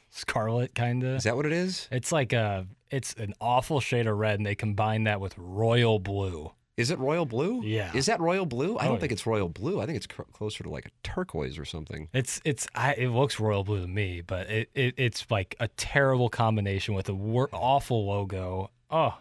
Scarlet 0.10 0.76
kind 0.76 1.04
of. 1.04 1.16
Is 1.18 1.24
that 1.24 1.36
what 1.36 1.46
it 1.46 1.52
is? 1.52 1.88
It's 1.92 2.12
like 2.12 2.34
a, 2.34 2.68
it's 2.92 3.14
an 3.16 3.34
awful 3.42 3.80
shade 3.80 4.06
of 4.08 4.18
red, 4.18 4.40
and 4.40 4.46
they 4.46 4.56
combine 4.56 5.06
that 5.06 5.20
with 5.20 5.34
royal 5.38 5.98
blue. 6.00 6.52
Is 6.78 6.90
it 6.90 6.98
royal 7.00 7.26
blue? 7.26 7.62
Yeah. 7.64 7.92
Is 7.96 8.08
that 8.08 8.20
royal 8.20 8.46
blue? 8.48 8.78
I 8.78 8.86
Oh, 8.86 8.88
don't 8.88 8.94
yeah. 8.96 9.00
think 9.02 9.12
it's 9.12 9.26
royal 9.28 9.50
blue. 9.50 9.80
I 9.82 9.86
think 9.86 9.96
it's 9.98 10.08
cr- 10.08 10.24
closer 10.34 10.64
to 10.64 10.70
like 10.70 10.86
a 10.88 10.90
turquoise 11.04 11.58
or 11.60 11.66
something. 11.66 12.10
It's 12.14 12.42
it's 12.46 12.68
I, 12.74 12.94
it 12.94 13.10
looks 13.10 13.40
royal 13.40 13.64
blue 13.64 13.82
to 13.82 13.88
me, 13.88 14.22
but 14.22 14.50
it, 14.50 14.70
it 14.74 14.96
it's 14.98 15.26
like 15.30 15.56
a 15.60 15.68
terrible 15.70 16.30
combination 16.30 16.96
with 16.96 17.10
a 17.10 17.14
wor- 17.14 17.50
awful 17.54 18.08
logo. 18.08 18.72
Oh, 18.90 19.16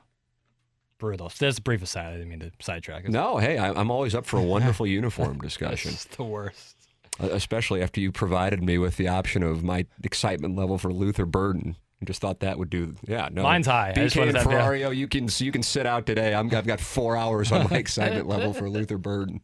brutal. 1.02 1.32
That's 1.36 1.58
a 1.58 1.60
brief 1.62 1.82
aside. 1.82 2.06
I 2.06 2.12
didn't 2.12 2.28
mean 2.28 2.38
to 2.38 2.52
sidetrack. 2.60 3.04
It's, 3.04 3.12
No, 3.12 3.38
hey, 3.38 3.58
I, 3.58 3.72
I'm 3.72 3.90
always 3.90 4.14
up 4.14 4.24
for 4.24 4.38
a 4.38 4.42
wonderful 4.42 4.86
uniform 5.00 5.38
discussion. 5.38 5.90
just 5.90 6.12
the 6.16 6.22
worst. 6.22 6.76
especially 7.18 7.82
after 7.82 8.00
you 8.00 8.12
provided 8.12 8.62
me 8.62 8.78
with 8.78 8.96
the 8.96 9.08
option 9.08 9.42
of 9.42 9.64
my 9.64 9.84
excitement 10.04 10.54
level 10.54 10.78
for 10.78 10.92
Luther 10.92 11.26
Burden. 11.26 11.76
I 12.00 12.04
just 12.04 12.20
thought 12.20 12.38
that 12.40 12.56
would 12.56 12.70
do. 12.70 12.94
Yeah, 13.04 13.28
no. 13.32 13.42
Mine's 13.42 13.66
high. 13.66 13.92
BK 13.96 14.28
and. 14.28 14.36
Ferrario, 14.38 14.94
you 14.94 15.08
can 15.08 15.28
you 15.38 15.50
can 15.50 15.64
sit 15.64 15.86
out 15.86 16.06
today. 16.06 16.34
I'm, 16.34 16.54
I've 16.54 16.66
got 16.66 16.80
four 16.80 17.16
hours 17.16 17.50
on 17.50 17.68
my 17.68 17.76
excitement 17.84 18.28
level 18.28 18.52
for 18.52 18.70
Luther 18.70 18.98
Burden. 18.98 19.40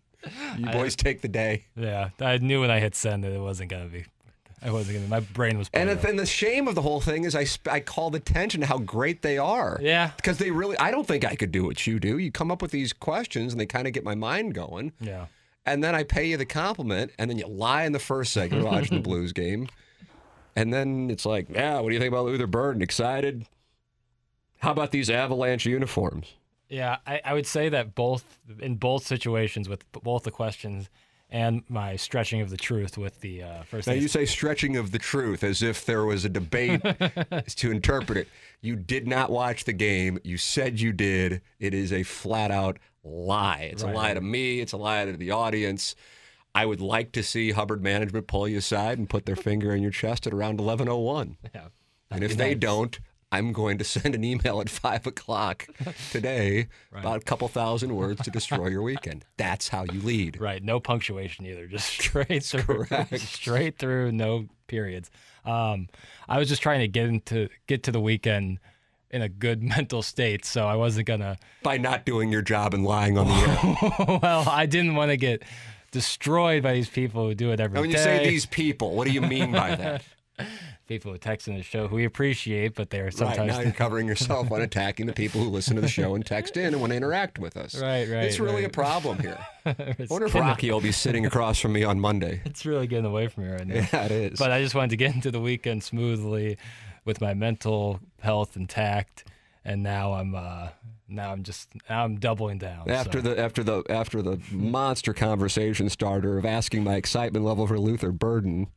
You 0.57 0.67
boys 0.67 0.95
take 0.97 1.23
the 1.23 1.29
day. 1.29 1.67
Yeah, 1.77 2.11
I 2.21 2.39
knew 2.39 2.61
when 2.61 2.71
I 2.71 2.81
hit 2.81 2.95
send 2.95 3.25
that 3.25 3.33
it 3.33 3.41
wasn't 3.41 3.71
gonna 3.71 3.87
be. 3.89 4.07
I 4.63 4.71
wasn't 4.71 4.99
gonna. 4.99 5.09
My 5.09 5.21
brain 5.21 5.59
was. 5.59 5.71
And 5.73 5.89
then 5.89 6.17
the, 6.17 6.27
shame 6.27 6.69
of 6.69 6.75
the 6.75 6.83
whole 6.83 7.01
thing 7.01 7.25
is 7.25 7.35
I, 7.35 7.45
sp- 7.45 7.69
I 7.71 7.81
called 7.81 8.15
attention 8.15 8.61
to 8.61 8.67
how 8.67 8.79
great 8.79 9.23
they 9.23 9.39
are. 9.39 9.79
Yeah. 9.81 10.11
Because 10.17 10.39
they 10.39 10.51
really, 10.51 10.77
I 10.79 10.91
don't 10.91 11.07
think 11.07 11.25
I 11.25 11.37
could 11.37 11.53
do 11.53 11.65
what 11.65 11.87
you 11.87 11.99
do. 12.01 12.19
You 12.19 12.31
come 12.31 12.51
up 12.51 12.63
with 12.63 12.71
these 12.71 12.93
questions 12.93 13.53
and 13.53 13.61
they 13.61 13.67
kind 13.67 13.87
of 13.87 13.93
get 13.93 14.05
my 14.05 14.15
mind 14.15 14.55
going. 14.55 14.93
Yeah. 15.01 15.27
And 15.67 15.85
then 15.85 15.95
I 15.95 16.03
pay 16.03 16.27
you 16.27 16.37
the 16.37 16.47
compliment 16.47 17.13
and 17.19 17.31
then 17.31 17.39
you 17.39 17.47
lie 17.47 17.85
in 17.85 17.93
the 17.93 17.99
first 17.99 18.33
segment 18.33 18.65
watching 18.65 18.97
the 18.97 19.03
Blues 19.09 19.33
game. 19.33 19.69
And 20.57 20.73
then 20.73 21.11
it's 21.11 21.25
like, 21.27 21.49
yeah, 21.51 21.79
what 21.81 21.89
do 21.89 21.95
you 21.95 22.01
think 22.01 22.13
about 22.13 22.25
Luther 22.25 22.47
Burden? 22.47 22.83
Excited? 22.83 23.47
How 24.59 24.73
about 24.73 24.91
these 24.91 25.09
Avalanche 25.09 25.67
uniforms? 25.67 26.35
Yeah, 26.69 26.97
I, 27.07 27.21
I 27.25 27.35
would 27.35 27.47
say 27.47 27.69
that 27.69 27.95
both 27.95 28.39
in 28.61 28.77
both 28.77 29.07
situations 29.07 29.69
with 29.69 29.91
both 29.93 30.25
the 30.25 30.31
questions 30.31 30.91
and 31.31 31.63
my 31.69 31.97
stretching 31.97 32.41
of 32.41 32.51
the 32.51 32.57
truth 32.57 32.97
with 32.97 33.21
the 33.21 33.43
uh, 33.43 33.63
first. 33.65 33.87
Now 33.87 33.95
you 33.95 34.09
say 34.09 34.25
stretching 34.25 34.77
of 34.77 34.93
the 34.93 34.99
truth 34.99 35.45
as 35.45 35.63
if 35.63 35.85
there 35.85 36.05
was 36.05 36.25
a 36.25 36.29
debate 36.29 36.83
to 37.47 37.71
interpret 37.71 38.19
it. 38.19 38.29
You 38.61 38.77
did 38.77 39.07
not 39.07 39.31
watch 39.31 39.65
the 39.65 39.73
game. 39.73 40.19
You 40.25 40.39
said 40.39 40.81
you 40.81 40.93
did. 40.93 41.43
It 41.61 41.75
is 41.75 41.93
a 41.93 42.03
flat 42.03 42.51
out 42.51 42.79
lie. 43.05 43.69
It's 43.73 43.83
a 43.83 43.89
lie 43.89 44.15
to 44.15 44.21
me. 44.21 44.61
It's 44.61 44.73
a 44.73 44.77
lie 44.77 45.05
to 45.05 45.17
the 45.17 45.31
audience. 45.31 45.95
I 46.55 46.67
would 46.67 46.81
like 46.81 47.13
to 47.13 47.23
see 47.23 47.53
Hubbard 47.53 47.83
management 47.83 48.27
pull 48.27 48.49
you 48.49 48.59
aside 48.59 48.99
and 48.99 49.09
put 49.09 49.27
their 49.27 49.37
finger 49.37 49.73
in 49.75 49.83
your 49.83 49.91
chest 49.93 50.27
at 50.27 50.33
around 50.33 50.59
11:01. 50.59 51.37
Yeah. 51.55 51.69
And 52.11 52.25
if 52.25 52.37
they 52.37 52.55
don't, 52.55 52.99
I'm 53.31 53.53
going 53.53 53.79
to 53.79 53.85
send 53.97 54.15
an 54.15 54.25
email 54.25 54.61
at 54.61 54.71
five 54.71 55.07
o'clock 55.07 55.67
today, 56.11 56.69
about 56.93 57.19
a 57.19 57.25
couple 57.25 57.49
thousand 57.49 57.95
words 57.95 58.23
to 58.23 58.31
destroy 58.31 58.69
your 58.69 58.83
weekend. 58.83 59.25
That's 59.37 59.69
how 59.69 59.85
you 59.85 60.01
lead. 60.01 60.41
Right, 60.41 60.63
no 60.63 60.81
punctuation 60.81 61.45
either, 61.47 61.67
just 61.67 61.87
straight 62.01 62.43
through, 62.43 62.87
correct. 62.87 63.19
straight 63.21 63.79
through, 63.79 64.13
no 64.13 64.47
periods. 64.67 65.11
Um, 65.45 65.89
I 66.29 66.39
was 66.39 66.49
just 66.49 66.63
trying 66.63 66.81
to 66.81 66.89
get 66.89 67.07
into 67.07 67.49
get 67.67 67.83
to 67.85 67.93
the 67.93 68.01
weekend 68.01 68.59
in 69.11 69.23
a 69.23 69.29
good 69.29 69.63
mental 69.63 70.03
state, 70.03 70.45
so 70.45 70.67
I 70.67 70.77
wasn't 70.77 71.07
gonna. 71.07 71.39
By 71.63 71.79
not 71.79 72.05
doing 72.05 72.31
your 72.31 72.43
job 72.43 72.75
and 72.75 72.85
lying 72.85 73.17
on 73.19 73.27
the 73.27 73.35
air. 73.35 74.19
well, 74.23 74.49
I 74.49 74.67
didn't 74.67 74.95
want 74.97 75.11
to 75.11 75.17
get 75.17 75.43
destroyed 75.91 76.63
by 76.63 76.75
these 76.75 76.89
people 76.91 77.27
who 77.27 77.35
do 77.35 77.51
it 77.53 77.61
every 77.61 77.77
And 77.79 77.83
when 77.83 77.91
you 77.91 77.97
day. 77.97 78.03
say 78.05 78.29
these 78.29 78.45
people, 78.47 78.95
what 78.95 79.07
do 79.07 79.13
you 79.13 79.23
mean 79.23 79.53
by 79.53 79.75
that? 79.75 80.03
People 80.89 81.13
who 81.13 81.19
text 81.19 81.47
in 81.47 81.55
the 81.55 81.63
show 81.63 81.87
who 81.87 81.97
we 81.97 82.05
appreciate, 82.05 82.75
but 82.75 82.91
they're 82.91 83.11
sometimes. 83.11 83.39
Right 83.39 83.47
now, 83.49 83.61
you're 83.61 83.73
covering 83.85 84.09
yourself 84.09 84.51
on 84.51 84.63
attacking 84.63 85.07
the 85.07 85.13
people 85.13 85.41
who 85.41 85.51
listen 85.51 85.77
to 85.77 85.83
the 85.83 85.89
show 85.89 86.15
and 86.15 86.25
text 86.25 86.57
in 86.57 86.67
and 86.67 86.81
want 86.81 86.91
to 86.91 86.97
interact 86.97 87.39
with 87.39 87.57
us. 87.57 87.79
Right, 87.79 88.09
right, 88.09 88.25
It's 88.25 88.41
really 88.41 88.65
a 88.65 88.71
problem 88.71 89.19
here. 89.21 89.39
I 89.67 89.75
it's, 89.99 90.11
wonder 90.11 90.27
if 90.27 90.35
Rocky 90.35 90.71
will 90.73 90.81
be 90.81 90.93
sitting 90.93 91.27
across 91.27 91.61
from 91.61 91.75
me 91.75 91.85
on 91.85 92.01
Monday. 92.01 92.41
it's 92.47 92.67
really 92.67 92.87
getting 92.87 93.05
away 93.05 93.29
from 93.29 93.45
me 93.45 93.51
right 93.51 93.67
now. 93.67 93.75
Yeah, 93.75 94.05
it 94.07 94.11
is. 94.11 94.39
But 94.39 94.51
I 94.51 94.63
just 94.63 94.75
wanted 94.75 94.91
to 94.91 94.97
get 94.97 95.15
into 95.15 95.31
the 95.31 95.41
weekend 95.41 95.85
smoothly 95.85 96.57
with 97.05 97.21
my 97.21 97.35
mental 97.35 98.01
health 98.21 98.57
intact, 98.57 99.25
and 99.65 99.83
now 99.83 100.15
I'm 100.15 100.35
uh, 100.35 100.69
now 101.07 101.33
I'm 101.33 101.43
just 101.43 101.69
now 101.89 102.05
I'm 102.05 102.17
doubling 102.17 102.59
down. 102.59 102.91
after 102.91 103.21
so. 103.21 103.29
the 103.29 103.39
after 103.39 103.63
the 103.63 103.85
after 103.91 104.23
the 104.23 104.41
monster 104.51 105.13
conversation 105.13 105.91
starter 105.91 106.39
of 106.39 106.47
asking 106.47 106.83
my 106.83 106.95
excitement 106.95 107.45
level 107.45 107.67
for 107.67 107.79
Luther 107.79 108.11
Burden 108.11 108.69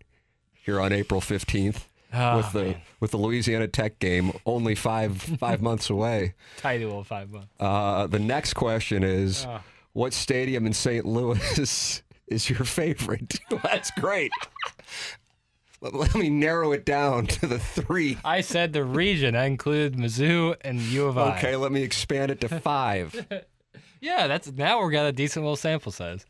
here 0.53 0.79
on 0.79 0.91
April 0.91 1.21
15th 1.21 1.85
Ah, 2.13 2.37
with 2.37 2.51
the 2.53 2.75
with 2.99 3.11
the 3.11 3.17
Louisiana 3.17 3.67
Tech 3.67 3.99
game 3.99 4.31
only 4.45 4.75
5 4.75 5.21
5 5.39 5.61
months 5.61 5.89
away. 5.89 6.33
title 6.57 6.99
of 6.99 7.07
five 7.07 7.29
months. 7.31 7.47
Uh, 7.59 8.07
the 8.07 8.19
next 8.19 8.53
question 8.53 9.03
is 9.03 9.45
Ah. 9.47 9.61
what 9.93 10.13
stadium 10.13 10.65
in 10.65 10.73
St. 10.73 11.05
Louis 11.05 12.01
is 12.27 12.49
your 12.49 12.63
favorite? 12.65 13.39
That's 13.63 13.91
great. 13.91 14.31
Let, 15.81 15.93
let 15.95 16.15
me 16.15 16.29
narrow 16.29 16.71
it 16.73 16.85
down 16.85 17.25
to 17.27 17.47
the 17.47 17.59
three. 17.59 18.17
I 18.23 18.41
said 18.41 18.73
the 18.73 18.83
region. 18.83 19.35
I 19.35 19.45
included 19.45 19.95
Mizzou 19.95 20.55
and 20.61 20.79
U 20.79 21.05
of 21.07 21.17
I. 21.17 21.37
Okay, 21.37 21.55
let 21.55 21.71
me 21.71 21.81
expand 21.81 22.29
it 22.31 22.39
to 22.41 22.49
five. 22.59 23.25
Yeah, 23.99 24.25
that's 24.27 24.51
now 24.51 24.81
we've 24.81 24.91
got 24.91 25.05
a 25.05 25.11
decent 25.11 25.43
little 25.45 25.55
sample 25.55 25.91
size. 25.91 26.25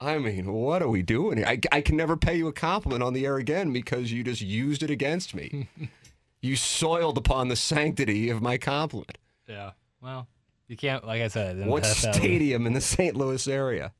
I 0.00 0.18
mean, 0.18 0.52
what 0.52 0.82
are 0.82 0.88
we 0.88 1.02
doing 1.02 1.36
here? 1.38 1.46
I, 1.46 1.60
I 1.70 1.80
can 1.82 1.96
never 1.96 2.16
pay 2.16 2.36
you 2.36 2.48
a 2.48 2.52
compliment 2.52 3.02
on 3.02 3.12
the 3.12 3.26
air 3.26 3.36
again 3.36 3.72
because 3.72 4.10
you 4.10 4.24
just 4.24 4.40
used 4.40 4.82
it 4.82 4.90
against 4.90 5.34
me. 5.34 5.68
you 6.40 6.56
soiled 6.56 7.18
upon 7.18 7.48
the 7.48 7.56
sanctity 7.56 8.30
of 8.30 8.40
my 8.40 8.56
compliment. 8.56 9.18
Yeah. 9.46 9.72
Well, 10.00 10.26
you 10.68 10.76
can't. 10.76 11.06
Like 11.06 11.20
I 11.20 11.28
said. 11.28 11.66
What 11.66 11.84
stadium 11.84 12.66
in 12.66 12.72
the 12.72 12.80
St. 12.80 13.14
Louis 13.14 13.46
area? 13.46 13.92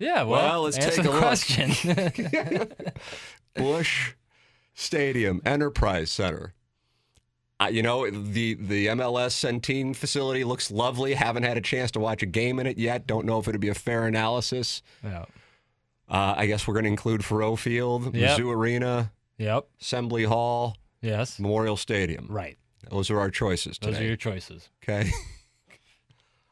Yeah. 0.00 0.22
Well, 0.22 0.42
Well, 0.42 0.62
let's 0.62 0.78
take 0.78 1.04
a 1.04 1.18
question. 1.18 1.72
Busch 3.54 4.14
Stadium, 4.74 5.42
Enterprise 5.44 6.10
Center. 6.10 6.54
Uh, 7.60 7.66
you 7.66 7.82
know, 7.82 8.08
the, 8.08 8.54
the 8.54 8.86
MLS 8.86 9.34
Centene 9.36 9.94
facility 9.94 10.44
looks 10.44 10.70
lovely. 10.70 11.12
Haven't 11.14 11.42
had 11.42 11.56
a 11.58 11.60
chance 11.60 11.90
to 11.90 12.00
watch 12.00 12.22
a 12.22 12.26
game 12.26 12.58
in 12.58 12.66
it 12.66 12.78
yet. 12.78 13.06
Don't 13.06 13.26
know 13.26 13.38
if 13.38 13.46
it'd 13.48 13.60
be 13.60 13.68
a 13.68 13.74
fair 13.74 14.06
analysis. 14.06 14.82
yeah. 15.04 15.26
Uh, 16.08 16.34
I 16.36 16.46
guess 16.46 16.66
we're 16.66 16.74
going 16.74 16.84
to 16.84 16.90
include 16.90 17.20
Faurot 17.20 17.58
Field, 17.58 18.16
Yep. 18.16 18.38
Mizzou 18.40 18.52
Arena, 18.52 19.12
Yep. 19.38 19.66
Assembly 19.80 20.24
Hall, 20.24 20.76
Yes. 21.02 21.38
Memorial 21.38 21.76
Stadium. 21.76 22.26
Right. 22.28 22.56
Those 22.90 23.10
are 23.10 23.20
our 23.20 23.30
choices 23.30 23.78
Those 23.78 24.00
are 24.00 24.04
your 24.04 24.16
choices. 24.16 24.70
Okay. 24.82 25.10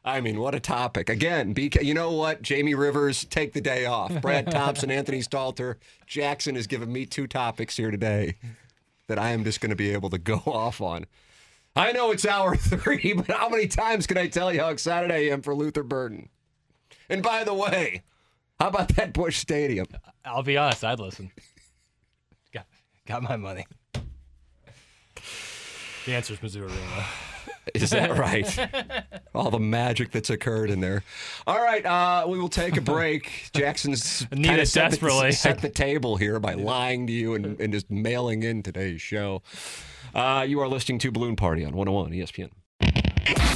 I 0.05 0.21
mean, 0.21 0.39
what 0.39 0.55
a 0.55 0.59
topic. 0.61 1.09
Again, 1.09 1.53
BK, 1.53 1.83
you 1.83 1.93
know 1.93 2.11
what? 2.11 2.41
Jamie 2.41 2.73
Rivers, 2.73 3.25
take 3.25 3.51
the 3.53 3.59
day 3.61 3.85
off. 3.85 4.21
Brad 4.21 4.49
Thompson, 4.51 4.89
Anthony 4.91 5.19
Stalter, 5.19 5.75
Jackson 6.07 6.55
has 6.55 6.67
given 6.67 6.91
me 6.93 7.05
two 7.05 7.27
topics 7.27 7.75
here 7.75 7.91
today 7.91 8.35
that 9.09 9.19
I 9.19 9.31
am 9.31 9.43
just 9.43 9.59
going 9.59 9.71
to 9.71 9.75
be 9.75 9.91
able 9.91 10.09
to 10.11 10.17
go 10.17 10.35
off 10.45 10.79
on. 10.81 11.05
I 11.75 11.91
know 11.91 12.11
it's 12.11 12.25
hour 12.25 12.55
three, 12.55 13.13
but 13.13 13.27
how 13.27 13.49
many 13.49 13.67
times 13.67 14.07
can 14.07 14.17
I 14.17 14.27
tell 14.27 14.53
you 14.53 14.61
how 14.61 14.69
excited 14.69 15.11
I 15.11 15.25
am 15.25 15.41
for 15.41 15.53
Luther 15.53 15.83
Burden? 15.83 16.29
And 17.09 17.21
by 17.21 17.43
the 17.43 17.53
way, 17.53 18.03
how 18.59 18.69
about 18.69 18.89
that 18.95 19.13
Busch 19.13 19.37
Stadium? 19.37 19.87
I'll 20.23 20.43
be 20.43 20.57
honest. 20.57 20.83
I'd 20.83 20.99
listen. 20.99 21.31
got 22.53 22.65
got 23.05 23.23
my 23.23 23.35
money. 23.35 23.65
The 26.05 26.13
answer 26.13 26.33
is 26.33 26.39
Mizzou 26.39 26.61
Arena. 26.61 27.05
Is 27.73 27.89
that 27.91 28.17
right? 28.17 28.59
All 29.35 29.51
the 29.51 29.59
magic 29.59 30.11
that's 30.11 30.29
occurred 30.29 30.69
in 30.69 30.79
there. 30.79 31.03
All 31.47 31.61
right, 31.61 31.85
uh, 31.85 32.25
we 32.27 32.39
will 32.39 32.49
take 32.49 32.77
a 32.77 32.81
break. 32.81 33.49
Jackson's 33.53 34.25
Need 34.31 34.45
kinda 34.45 34.61
it 34.63 34.65
set 34.67 34.85
the- 34.91 34.97
desperately. 34.97 35.31
set 35.33 35.59
the 35.61 35.69
table 35.69 36.17
here 36.17 36.39
by 36.39 36.53
lying 36.55 37.07
to 37.07 37.13
you 37.13 37.35
and, 37.35 37.59
and 37.61 37.71
just 37.73 37.89
mailing 37.91 38.43
in 38.43 38.63
today's 38.63 39.01
show. 39.01 39.41
Uh, 40.15 40.45
you 40.47 40.59
are 40.59 40.67
listening 40.67 40.97
to 40.99 41.11
Balloon 41.11 41.35
Party 41.35 41.63
on 41.63 41.75
101 41.75 42.11
ESPN. 42.11 42.49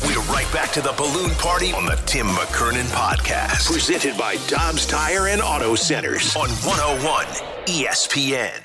We're 0.05 0.19
right 0.31 0.47
back 0.53 0.71
to 0.73 0.81
the 0.81 0.93
balloon 0.97 1.31
party 1.35 1.71
on 1.73 1.85
the 1.85 1.95
Tim 2.05 2.27
McKernan 2.27 2.83
podcast. 2.93 3.71
Presented 3.71 4.15
by 4.17 4.35
Dobbs 4.47 4.85
Tire 4.85 5.27
and 5.29 5.41
Auto 5.41 5.73
Centers 5.73 6.35
on 6.35 6.49
101 6.49 7.25
ESPN. 7.65 8.61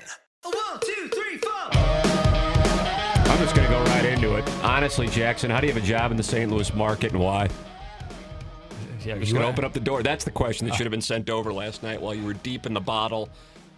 I'm 3.38 3.44
just 3.44 3.54
going 3.54 3.68
to 3.68 3.72
go 3.72 3.84
right 3.84 4.04
into 4.04 4.34
it. 4.34 4.64
Honestly, 4.64 5.06
Jackson, 5.06 5.48
how 5.48 5.60
do 5.60 5.68
you 5.68 5.72
have 5.72 5.80
a 5.80 5.86
job 5.86 6.10
in 6.10 6.16
the 6.16 6.24
St. 6.24 6.50
Louis 6.50 6.74
market 6.74 7.12
and 7.12 7.20
why? 7.20 7.48
Yeah, 9.04 9.14
I'm 9.14 9.20
just 9.20 9.32
going 9.32 9.44
to 9.44 9.48
open 9.48 9.64
up 9.64 9.72
the 9.72 9.78
door. 9.78 10.02
That's 10.02 10.24
the 10.24 10.32
question 10.32 10.66
that 10.66 10.72
uh. 10.72 10.76
should 10.76 10.86
have 10.86 10.90
been 10.90 11.00
sent 11.00 11.30
over 11.30 11.52
last 11.52 11.84
night 11.84 12.02
while 12.02 12.16
you 12.16 12.24
were 12.24 12.34
deep 12.34 12.66
in 12.66 12.74
the 12.74 12.80
bottle 12.80 13.28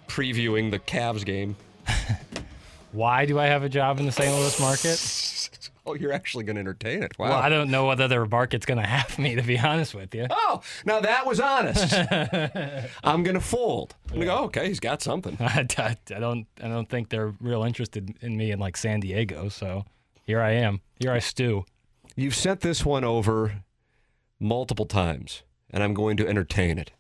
previewing 0.09 0.71
the 0.71 0.79
Cavs 0.79 1.27
game. 1.27 1.57
Why 2.93 3.27
do 3.27 3.39
I 3.39 3.49
have 3.49 3.63
a 3.63 3.69
job 3.69 4.01
in 4.01 4.07
the 4.07 4.13
St. 4.13 4.35
Louis 4.35 4.59
market? 4.61 4.97
Oh, 5.87 5.95
you're 5.95 6.13
actually 6.13 6.45
going 6.45 6.57
to 6.57 6.61
entertain 6.61 7.03
it. 7.03 7.19
Wow. 7.19 7.31
Well, 7.31 7.39
I 7.39 7.49
don't 7.49 7.71
know 7.71 7.85
what 7.85 8.01
other 8.01 8.27
market's 8.27 8.67
going 8.67 8.81
to 8.81 8.87
have 8.87 9.19
me, 9.19 9.35
to 9.35 9.43
be 9.43 9.59
honest 9.59 9.95
with 9.95 10.15
you. 10.15 10.27
Oh, 10.31 10.61
now 10.85 11.01
that 11.01 11.27
was 11.27 11.41
honest. 11.41 11.95
I'm 13.05 13.23
gonna 13.23 13.41
fold. 13.41 13.95
I'm 14.09 14.15
gonna 14.15 14.27
go. 14.27 14.45
Okay, 14.45 14.69
he's 14.69 14.81
got 14.81 15.03
something. 15.03 15.37
I, 15.41 15.67
I, 15.79 15.97
I 16.15 16.19
don't. 16.19 16.47
I 16.63 16.69
don't 16.69 16.89
think 16.89 17.09
they're 17.09 17.35
real 17.41 17.63
interested 17.63 18.15
in 18.21 18.37
me 18.37 18.51
in 18.51 18.59
like 18.59 18.77
San 18.77 19.01
Diego. 19.01 19.49
So 19.49 19.85
here 20.25 20.41
I 20.41 20.53
am. 20.53 20.81
Here 20.99 21.13
I 21.13 21.19
stew. 21.19 21.65
You've 22.17 22.35
sent 22.35 22.61
this 22.61 22.85
one 22.85 23.05
over 23.05 23.63
multiple 24.39 24.87
times, 24.87 25.43
and 25.71 25.83
I'm 25.83 25.95
going 25.95 26.17
to 26.19 26.29
entertain 26.29 26.79
it. 26.79 26.93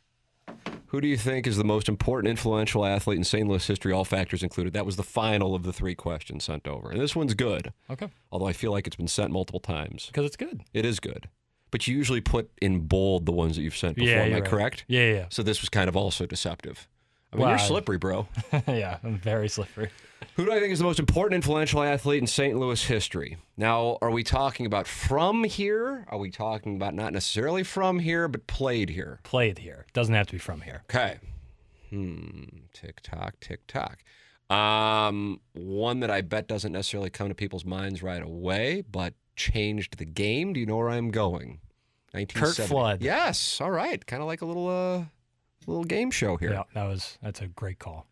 Who 0.90 1.00
do 1.00 1.07
you 1.07 1.16
think 1.16 1.47
is 1.47 1.57
the 1.57 1.64
most 1.64 1.88
important 1.88 2.28
influential 2.30 2.84
athlete 2.84 3.16
in 3.16 3.22
St. 3.24 3.47
Louis 3.49 3.64
history, 3.64 3.93
all 3.93 4.05
factors 4.05 4.43
included? 4.43 4.72
That 4.72 4.84
was 4.84 4.97
the 4.97 5.05
final 5.05 5.55
of 5.55 5.62
the 5.62 5.72
three 5.72 5.95
questions 5.95 6.45
sent 6.45 6.66
over. 6.66 6.91
And 6.91 7.01
this 7.01 7.14
one's 7.14 7.34
good, 7.34 7.72
Okay. 7.88 8.09
although 8.32 8.47
I 8.49 8.53
feel 8.53 8.72
like 8.72 8.88
it's 8.88 8.97
been 8.97 9.07
sent 9.07 9.30
multiple 9.30 9.61
times. 9.61 10.07
Because 10.07 10.24
it's 10.26 10.36
good. 10.36 10.62
It 10.74 10.84
is 10.84 10.99
good. 10.99 11.28
But 11.70 11.86
you 11.86 11.97
usually 11.97 12.20
put 12.20 12.51
in 12.61 12.80
bold 12.88 13.24
the 13.26 13.30
ones 13.32 13.55
that 13.55 13.62
you've 13.62 13.76
sent 13.76 13.95
before. 13.95 14.11
Yeah, 14.11 14.22
Am 14.24 14.32
I 14.32 14.41
right. 14.41 14.45
correct? 14.45 14.84
Yeah, 14.88 15.12
yeah. 15.12 15.26
So 15.28 15.45
this 15.45 15.61
was 15.61 15.68
kind 15.68 15.88
of 15.88 15.97
also 15.97 16.26
deceptive. 16.26 16.88
I 17.33 17.37
mean, 17.37 17.47
you're 17.49 17.57
Wow. 17.57 17.62
slippery, 17.64 17.99
bro. 17.99 18.26
yeah, 18.66 18.99
I'm 19.05 19.18
very 19.18 19.49
slippery. 19.49 19.91
Who 20.35 20.45
do 20.47 20.53
I 20.53 20.61
think 20.61 20.72
is 20.72 20.78
the 20.78 20.85
most 20.85 20.99
important 20.99 21.37
influential 21.37 21.83
athlete 21.83 22.20
in 22.20 22.26
St. 22.26 22.57
Louis 22.59 22.83
history? 22.83 23.37
Now, 23.57 23.99
are 24.03 24.11
we 24.11 24.22
talking 24.22 24.66
about 24.66 24.87
from 24.87 25.45
here? 25.45 26.05
Are 26.09 26.18
we 26.18 26.31
talking 26.31 26.76
about 26.76 26.95
not 26.95 27.12
necessarily 27.12 27.62
from 27.62 27.99
here, 27.99 28.26
but 28.28 28.47
played 28.47 28.91
here? 28.91 29.20
Played 29.22 29.59
here. 29.59 29.87
Doesn't 29.93 30.14
have 30.14 30.26
to 30.28 30.33
be 30.33 30.39
from 30.39 30.62
here. 30.62 30.83
Okay. 30.91 31.18
Hmm. 31.91 32.45
Tick 32.72 33.01
tock, 33.03 33.35
tick 33.41 33.66
tock. 33.66 33.99
Um, 34.49 35.41
one 35.53 36.01
that 36.01 36.11
I 36.11 36.20
bet 36.22 36.49
doesn't 36.49 36.72
necessarily 36.72 37.11
come 37.11 37.28
to 37.28 37.35
people's 37.35 37.64
minds 37.64 38.03
right 38.03 38.22
away, 38.22 38.83
but 38.91 39.14
changed 39.37 39.99
the 39.99 40.05
game. 40.05 40.53
Do 40.53 40.61
you 40.61 40.66
know 40.66 40.76
where 40.76 40.91
I'm 40.91 41.11
going? 41.11 41.61
Curt 42.35 42.57
Flood. 42.57 43.03
Yes. 43.03 43.61
All 43.61 43.70
right. 43.70 44.05
Kind 44.05 44.20
of 44.22 44.26
like 44.26 44.43
a 44.43 44.47
little 44.47 44.68
uh, 44.68 45.05
little 45.66 45.84
game 45.84 46.11
show 46.11 46.36
here. 46.36 46.52
Yeah, 46.52 46.62
that 46.74 46.84
was 46.84 47.18
that's 47.22 47.40
a 47.40 47.46
great 47.48 47.78
call. 47.78 48.06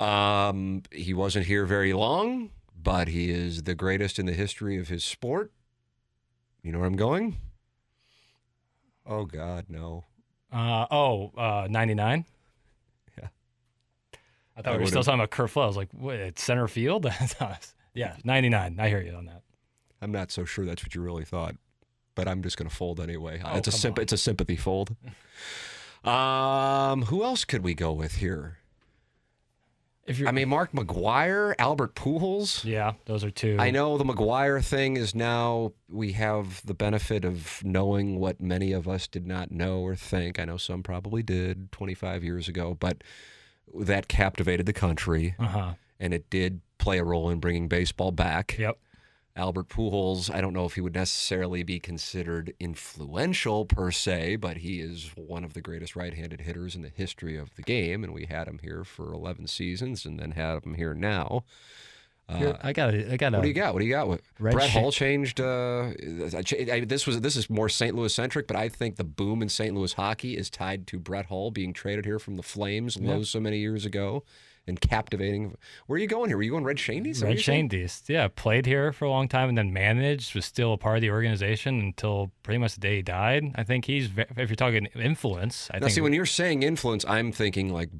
Um, 0.00 0.82
he 0.90 1.14
wasn't 1.14 1.46
here 1.46 1.64
very 1.64 1.92
long, 1.92 2.50
but 2.80 3.08
he 3.08 3.30
is 3.30 3.62
the 3.62 3.74
greatest 3.74 4.18
in 4.18 4.26
the 4.26 4.32
history 4.32 4.78
of 4.78 4.88
his 4.88 5.04
sport. 5.04 5.52
You 6.62 6.72
know 6.72 6.78
where 6.78 6.88
I'm 6.88 6.96
going? 6.96 7.36
Oh 9.06 9.24
God, 9.24 9.66
no. 9.68 10.04
Uh, 10.52 10.86
oh, 10.90 11.32
uh, 11.36 11.66
99? 11.70 12.24
Yeah. 13.18 13.28
I 14.56 14.62
thought 14.62 14.74
I 14.74 14.76
we 14.76 14.82
were 14.82 14.86
still 14.86 15.02
talking 15.02 15.18
about 15.20 15.30
Curt 15.30 15.50
Flood. 15.50 15.64
I 15.64 15.66
was 15.66 15.76
like, 15.76 15.88
what, 15.92 16.16
it's 16.16 16.42
center 16.42 16.68
field? 16.68 17.10
yeah, 17.94 18.16
99. 18.22 18.78
I 18.78 18.88
hear 18.88 19.00
you 19.00 19.14
on 19.14 19.24
that. 19.26 19.42
I'm 20.02 20.12
not 20.12 20.30
so 20.30 20.44
sure 20.44 20.66
that's 20.66 20.84
what 20.84 20.94
you 20.94 21.00
really 21.00 21.24
thought, 21.24 21.54
but 22.14 22.28
I'm 22.28 22.42
just 22.42 22.56
going 22.58 22.68
to 22.68 22.74
fold 22.74 23.00
anyway. 23.00 23.40
Oh, 23.44 23.56
it's 23.56 23.68
a 23.68 23.72
symp- 23.72 23.98
on. 23.98 24.02
it's 24.02 24.12
a 24.12 24.18
sympathy 24.18 24.56
fold. 24.56 24.94
um, 26.04 27.02
who 27.02 27.22
else 27.24 27.44
could 27.44 27.62
we 27.62 27.74
go 27.74 27.92
with 27.92 28.16
here? 28.16 28.58
If 30.04 30.18
you're, 30.18 30.28
I 30.28 30.32
mean, 30.32 30.48
Mark 30.48 30.72
McGwire, 30.72 31.54
Albert 31.60 31.94
Pujols. 31.94 32.64
yeah, 32.64 32.94
those 33.04 33.22
are 33.22 33.30
two. 33.30 33.56
I 33.60 33.70
know 33.70 33.96
the 33.98 34.04
McGwire 34.04 34.62
thing 34.62 34.96
is 34.96 35.14
now 35.14 35.74
we 35.88 36.12
have 36.12 36.60
the 36.66 36.74
benefit 36.74 37.24
of 37.24 37.60
knowing 37.64 38.18
what 38.18 38.40
many 38.40 38.72
of 38.72 38.88
us 38.88 39.06
did 39.06 39.28
not 39.28 39.52
know 39.52 39.78
or 39.78 39.94
think. 39.94 40.40
I 40.40 40.44
know 40.44 40.56
some 40.56 40.82
probably 40.82 41.22
did 41.22 41.70
25 41.70 42.24
years 42.24 42.48
ago, 42.48 42.76
but 42.78 43.04
that 43.72 44.08
captivated 44.08 44.66
the 44.66 44.72
country 44.72 45.36
Uh 45.38 45.46
huh. 45.46 45.72
and 46.00 46.12
it 46.12 46.28
did 46.30 46.62
play 46.78 46.98
a 46.98 47.04
role 47.04 47.30
in 47.30 47.38
bringing 47.38 47.68
baseball 47.68 48.10
back. 48.10 48.56
Yep. 48.58 48.76
Albert 49.34 49.68
Pujols, 49.68 50.32
I 50.32 50.42
don't 50.42 50.52
know 50.52 50.66
if 50.66 50.74
he 50.74 50.82
would 50.82 50.94
necessarily 50.94 51.62
be 51.62 51.80
considered 51.80 52.52
influential 52.60 53.64
per 53.64 53.90
se, 53.90 54.36
but 54.36 54.58
he 54.58 54.80
is 54.80 55.10
one 55.16 55.42
of 55.42 55.54
the 55.54 55.62
greatest 55.62 55.96
right-handed 55.96 56.42
hitters 56.42 56.74
in 56.74 56.82
the 56.82 56.90
history 56.94 57.38
of 57.38 57.54
the 57.56 57.62
game, 57.62 58.04
and 58.04 58.12
we 58.12 58.26
had 58.26 58.46
him 58.46 58.60
here 58.62 58.84
for 58.84 59.12
11 59.14 59.46
seasons, 59.46 60.04
and 60.04 60.18
then 60.20 60.32
had 60.32 60.62
him 60.64 60.74
here 60.74 60.92
now. 60.92 61.44
Here, 62.28 62.56
I 62.62 62.72
got 62.72 62.94
it. 62.94 63.10
I 63.12 63.16
got 63.18 63.34
Uh, 63.34 63.38
What 63.38 63.42
do 63.42 63.48
you 63.48 63.54
got? 63.54 63.74
What 63.74 63.80
do 63.80 63.84
you 63.86 63.92
got? 63.92 64.08
What, 64.08 64.20
Brett 64.54 64.70
Hull 64.70 64.90
changed. 64.92 65.38
Uh, 65.40 65.90
I 66.32 66.42
I- 66.72 66.84
this 66.86 67.06
was 67.06 67.20
this 67.20 67.36
is 67.36 67.50
more 67.50 67.68
St. 67.68 67.94
Louis 67.94 68.14
centric, 68.14 68.46
but 68.46 68.56
I 68.56 68.70
think 68.70 68.96
the 68.96 69.04
boom 69.04 69.42
in 69.42 69.50
St. 69.50 69.74
Louis 69.74 69.92
hockey 69.92 70.36
is 70.38 70.48
tied 70.48 70.86
to 70.86 70.98
Brett 70.98 71.26
Hull 71.26 71.50
being 71.50 71.74
traded 71.74 72.06
here 72.06 72.18
from 72.18 72.36
the 72.36 72.42
Flames 72.42 72.96
low 72.98 73.22
so 73.24 73.38
many 73.40 73.58
years 73.58 73.84
ago 73.84 74.24
and 74.66 74.80
captivating. 74.80 75.56
Where 75.86 75.96
are 75.96 75.98
you 76.00 76.06
going 76.06 76.30
here? 76.30 76.36
Were 76.36 76.42
you 76.42 76.50
going 76.52 76.64
Red 76.64 76.78
Shandy? 76.78 77.10
Is 77.10 77.20
that 77.20 77.26
what 77.26 77.36
Red 77.46 77.46
you're 77.46 77.68
Deist. 77.68 78.08
Yeah, 78.08 78.28
played 78.28 78.66
here 78.66 78.92
for 78.92 79.04
a 79.06 79.10
long 79.10 79.28
time 79.28 79.48
and 79.48 79.58
then 79.58 79.72
managed, 79.72 80.34
was 80.34 80.44
still 80.44 80.72
a 80.72 80.78
part 80.78 80.96
of 80.96 81.02
the 81.02 81.10
organization 81.10 81.80
until 81.80 82.30
pretty 82.42 82.58
much 82.58 82.74
the 82.74 82.80
day 82.80 82.96
he 82.96 83.02
died. 83.02 83.44
I 83.56 83.64
think 83.64 83.84
he's, 83.86 84.10
if 84.16 84.48
you're 84.48 84.56
talking 84.56 84.86
influence, 84.94 85.68
I 85.72 85.78
Now, 85.78 85.86
think 85.86 85.94
see, 85.94 86.00
when 86.00 86.12
you're 86.12 86.26
saying 86.26 86.62
influence, 86.62 87.04
I'm 87.06 87.32
thinking 87.32 87.72
like 87.72 87.90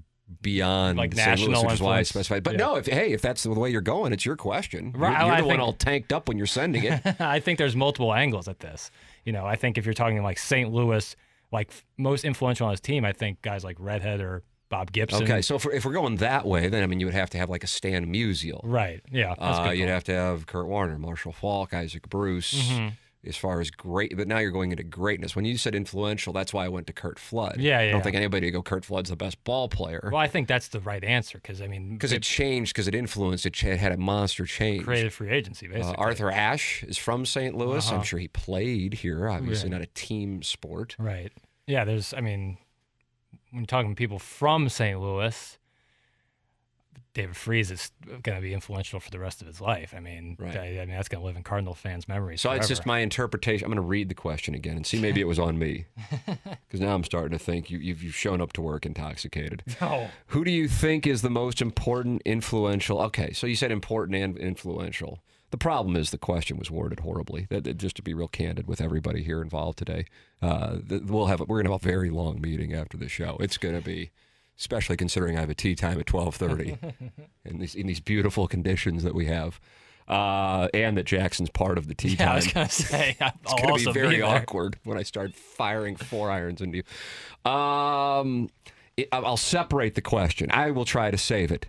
beyond 0.41 0.99
Like 0.99 1.15
St. 1.15 1.27
Louis, 1.41 1.49
national 1.49 1.65
which 1.65 1.75
is 1.75 1.81
why 1.83 1.99
I 1.99 2.03
specified. 2.05 2.43
But 2.43 2.53
Yeah. 2.55 2.59
no, 2.59 2.77
if 2.77 2.87
hey, 2.87 3.13
if 3.13 3.21
that's 3.21 3.43
the 3.43 3.51
way 3.51 3.71
you're 3.71 3.81
going, 3.81 4.13
it's 4.13 4.25
your 4.25 4.37
question. 4.37 4.93
You're, 4.95 5.01
Right, 5.03 5.25
you're 5.25 5.35
I 5.35 5.41
the 5.41 5.47
one 5.47 5.61
all 5.61 5.73
tanked 5.73 6.13
up 6.13 6.29
when 6.29 6.39
you're 6.39 6.47
sending 6.47 6.85
it. 6.85 7.03
I 7.21 7.41
think 7.41 7.59
there's 7.59 7.77
multiple 7.77 8.15
angles 8.15 8.49
at 8.49 8.61
this. 8.61 8.91
You 9.25 9.33
know, 9.33 9.45
I 9.45 9.57
think 9.57 9.79
if 9.79 9.85
you're 9.85 9.95
talking 9.95 10.23
like 10.23 10.39
St. 10.39 10.73
Louis, 10.73 11.15
like 11.51 11.71
most 11.99 12.25
influential 12.25 12.67
on 12.67 12.71
his 12.73 12.81
team, 12.81 13.05
I 13.05 13.13
think 13.13 13.43
guys 13.43 13.63
like 13.65 13.77
Redhead 13.79 14.21
or 14.21 14.43
Bob 14.73 14.91
Gibson. 14.91 15.23
okay, 15.23 15.41
so 15.43 15.55
if 15.55 15.65
we're, 15.65 15.73
if 15.73 15.85
we're 15.85 15.93
going 15.93 16.17
that 16.17 16.45
way, 16.47 16.69
then 16.69 16.83
I 16.83 16.87
mean, 16.87 16.99
you 16.99 17.07
would 17.07 17.15
have 17.15 17.31
to 17.31 17.39
have 17.39 17.49
like 17.51 17.63
a 17.63 17.69
Stan 17.69 18.07
Musial. 18.13 18.61
Right. 18.65 19.01
Yeah. 19.11 19.35
That's 19.39 19.59
Uh, 19.59 19.71
you'd 19.71 19.89
have 19.89 20.05
to 20.05 20.13
have 20.15 20.47
Kurt 20.47 20.67
Warner, 20.67 20.99
Marshall 20.99 21.33
Faulk, 21.33 21.73
Isaac 21.75 22.09
Bruce. 22.09 22.55
Mm-hmm. 22.55 22.89
As 23.25 23.37
far 23.37 23.61
as 23.61 23.71
great, 23.71 24.17
but 24.17 24.27
now 24.27 24.39
you're 24.39 24.51
going 24.51 24.73
into 24.73 24.83
greatness. 24.83 25.37
When 25.37 25.45
you 25.45 25.57
said 25.57 25.77
influential, 25.77 26.33
that's 26.33 26.53
why 26.53 26.65
I 26.65 26.69
went 26.69 26.89
to 26.89 26.93
Curt 26.93 27.21
Flood. 27.21 27.59
Yeah, 27.61 27.79
yeah. 27.79 27.79
I 27.79 27.91
don't 27.93 27.99
yeah. 27.99 28.03
think 28.03 28.17
anybody 28.17 28.49
would 28.49 28.53
go. 28.55 28.63
Curt 28.63 28.85
Flood's 28.85 29.11
the 29.11 29.17
best 29.17 29.45
ball 29.45 29.69
player 29.69 30.09
Well, 30.13 30.21
I 30.21 30.27
think 30.27 30.49
that's 30.49 30.67
the 30.67 30.81
right 30.81 31.05
answer 31.05 31.39
because 31.39 31.63
I 31.63 31.69
mean, 31.69 31.93
because 31.93 32.11
it 32.11 32.25
changed, 32.25 32.75
because 32.75 32.89
it 32.89 32.97
influenced. 32.97 33.47
It, 33.47 33.57
had 33.61 33.93
a 33.93 33.97
monster 33.97 34.45
change. 34.45 34.83
created 34.83 35.13
free 35.13 35.31
agency 35.31 35.69
Uh, 35.69 35.75
basically. 35.75 35.95
Arthur 35.99 36.33
Ashe 36.33 36.83
is 36.83 36.99
from 36.99 37.25
St. 37.25 37.55
Louis. 37.57 37.87
I'm 37.91 37.95
Uh-huh. 37.99 38.03
sure 38.03 38.19
he 38.19 38.27
played 38.27 38.95
here. 38.95 39.29
Obviously, 39.29 39.71
Right. 39.71 39.79
not 39.79 39.83
a 39.83 39.91
team 39.95 40.43
sport. 40.43 40.97
Right. 40.99 41.31
Yeah. 41.69 41.85
There's. 41.85 42.13
I 42.13 42.23
mean, 42.23 42.59
when 43.53 43.61
you're 43.63 43.67
talking 43.67 43.91
to 43.91 43.95
people 43.95 44.19
from 44.19 44.69
St. 44.69 44.99
Louis, 45.01 45.59
David 47.15 47.37
Freese 47.37 47.71
is 47.71 47.93
going 48.23 48.37
to 48.37 48.41
be 48.41 48.55
influential 48.55 48.99
for 48.99 49.11
the 49.11 49.19
rest 49.19 49.43
of 49.43 49.47
his 49.47 49.61
life. 49.61 49.93
I 49.95 50.01
mean, 50.01 50.37
Right. 50.41 50.57
I, 50.57 50.67
I 50.81 50.87
mean 50.87 50.97
that's 50.97 51.09
going 51.09 51.21
to 51.21 51.27
live 51.27 51.37
in 51.37 51.43
Cardinal 51.43 51.75
fans' 51.75 52.09
memories. 52.09 52.41
So 52.41 52.51
it's 52.53 52.69
just 52.69 52.87
my 52.87 53.01
interpretation. 53.01 53.67
I'm 53.67 53.71
going 53.71 53.77
to 53.77 53.87
read 53.87 54.09
the 54.09 54.15
question 54.15 54.55
again 54.55 54.77
and 54.77 54.87
see 54.87 54.99
maybe 54.99 55.21
it 55.21 55.27
was 55.29 55.39
on 55.39 55.59
me 55.59 55.85
because 56.27 56.81
now 56.81 56.95
I'm 56.95 57.05
starting 57.05 57.37
to 57.39 57.45
think 57.45 57.71
you, 57.71 57.79
you've, 57.79 58.03
you've 58.03 58.15
shown 58.15 58.41
up 58.41 58.55
to 58.55 58.63
work 58.63 58.87
intoxicated. 58.87 59.63
No. 59.83 60.09
Who 60.29 60.45
do 60.45 60.51
you 60.51 60.69
think 60.69 61.07
is 61.07 61.23
the 61.23 61.31
most 61.31 61.61
important, 61.61 62.23
influential? 62.25 63.01
Okay, 63.03 63.33
so 63.33 63.47
you 63.49 63.57
said 63.57 63.73
important 63.73 64.17
and 64.17 64.39
influential. 64.39 65.19
The 65.53 65.59
problem 65.59 65.95
is 65.97 66.11
the 66.11 66.19
question 66.19 66.57
was 66.59 66.71
worded 66.71 67.01
horribly. 67.01 67.47
That, 67.51 67.77
just 67.79 67.95
to 67.97 68.03
be 68.03 68.15
real 68.15 68.27
candid 68.27 68.67
with 68.67 68.81
everybody 68.81 69.23
here 69.23 69.41
involved 69.41 69.79
today, 69.79 70.07
uh, 70.41 70.79
we'll 71.05 71.27
have 71.27 71.41
a, 71.41 71.45
we're 71.45 71.59
going 71.63 71.67
to 71.67 71.73
have 71.73 71.85
a 71.85 71.89
very 71.89 72.11
long 72.11 72.41
meeting 72.41 72.73
after 72.75 72.97
the 72.97 73.09
show. 73.09 73.37
It's 73.39 73.59
going 73.59 73.75
to 73.77 73.83
be, 73.83 74.11
especially 74.59 74.97
considering 74.97 75.37
I 75.37 75.41
have 75.41 75.51
a 75.51 75.55
tee 75.55 75.75
time 75.75 76.01
at 76.01 76.07
twelve 76.07 76.35
thirty, 76.37 76.79
in 77.45 77.59
these 77.59 77.75
in 77.75 77.87
these 77.87 78.01
beautiful 78.01 78.49
conditions 78.49 79.03
that 79.05 79.15
we 79.15 79.27
have, 79.27 79.61
uh, 80.09 80.69
and 80.73 80.97
that 80.97 81.05
Jackson's 81.05 81.51
part 81.51 81.77
of 81.77 81.87
the 81.87 81.95
tee 81.95 82.09
Yeah, 82.19 82.23
I 82.23 82.27
time. 82.27 82.35
was 82.37 82.47
going 82.53 82.67
to 82.67 82.73
say. 82.73 83.17
I'll 83.21 83.33
It's 83.43 83.53
going 83.63 83.79
to 83.79 83.85
be 83.87 83.93
very 83.93 84.17
there. 84.17 84.25
awkward 84.25 84.79
when 84.85 84.97
I 84.97 85.03
start 85.03 85.35
firing 85.35 85.97
four 85.97 86.31
irons 86.31 86.63
into 86.63 86.79
you. 87.45 87.51
Um, 87.53 88.49
it- 88.97 89.09
I'll 89.13 89.37
separate 89.37 89.97
the 89.97 90.01
question. 90.03 90.49
I 90.51 90.71
will 90.71 90.87
try 90.87 91.11
to 91.11 91.19
save 91.19 91.53
it 91.53 91.67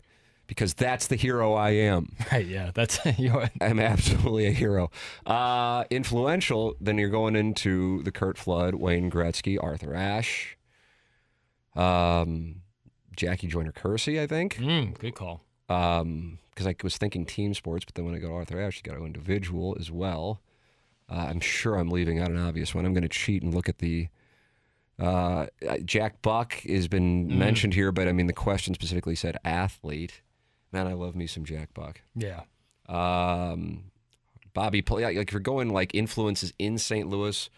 because 0.47 0.73
that's 0.73 1.07
the 1.07 1.15
hero 1.15 1.53
I 1.53 1.71
am. 1.71 2.15
Right. 2.31 2.45
Yeah. 2.45 2.71
That's 2.73 2.99
your. 3.19 3.49
I'm 3.61 3.79
absolutely 3.79 4.47
a 4.47 4.51
hero. 4.51 4.91
Uh, 5.25 5.83
influential, 5.89 6.75
then 6.81 6.97
you're 6.97 7.09
going 7.09 7.35
into 7.35 8.03
the 8.03 8.11
Curt 8.11 8.37
Flood, 8.37 8.75
Wayne 8.75 9.09
Gretzky, 9.11 9.57
Arthur 9.61 9.93
Ashe, 9.93 10.57
um, 11.75 12.61
Jackie 13.15 13.47
Joyner 13.47 13.71
Kersee, 13.71 14.19
I 14.19 14.27
think. 14.27 14.55
Mm, 14.57 14.97
good 14.97 15.15
call. 15.15 15.43
Um, 15.69 16.39
because 16.49 16.67
I 16.67 16.75
was 16.83 16.97
thinking 16.97 17.25
team 17.25 17.53
sports, 17.55 17.83
but 17.83 17.95
then 17.95 18.05
when 18.05 18.13
I 18.13 18.19
go 18.19 18.27
to 18.27 18.33
Arthur 18.33 18.61
Ashe, 18.61 18.77
you 18.77 18.83
got 18.83 18.93
to 18.93 18.99
go 18.99 19.05
individual 19.05 19.75
as 19.79 19.89
well. 19.89 20.39
Uh, 21.09 21.25
I'm 21.29 21.39
sure 21.39 21.75
I'm 21.75 21.89
leaving 21.89 22.19
out 22.19 22.29
an 22.29 22.37
obvious 22.37 22.75
one. 22.75 22.85
I'm 22.85 22.93
going 22.93 23.03
to 23.03 23.09
cheat 23.09 23.43
and 23.43 23.53
look 23.53 23.69
at 23.69 23.79
the. 23.79 24.07
Uh, 24.99 25.47
Jack 25.83 26.21
Buck 26.21 26.53
has 26.61 26.87
been 26.87 27.37
mentioned 27.39 27.73
here, 27.73 27.91
but 27.91 28.07
I 28.07 28.11
mean 28.11 28.27
the 28.27 28.33
question 28.33 28.75
specifically 28.75 29.15
said 29.15 29.37
athlete. 29.43 30.21
Man, 30.73 30.87
I 30.87 30.93
love 30.93 31.15
me 31.15 31.27
some 31.27 31.45
Jack 31.45 31.73
Buck. 31.73 32.01
Yeah. 32.15 32.41
Um, 32.89 33.85
Bobby, 34.53 34.83
like 34.89 35.15
if 35.17 35.31
you're 35.31 35.39
going 35.39 35.69
like 35.69 35.93
influences 35.95 36.51
in 36.59 36.77
St. 36.77 37.07
Louis, 37.07 37.49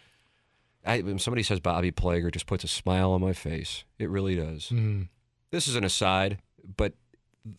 I, 0.85 1.01
when 1.01 1.17
somebody 1.19 1.43
says 1.43 1.59
Bobby 1.59 1.91
Plager, 1.91 2.31
just 2.31 2.45
puts 2.45 2.63
a 2.63 2.67
smile 2.67 3.11
on 3.11 3.21
my 3.21 3.33
face. 3.33 3.83
It 3.97 4.09
really 4.09 4.35
does. 4.35 4.69
Mm. 4.69 5.07
This 5.51 5.67
is 5.67 5.75
an 5.75 5.83
aside, 5.83 6.39
but 6.77 6.93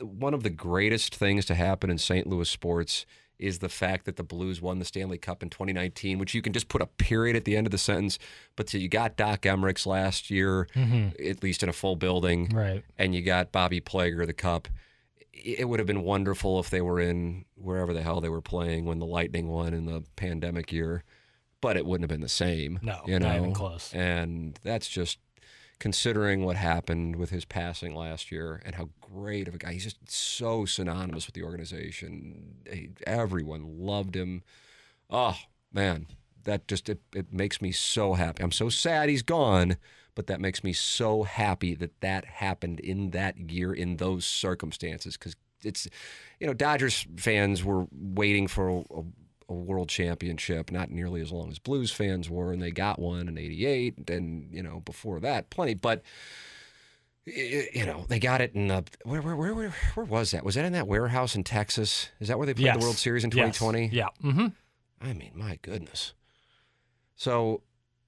one 0.00 0.34
of 0.34 0.42
the 0.42 0.50
greatest 0.50 1.14
things 1.14 1.44
to 1.46 1.54
happen 1.54 1.90
in 1.90 1.98
St. 1.98 2.26
Louis 2.26 2.48
sports 2.48 3.07
is 3.38 3.59
the 3.59 3.68
fact 3.68 4.07
that 4.07 4.16
the 4.16 4.22
Blues 4.22 4.62
won 4.62 4.78
the 4.78 4.84
Stanley 4.84 5.18
Cup 5.18 5.42
in 5.42 5.50
2019, 5.50 6.18
which 6.18 6.34
you 6.34 6.40
can 6.40 6.52
just 6.54 6.68
put 6.68 6.80
a 6.80 6.86
period 6.86 7.36
at 7.36 7.44
the 7.44 7.54
end 7.57 7.66
of 7.66 7.70
the 7.70 7.78
sentence. 7.78 8.18
But 8.57 8.70
so 8.70 8.78
you 8.78 8.88
got 8.88 9.16
Doc 9.16 9.42
Emrick's 9.42 9.86
last 9.86 10.30
year, 10.30 10.66
at 10.74 11.42
least 11.42 11.62
in 11.62 11.68
a 11.68 11.72
full 11.74 11.96
building, 11.96 12.48
Right. 12.54 12.82
and 12.98 13.14
you 13.14 13.20
got 13.22 13.52
Bobby 13.52 13.80
Plager 13.80 14.26
the 14.26 14.32
Cup. 14.32 14.68
It 15.45 15.68
would 15.68 15.78
have 15.80 15.87
been 15.87 16.03
wonderful 16.03 16.59
if 16.61 16.70
they 16.70 16.80
were 16.80 17.01
in 17.01 17.45
wherever 17.57 17.93
the 17.93 18.03
hell 18.03 18.20
they 18.20 18.28
were 18.28 18.41
playing 18.43 18.84
when 18.87 18.99
the 18.99 19.07
Lightning 19.07 19.49
won 19.49 19.74
in 19.74 19.87
the 19.87 20.03
pandemic 20.16 20.72
year, 20.72 21.05
but 21.61 21.76
it 21.76 21.84
wouldn't 21.87 22.05
have 22.05 22.14
been 22.14 22.22
the 22.22 22.28
same. 22.28 22.78
No, 22.82 23.01
you 23.07 23.18
know, 23.18 23.28
not 23.28 23.37
even 23.37 23.53
close. 23.53 23.93
And 23.95 24.59
that's 24.62 24.89
just 24.89 25.18
considering 25.78 26.45
what 26.45 26.57
happened 26.57 27.16
with 27.16 27.30
his 27.30 27.45
passing 27.45 27.95
last 27.95 28.32
year 28.32 28.62
and 28.64 28.74
how 28.76 28.89
great 29.01 29.47
of 29.47 29.55
a 29.55 29.59
guy. 29.59 29.72
He's 29.74 29.84
just 29.84 30.11
so 30.11 30.64
synonymous 30.64 31.26
with 31.26 31.34
the 31.34 31.43
organization. 31.43 32.57
He- 32.70 32.91
everyone 33.07 33.78
loved 33.78 34.16
him. 34.16 34.43
Oh 35.11 35.37
man, 35.72 36.07
that 36.45 36.66
just 36.66 36.89
it, 36.89 37.01
it 37.14 37.32
makes 37.32 37.61
me 37.61 37.72
so 37.72 38.14
happy. 38.14 38.43
I'm 38.43 38.53
so 38.53 38.68
sad 38.70 39.09
he's 39.09 39.22
gone, 39.22 39.76
but 40.16 40.26
that 40.26 40.40
makes 40.40 40.64
me 40.64 40.72
so 40.72 41.22
happy 41.22 41.76
that 41.76 42.00
that 42.00 42.24
happened 42.24 42.80
in 42.80 43.10
that 43.10 43.38
year 43.38 43.72
in 43.72 43.98
those 43.98 44.24
circumstances 44.26 45.16
because 45.16 45.36
it's 45.62 45.86
you 46.40 46.46
know 46.48 46.52
Dodgers 46.54 47.06
fans 47.16 47.62
were 47.62 47.86
waiting 47.92 48.48
for 48.48 48.68
a, 48.68 48.74
a, 48.78 49.04
a 49.48 49.54
world 49.54 49.88
championship, 49.88 50.72
not 50.72 50.90
nearly 50.90 51.20
as 51.20 51.30
long 51.30 51.50
as 51.50 51.58
Blues 51.60 51.92
fans 51.92 52.28
were, 52.28 52.52
and 52.52 52.60
they 52.60 52.72
got 52.72 52.98
one 52.98 53.28
in 53.28 53.38
'88, 53.38 54.10
and 54.10 54.48
you 54.52 54.62
know 54.62 54.80
before 54.80 55.20
that 55.20 55.48
plenty, 55.50 55.74
but 55.74 56.02
you 57.24 57.84
know 57.84 58.04
they 58.08 58.20
got 58.20 58.40
it 58.40 58.54
in 58.54 58.68
the 58.68 58.84
where 59.04 59.20
where 59.20 59.34
where 59.34 59.54
where, 59.54 59.74
where 59.94 60.06
was 60.06 60.30
that? 60.30 60.44
Was 60.44 60.54
that 60.54 60.64
in 60.64 60.72
that 60.74 60.86
warehouse 60.86 61.34
in 61.34 61.42
Texas? 61.42 62.10
Is 62.20 62.28
that 62.28 62.38
where 62.38 62.46
they 62.46 62.54
played 62.54 62.66
Yes. 62.66 62.76
the 62.76 62.82
World 62.84 62.96
Series 62.96 63.24
in 63.24 63.30
Yes. 63.30 63.58
2020? 63.58 63.88
Yeah. 63.96 64.08
Mm-hmm. 64.22 64.46
I 65.00 65.12
mean, 65.12 65.32
my 65.34 65.58
goodness. 65.62 66.14
So 67.16 67.62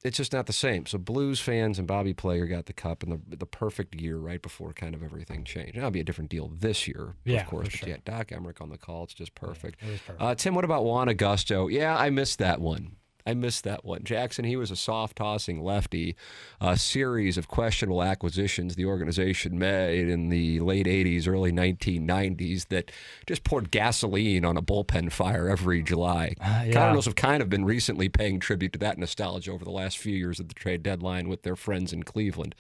it's 0.04 0.16
just 0.16 0.32
not 0.32 0.46
the 0.46 0.52
same. 0.52 0.86
So 0.86 0.96
Blues 0.98 1.40
fans 1.40 1.78
and 1.78 1.86
Bobby 1.88 2.14
Plager 2.14 2.48
got 2.48 2.66
the 2.66 2.72
cup 2.72 3.02
in 3.02 3.10
the 3.10 3.36
the 3.36 3.46
perfect 3.46 4.00
year 4.00 4.16
right 4.18 4.40
before 4.40 4.72
kind 4.72 4.94
of 4.94 5.02
everything 5.02 5.44
changed. 5.44 5.74
Now, 5.74 5.80
It'll 5.80 5.90
be 5.90 6.00
a 6.00 6.04
different 6.04 6.30
deal 6.30 6.48
this 6.56 6.86
year, 6.86 7.16
Yeah, 7.24 7.40
of 7.42 7.48
course. 7.48 7.68
But 7.68 7.78
sure. 7.78 7.88
yeah, 7.88 7.96
Doc 8.04 8.28
Emrick 8.28 8.60
on 8.60 8.70
the 8.70 8.78
call. 8.78 9.04
It's 9.04 9.14
just 9.14 9.34
perfect. 9.34 9.82
was 9.82 10.00
perfect. 10.00 10.22
Uh, 10.22 10.34
Tim, 10.34 10.54
what 10.54 10.64
about 10.64 10.84
Juan 10.84 11.08
Agosto? 11.08 11.70
Yeah, 11.70 11.96
I 11.96 12.10
missed 12.10 12.38
that 12.38 12.60
one. 12.60 12.96
I 13.28 13.34
missed 13.34 13.64
that 13.64 13.84
one. 13.84 14.04
Jackson, 14.04 14.44
he 14.44 14.56
was 14.56 14.70
a 14.70 14.76
soft 14.76 15.16
tossing 15.16 15.62
lefty. 15.62 16.16
A 16.60 16.78
series 16.78 17.36
of 17.36 17.46
questionable 17.48 18.02
acquisitions 18.02 18.74
the 18.74 18.86
organization 18.86 19.58
made 19.58 20.08
in 20.08 20.30
the 20.30 20.60
late 20.60 20.86
80s, 20.86 21.28
early 21.28 21.52
1990s 21.52 22.68
that 22.68 22.90
just 23.26 23.44
poured 23.44 23.70
gasoline 23.70 24.44
on 24.44 24.56
a 24.56 24.62
bullpen 24.62 25.12
fire 25.12 25.48
every 25.48 25.82
July. 25.82 26.34
Uh, 26.40 26.62
yeah. 26.66 26.72
Cardinals 26.72 27.04
have 27.04 27.16
kind 27.16 27.42
of 27.42 27.48
been 27.50 27.64
recently 27.64 28.08
paying 28.08 28.40
tribute 28.40 28.72
to 28.72 28.78
that 28.78 28.96
nostalgia 28.98 29.50
over 29.52 29.64
the 29.64 29.70
last 29.70 29.98
few 29.98 30.14
years 30.14 30.40
at 30.40 30.48
the 30.48 30.54
trade 30.54 30.82
deadline 30.82 31.28
with 31.28 31.42
their 31.42 31.56
friends 31.56 31.92
in 31.92 32.02
Cleveland. 32.04 32.54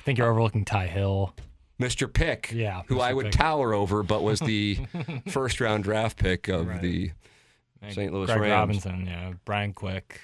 I 0.00 0.04
think 0.04 0.18
you're 0.18 0.30
overlooking 0.30 0.64
Tye 0.64 0.86
Hill. 0.86 1.34
Mr. 1.80 2.12
Pick, 2.12 2.52
Yeah, 2.54 2.82
who 2.86 2.96
Mr. 2.96 3.00
I 3.00 3.12
would 3.12 3.26
Pick. 3.26 3.32
tower 3.34 3.74
over, 3.74 4.04
but 4.04 4.22
was 4.22 4.38
the 4.38 4.78
first 5.28 5.60
round 5.60 5.82
draft 5.82 6.16
pick 6.16 6.46
of 6.46 6.68
Right. 6.68 6.80
the 6.80 7.10
St. 7.90 8.12
Louis 8.12 8.26
Greg 8.26 8.40
Rams. 8.40 8.50
Robinson, 8.50 9.06
yeah, 9.06 9.32
Brian 9.44 9.72
Quick. 9.72 10.20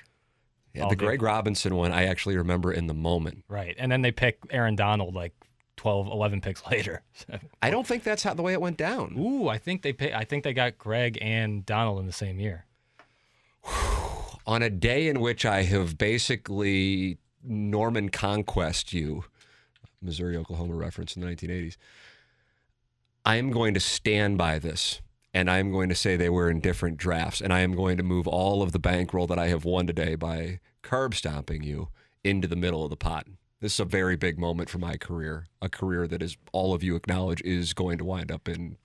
Yeah, 0.75 0.89
the 0.89 0.97
Greg 0.97 1.23
Robinson 1.23 1.75
one, 1.75 1.93
I 1.93 2.05
actually 2.05 2.37
remember 2.37 2.73
in 2.73 2.87
the 2.87 2.95
moment. 2.95 3.45
Right. 3.49 3.75
And 3.79 3.91
then 3.91 4.03
they 4.03 4.13
pick 4.13 4.39
Aaron 4.51 4.77
Donald 4.77 5.15
like 5.15 5.33
12, 5.77 6.09
11 6.09 6.41
picks 6.41 6.65
later. 6.67 7.03
I 7.63 7.71
don't 7.71 7.87
think 7.87 8.05
that's 8.05 8.23
how 8.23 8.35
the 8.35 8.43
way 8.43 8.53
it 8.53 8.61
went 8.61 8.77
down. 8.77 9.17
Ooh, 9.19 9.49
I 9.49 9.59
think 9.59 9.83
they 9.83 9.93
pay, 9.93 10.13
I 10.13 10.25
think 10.25 10.45
they 10.45 10.53
got 10.53 10.79
Greg 10.79 11.19
and 11.21 11.65
Donald 11.65 12.01
in 12.01 12.07
the 12.07 12.13
same 12.13 12.39
year. 12.39 12.67
On 14.47 14.63
a 14.63 14.71
day 14.71 15.09
in 15.09 15.21
which 15.21 15.45
I 15.45 15.63
have 15.63 15.99
basically 15.99 17.19
Norman 17.43 18.09
Conquest 18.09 18.93
you, 18.93 19.25
Missouri 20.01 20.37
Oklahoma 20.37 20.75
reference 20.75 21.17
in 21.17 21.23
the 21.23 21.29
1980s, 21.29 21.77
I 23.25 23.37
am 23.37 23.51
going 23.51 23.75
to 23.75 23.81
stand 23.81 24.39
by 24.39 24.59
this. 24.59 25.01
And 25.39 25.49
I 25.49 25.59
am 25.59 25.71
going 25.71 25.89
to 25.89 25.95
say 25.95 26.17
they 26.17 26.29
were 26.31 26.51
in 26.51 26.59
different 26.61 26.97
drafts. 26.97 27.41
And 27.41 27.53
I 27.53 27.61
am 27.61 27.77
going 27.77 27.97
to 27.97 28.03
move 28.03 28.27
all 28.27 28.61
of 28.61 28.73
the 28.73 28.79
bankroll 28.81 29.29
that 29.29 29.39
I 29.39 29.47
have 29.49 29.65
won 29.65 29.87
today 29.87 30.17
by 30.17 30.59
curb 30.83 31.15
stomping 31.15 31.63
you 31.63 31.89
into 32.25 32.49
the 32.49 32.57
middle 32.57 32.83
of 32.83 32.91
the 32.91 32.97
pot. 32.97 33.27
This 33.61 33.75
is 33.75 33.81
a 33.81 33.85
very 33.85 34.17
big 34.17 34.37
moment 34.39 34.69
for 34.69 34.79
my 34.79 34.97
career, 34.97 35.47
a 35.63 35.69
career 35.69 36.09
that, 36.09 36.23
as 36.23 36.37
all 36.53 36.75
of 36.75 36.83
you 36.83 36.97
acknowledge, 36.97 37.41
is 37.43 37.73
going 37.73 37.99
to 37.99 38.05
wind 38.05 38.33
up 38.33 38.49
in 38.49 38.79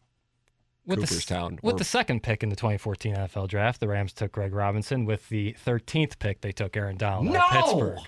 With 0.85 0.99
the, 1.01 1.07
Cooperstown. 1.07 1.59
with 1.63 1.75
or- 1.75 1.77
the 1.79 1.83
second 1.83 2.21
pick 2.23 2.43
in 2.43 2.49
the 2.49 2.55
2014 2.55 3.15
NFL 3.15 3.47
draft, 3.49 3.79
the 3.79 3.87
Rams 3.87 4.13
took 4.13 4.31
Greg 4.33 4.53
Robinson. 4.53 5.05
With 5.05 5.29
the 5.29 5.55
13th 5.65 6.19
pick, 6.19 6.41
they 6.41 6.51
took 6.51 6.77
Aaron 6.77 6.97
Donald 6.97 7.35
of 7.35 7.41
Pittsburgh. 7.51 7.99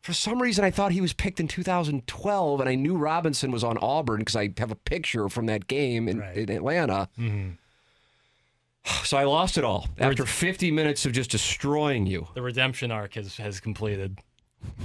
For 0.00 0.12
some 0.12 0.40
reason, 0.42 0.64
I 0.64 0.70
thought 0.70 0.92
he 0.92 1.00
was 1.00 1.12
picked 1.14 1.40
in 1.40 1.48
2012, 1.48 2.60
and 2.60 2.68
I 2.68 2.74
knew 2.74 2.96
Robinson 2.96 3.50
was 3.50 3.64
on 3.64 3.78
Auburn 3.78 4.18
because 4.18 4.36
I 4.36 4.50
have 4.58 4.70
a 4.70 4.76
picture 4.76 5.28
from 5.28 5.46
that 5.46 5.66
game 5.66 6.08
in, 6.08 6.18
Right. 6.20 6.36
in 6.36 6.50
Atlanta. 6.50 7.08
Mm-hmm. 7.18 7.50
So 9.04 9.16
I 9.18 9.24
lost 9.24 9.58
it 9.58 9.64
all 9.64 9.86
after 9.98 10.24
50 10.24 10.70
minutes 10.70 11.04
of 11.06 11.12
just 11.12 11.30
destroying 11.30 12.06
you. 12.06 12.26
The 12.34 12.42
redemption 12.42 12.90
arc 12.90 13.14
has, 13.14 13.36
has 13.36 13.60
completed. 13.60 14.18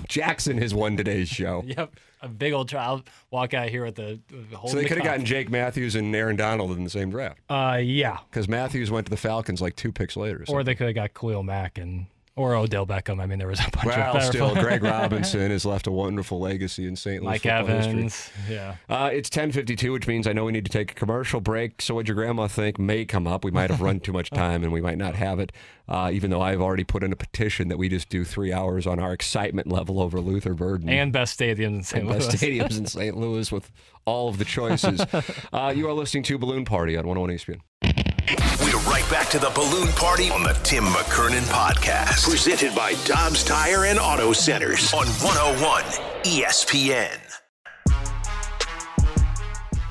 Jackson 0.08 0.58
has 0.58 0.74
won 0.74 0.98
today's 0.98 1.30
show. 1.30 1.64
Yep. 1.68 1.96
A 2.22 2.28
big 2.28 2.52
old 2.52 2.68
trial. 2.68 3.02
Walk 3.32 3.54
out 3.54 3.70
here 3.70 3.86
with 3.86 3.96
the, 3.96 4.20
whole. 4.54 4.70
So 4.70 4.76
they 4.76 4.84
could 4.84 4.98
have 4.98 5.06
gotten 5.06 5.24
Jake 5.24 5.50
Matthews 5.50 5.96
and 5.96 6.14
Aaron 6.14 6.36
Donald 6.36 6.72
in 6.72 6.84
the 6.84 6.90
same 6.90 7.10
draft 7.10 7.40
Uh, 7.50 7.80
yeah. 7.82 8.18
because 8.30 8.50
Matthews 8.50 8.92
went 8.92 9.06
to 9.06 9.10
the 9.10 9.16
Falcons 9.18 9.62
like 9.62 9.78
two 9.78 9.94
picks 9.94 10.18
later. 10.18 10.44
Or 10.50 10.62
they 10.66 10.76
could 10.76 10.88
have 10.88 10.96
got 10.96 11.14
Khalil 11.14 11.44
Mack 11.44 11.78
and 11.78 12.08
or 12.40 12.56
Odell 12.56 12.88
Beckham. 12.88 13.22
I 13.22 13.26
mean, 13.26 13.38
there 13.38 13.50
was 13.50 13.60
a 13.60 13.64
bunch 13.70 13.76
of 13.76 13.86
well, 13.98 14.14
better 14.14 14.26
still. 14.26 14.54
Greg 14.56 14.82
Robinson 14.82 15.52
has 15.52 15.66
left 15.66 15.88
a 15.88 15.92
wonderful 15.92 16.40
legacy 16.40 16.88
in 16.88 16.96
St. 16.96 17.22
Louis 17.22 17.32
Mike 17.32 17.42
football 17.42 17.66
history. 17.66 17.92
Evans. 17.92 18.30
Yeah. 18.50 18.76
Uh, 18.88 19.10
it's 19.12 19.30
10:52, 19.30 19.92
which 19.92 20.08
means 20.08 20.26
I 20.26 20.32
know 20.32 20.46
we 20.46 20.54
need 20.54 20.64
to 20.64 20.72
take 20.72 20.92
a 20.92 20.96
commercial 20.96 21.42
break. 21.42 21.82
So, 21.82 21.96
what 21.96 22.08
your 22.08 22.16
grandma 22.16 22.48
think 22.48 22.80
may 22.80 23.04
come 23.04 23.28
up. 23.28 23.44
We 23.44 23.52
might 23.52 23.70
have 23.70 23.82
run 23.82 24.00
too 24.00 24.14
much 24.14 24.30
time, 24.30 24.64
and 24.64 24.72
we 24.72 24.80
might 24.80 24.98
not 24.98 25.16
have 25.16 25.40
it. 25.40 25.52
Uh, 25.90 26.10
even 26.14 26.30
though 26.30 26.42
I've 26.42 26.62
already 26.62 26.84
put 26.84 27.04
in 27.04 27.12
a 27.12 27.16
petition 27.16 27.68
that 27.70 27.78
we 27.78 27.90
just 27.90 28.10
do 28.10 28.24
three 28.24 28.54
hours 28.54 28.86
on 28.88 29.00
our 29.00 29.12
excitement 29.12 29.68
level 29.68 30.00
over 30.00 30.22
Luther 30.22 30.54
Burden 30.54 30.88
And 30.88 31.12
best 31.12 31.40
stadiums 31.40 31.66
in 31.66 31.84
St. 31.84 32.04
and 32.04 32.14
best 32.14 32.30
Louis. 32.42 32.60
stadiums 32.60 32.78
in 32.78 32.86
St. 33.00 33.18
Louis 33.18 33.52
with 33.52 33.72
all 34.06 34.30
of 34.30 34.38
the 34.38 34.46
choices. 34.46 35.02
Uh, 35.52 35.74
you 35.76 35.90
are 35.90 35.94
listening 35.94 36.22
to 36.24 36.38
Balloon 36.38 36.64
Party 36.64 36.96
on 36.96 37.08
101 37.08 37.60
ESPN. 37.82 37.99
We're 38.38 38.78
right 38.82 39.06
back 39.10 39.28
to 39.30 39.40
the 39.40 39.50
balloon 39.56 39.88
party 39.94 40.30
on 40.30 40.44
the 40.44 40.54
Tim 40.64 40.84
McKernan 40.84 41.42
podcast. 41.52 42.30
Presented 42.30 42.76
by 42.76 42.94
Dobbs 43.06 43.44
Tire 43.44 43.86
and 43.86 43.98
Auto 43.98 44.34
Centers 44.34 44.94
on 44.94 45.08
101 45.08 45.84
ESPN. 46.24 47.18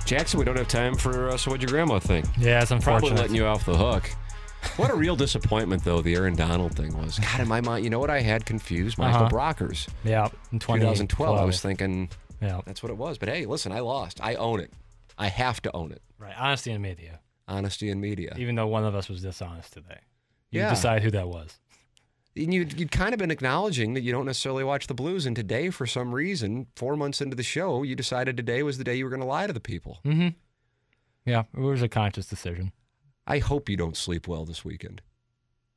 Jackson, 0.04 0.38
we 0.38 0.44
don't 0.44 0.56
have 0.56 0.68
time 0.68 0.94
for 0.94 1.30
uh, 1.30 1.36
so 1.36 1.50
what'd 1.50 1.68
your 1.68 1.74
grandma 1.76 1.98
think. 1.98 2.26
Yeah, 2.38 2.60
it's 2.62 2.68
Probably 2.70 2.92
unfortunate. 2.94 3.20
letting 3.20 3.34
you 3.36 3.44
off 3.46 3.64
the 3.66 3.76
hook. 3.76 4.08
What 4.76 4.90
a 4.90 4.94
real 4.94 5.16
disappointment, 5.16 5.82
though, 5.82 6.00
the 6.00 6.14
Aaron 6.14 6.36
Donald 6.36 6.76
thing 6.76 6.96
was. 6.96 7.18
God, 7.18 7.40
in 7.40 7.48
my 7.48 7.60
mind, 7.60 7.82
you 7.82 7.90
know 7.90 7.98
what 7.98 8.10
I 8.10 8.20
had 8.20 8.46
confused? 8.46 8.98
Michael 8.98 9.22
Uh-huh. 9.26 9.30
Brockers. 9.36 9.88
Yeah, 10.04 10.28
in 10.52 10.60
2012, 10.60 11.38
I 11.38 11.44
was 11.44 11.60
thinking 11.60 12.08
Yeah, 12.40 12.60
that's 12.66 12.84
what 12.84 12.90
it 12.90 12.96
was. 12.98 13.18
But 13.18 13.30
hey, 13.30 13.46
listen, 13.46 13.72
I 13.72 13.80
lost. 13.80 14.20
I 14.22 14.34
own 14.36 14.60
it. 14.60 14.72
I 15.18 15.26
have 15.26 15.60
to 15.62 15.74
own 15.74 15.90
it. 15.90 16.02
right. 16.20 16.34
Honesty 16.38 16.70
in 16.70 16.80
media. 16.80 17.18
Honesty 17.48 17.88
in 17.90 18.00
media. 18.00 18.34
Even 18.38 18.54
though 18.54 18.66
one 18.66 18.84
of 18.84 18.94
us 18.94 19.08
was 19.08 19.22
dishonest 19.22 19.72
today, 19.72 19.98
you 20.50 20.60
Yeah. 20.60 20.70
decide 20.70 21.02
who 21.02 21.10
that 21.12 21.28
was. 21.28 21.58
And 22.36 22.54
you'd, 22.54 22.78
you'd 22.78 22.92
kind 22.92 23.12
of 23.14 23.18
been 23.18 23.30
acknowledging 23.32 23.94
that 23.94 24.02
you 24.02 24.12
don't 24.12 24.26
necessarily 24.26 24.62
watch 24.62 24.86
the 24.86 24.94
Blues. 24.94 25.26
And 25.26 25.34
today, 25.34 25.70
for 25.70 25.86
some 25.86 26.14
reason, 26.14 26.68
four 26.76 26.94
months 26.96 27.20
into 27.20 27.34
the 27.34 27.42
show, 27.42 27.82
you 27.82 27.96
decided 27.96 28.36
today 28.36 28.62
was 28.62 28.78
the 28.78 28.84
day 28.84 28.94
you 28.94 29.04
were 29.04 29.10
going 29.10 29.22
to 29.22 29.26
lie 29.26 29.46
to 29.48 29.52
the 29.52 29.58
people. 29.60 29.98
Mm-hmm. 30.04 30.28
Yeah, 31.24 31.44
it 31.52 31.58
was 31.60 31.82
a 31.82 31.88
conscious 31.88 32.26
decision. 32.26 32.70
I 33.26 33.38
hope 33.38 33.68
you 33.68 33.76
don't 33.76 33.96
sleep 33.96 34.28
well 34.28 34.44
this 34.44 34.64
weekend. 34.64 35.02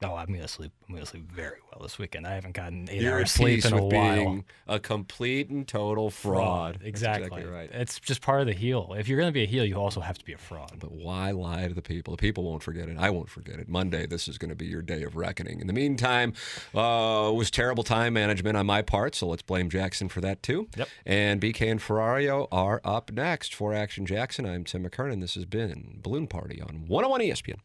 Oh, 0.04 0.16
I'm 0.16 0.28
gonna 0.34 0.47
sleep. 0.47 0.72
I'm 0.89 0.95
gonna 0.95 1.06
sleep 1.06 1.32
very 1.32 1.58
well 1.72 1.84
this 1.84 1.99
weekend. 1.99 2.26
I 2.26 2.34
haven't 2.34 2.54
gotten 2.56 2.89
8 2.89 3.02
You're 3.02 3.20
hours 3.20 3.32
sleep 3.32 3.64
in 3.66 3.74
a 3.74 3.84
while. 3.84 3.89
being 3.91 4.45
a 4.68 4.80
complete 4.80 5.49
and 5.49 5.68
total 5.68 6.10
fraud. 6.10 6.76
That's 6.80 6.86
Exactly. 6.88 7.43
right. 7.45 7.70
It's 7.72 7.99
just 7.99 8.20
part 8.22 8.41
of 8.41 8.47
the 8.47 8.54
heel. 8.54 8.95
If 8.97 9.08
you're 9.08 9.20
gonna 9.20 9.32
be 9.32 9.43
a 9.43 9.47
heel, 9.47 9.64
you 9.64 9.76
also 9.76 9.99
have 10.02 10.18
to 10.18 10.26
be 10.26 10.34
a 10.34 10.39
fraud. 10.39 10.78
But 10.80 10.91
why 10.91 11.30
lie 11.32 11.68
to 11.68 11.74
the 11.76 11.84
people? 11.84 12.16
The 12.16 12.22
people 12.22 12.43
won't 12.43 12.64
forget 12.64 12.89
it. 12.89 12.97
I 12.97 13.12
won't 13.12 13.30
forget 13.30 13.60
it. 13.60 13.70
Monday, 13.70 14.08
this 14.08 14.28
is 14.28 14.39
going 14.39 14.49
to 14.49 14.56
be 14.56 14.66
your 14.66 14.82
day 14.82 15.04
of 15.04 15.16
reckoning. 15.16 15.60
In 15.62 15.68
the 15.68 15.74
meantime, 15.74 16.34
uh, 16.74 17.30
it 17.32 17.36
was 17.36 17.52
terrible 17.52 17.84
time 17.84 18.14
management 18.14 18.58
on 18.58 18.66
my 18.66 18.82
part, 18.82 19.14
so 19.14 19.28
let's 19.28 19.43
blame 19.43 19.70
Jackson 19.70 20.10
for 20.10 20.20
that 20.22 20.41
too. 20.41 20.68
Yep. 20.78 20.89
And 21.06 21.39
BK 21.41 21.70
and 21.72 21.80
Ferrario 21.80 22.47
are 22.52 22.82
up 22.84 23.12
next 23.12 23.54
for 23.54 23.74
Action 23.74 24.06
Jackson. 24.08 24.47
I'm 24.47 24.64
Tim 24.64 24.84
McKernan. 24.84 25.22
This 25.22 25.36
has 25.36 25.45
been 25.45 25.99
Balloon 26.02 26.26
Party 26.28 26.60
on 26.60 26.86
101 26.88 27.22
ESPN. 27.22 27.60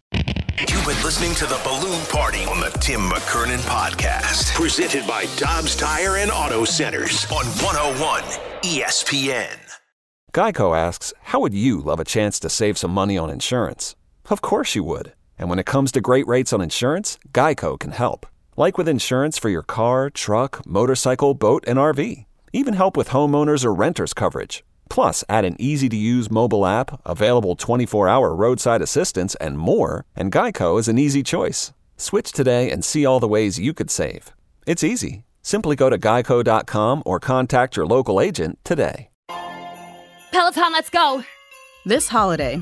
You've 0.59 0.87
been 0.87 1.03
listening 1.05 1.35
to 1.35 1.45
the 1.45 1.61
Balloon 1.65 2.01
Party 2.07 2.45
on 2.47 2.61
the 2.61 2.71
Tim 2.81 3.11
McKernan 3.11 3.59
podcast. 3.59 4.55
Presented 4.55 5.07
by 5.07 5.27
Dobbs 5.37 5.77
Tire 5.77 6.17
and 6.17 6.31
Auto 6.31 6.65
Centers 6.65 7.27
on 7.31 7.45
101 7.45 8.23
ESPN. 8.63 9.59
Geico 10.33 10.75
asks, 10.75 11.13
How 11.25 11.41
would 11.41 11.53
you 11.53 11.79
love 11.83 12.01
a 12.01 12.05
chance 12.05 12.41
to 12.41 12.49
save 12.49 12.79
some 12.79 12.91
money 12.91 13.19
on 13.19 13.29
insurance? 13.29 13.97
Of 14.31 14.41
course 14.41 14.75
you 14.75 14.83
would. 14.85 15.13
And 15.39 15.51
when 15.51 15.59
it 15.59 15.67
comes 15.67 15.93
to 15.93 16.01
great 16.01 16.27
rates 16.27 16.55
on 16.55 16.63
insurance, 16.63 17.19
Geico 17.33 17.79
can 17.79 17.91
help. 17.91 18.27
Like 18.57 18.79
with 18.79 18.89
insurance 18.89 19.37
for 19.37 19.51
your 19.51 19.63
car, 19.63 20.09
truck, 20.09 20.67
motorcycle, 20.67 21.35
boat, 21.35 21.65
and 21.67 21.79
RV. 21.79 22.25
Even 22.55 22.73
help 22.73 22.97
with 22.97 23.11
homeowners 23.11 23.63
or 23.63 23.75
renters 23.75 24.15
coverage. 24.15 24.65
Plus, 24.89 25.25
add 25.29 25.45
an 25.45 25.57
easy 25.59 25.89
to 25.89 25.97
use 25.97 26.31
mobile 26.31 26.65
app, 26.67 27.01
available 27.05 27.57
24 27.57 28.09
hour 28.09 28.35
roadside 28.35 28.83
assistance, 28.83 29.35
and 29.37 29.59
more, 29.59 30.05
and 30.15 30.33
Geico 30.33 30.79
is 30.79 30.89
an 30.89 30.99
easy 30.99 31.23
choice. 31.23 31.73
Switch 31.97 32.33
today 32.33 32.71
and 32.71 32.85
see 32.85 33.05
all 33.07 33.21
the 33.21 33.29
ways 33.29 33.59
you 33.59 33.73
could 33.75 33.91
save. 33.91 34.33
It's 34.67 34.85
easy. 34.85 35.25
Simply 35.43 35.77
go 35.77 35.89
to 35.91 35.99
geico.com 35.99 37.03
or 37.07 37.21
contact 37.21 37.77
your 37.77 37.87
local 37.87 38.21
agent 38.21 38.59
today. 38.65 39.11
Peloton, 40.33 40.73
let's 40.73 40.91
go! 40.91 41.25
This 41.85 42.09
holiday, 42.09 42.61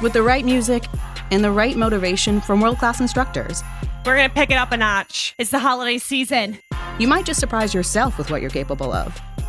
with 0.00 0.12
the 0.12 0.22
right 0.22 0.44
music 0.44 0.84
and 1.30 1.42
the 1.44 1.50
right 1.50 1.76
motivation 1.76 2.40
from 2.40 2.60
world 2.60 2.78
class 2.78 3.00
instructors, 3.00 3.62
We're 4.04 4.16
going 4.16 4.28
to 4.28 4.34
pick 4.34 4.50
it 4.50 4.54
up 4.54 4.72
a 4.72 4.76
notch. 4.76 5.34
It's 5.38 5.50
the 5.50 5.60
holiday 5.60 5.98
season. 5.98 6.58
You 6.98 7.06
might 7.06 7.24
just 7.24 7.38
surprise 7.38 7.72
yourself 7.72 8.18
with 8.18 8.30
what 8.30 8.40
you're 8.40 8.50
capable 8.50 8.92
of. 8.92 9.20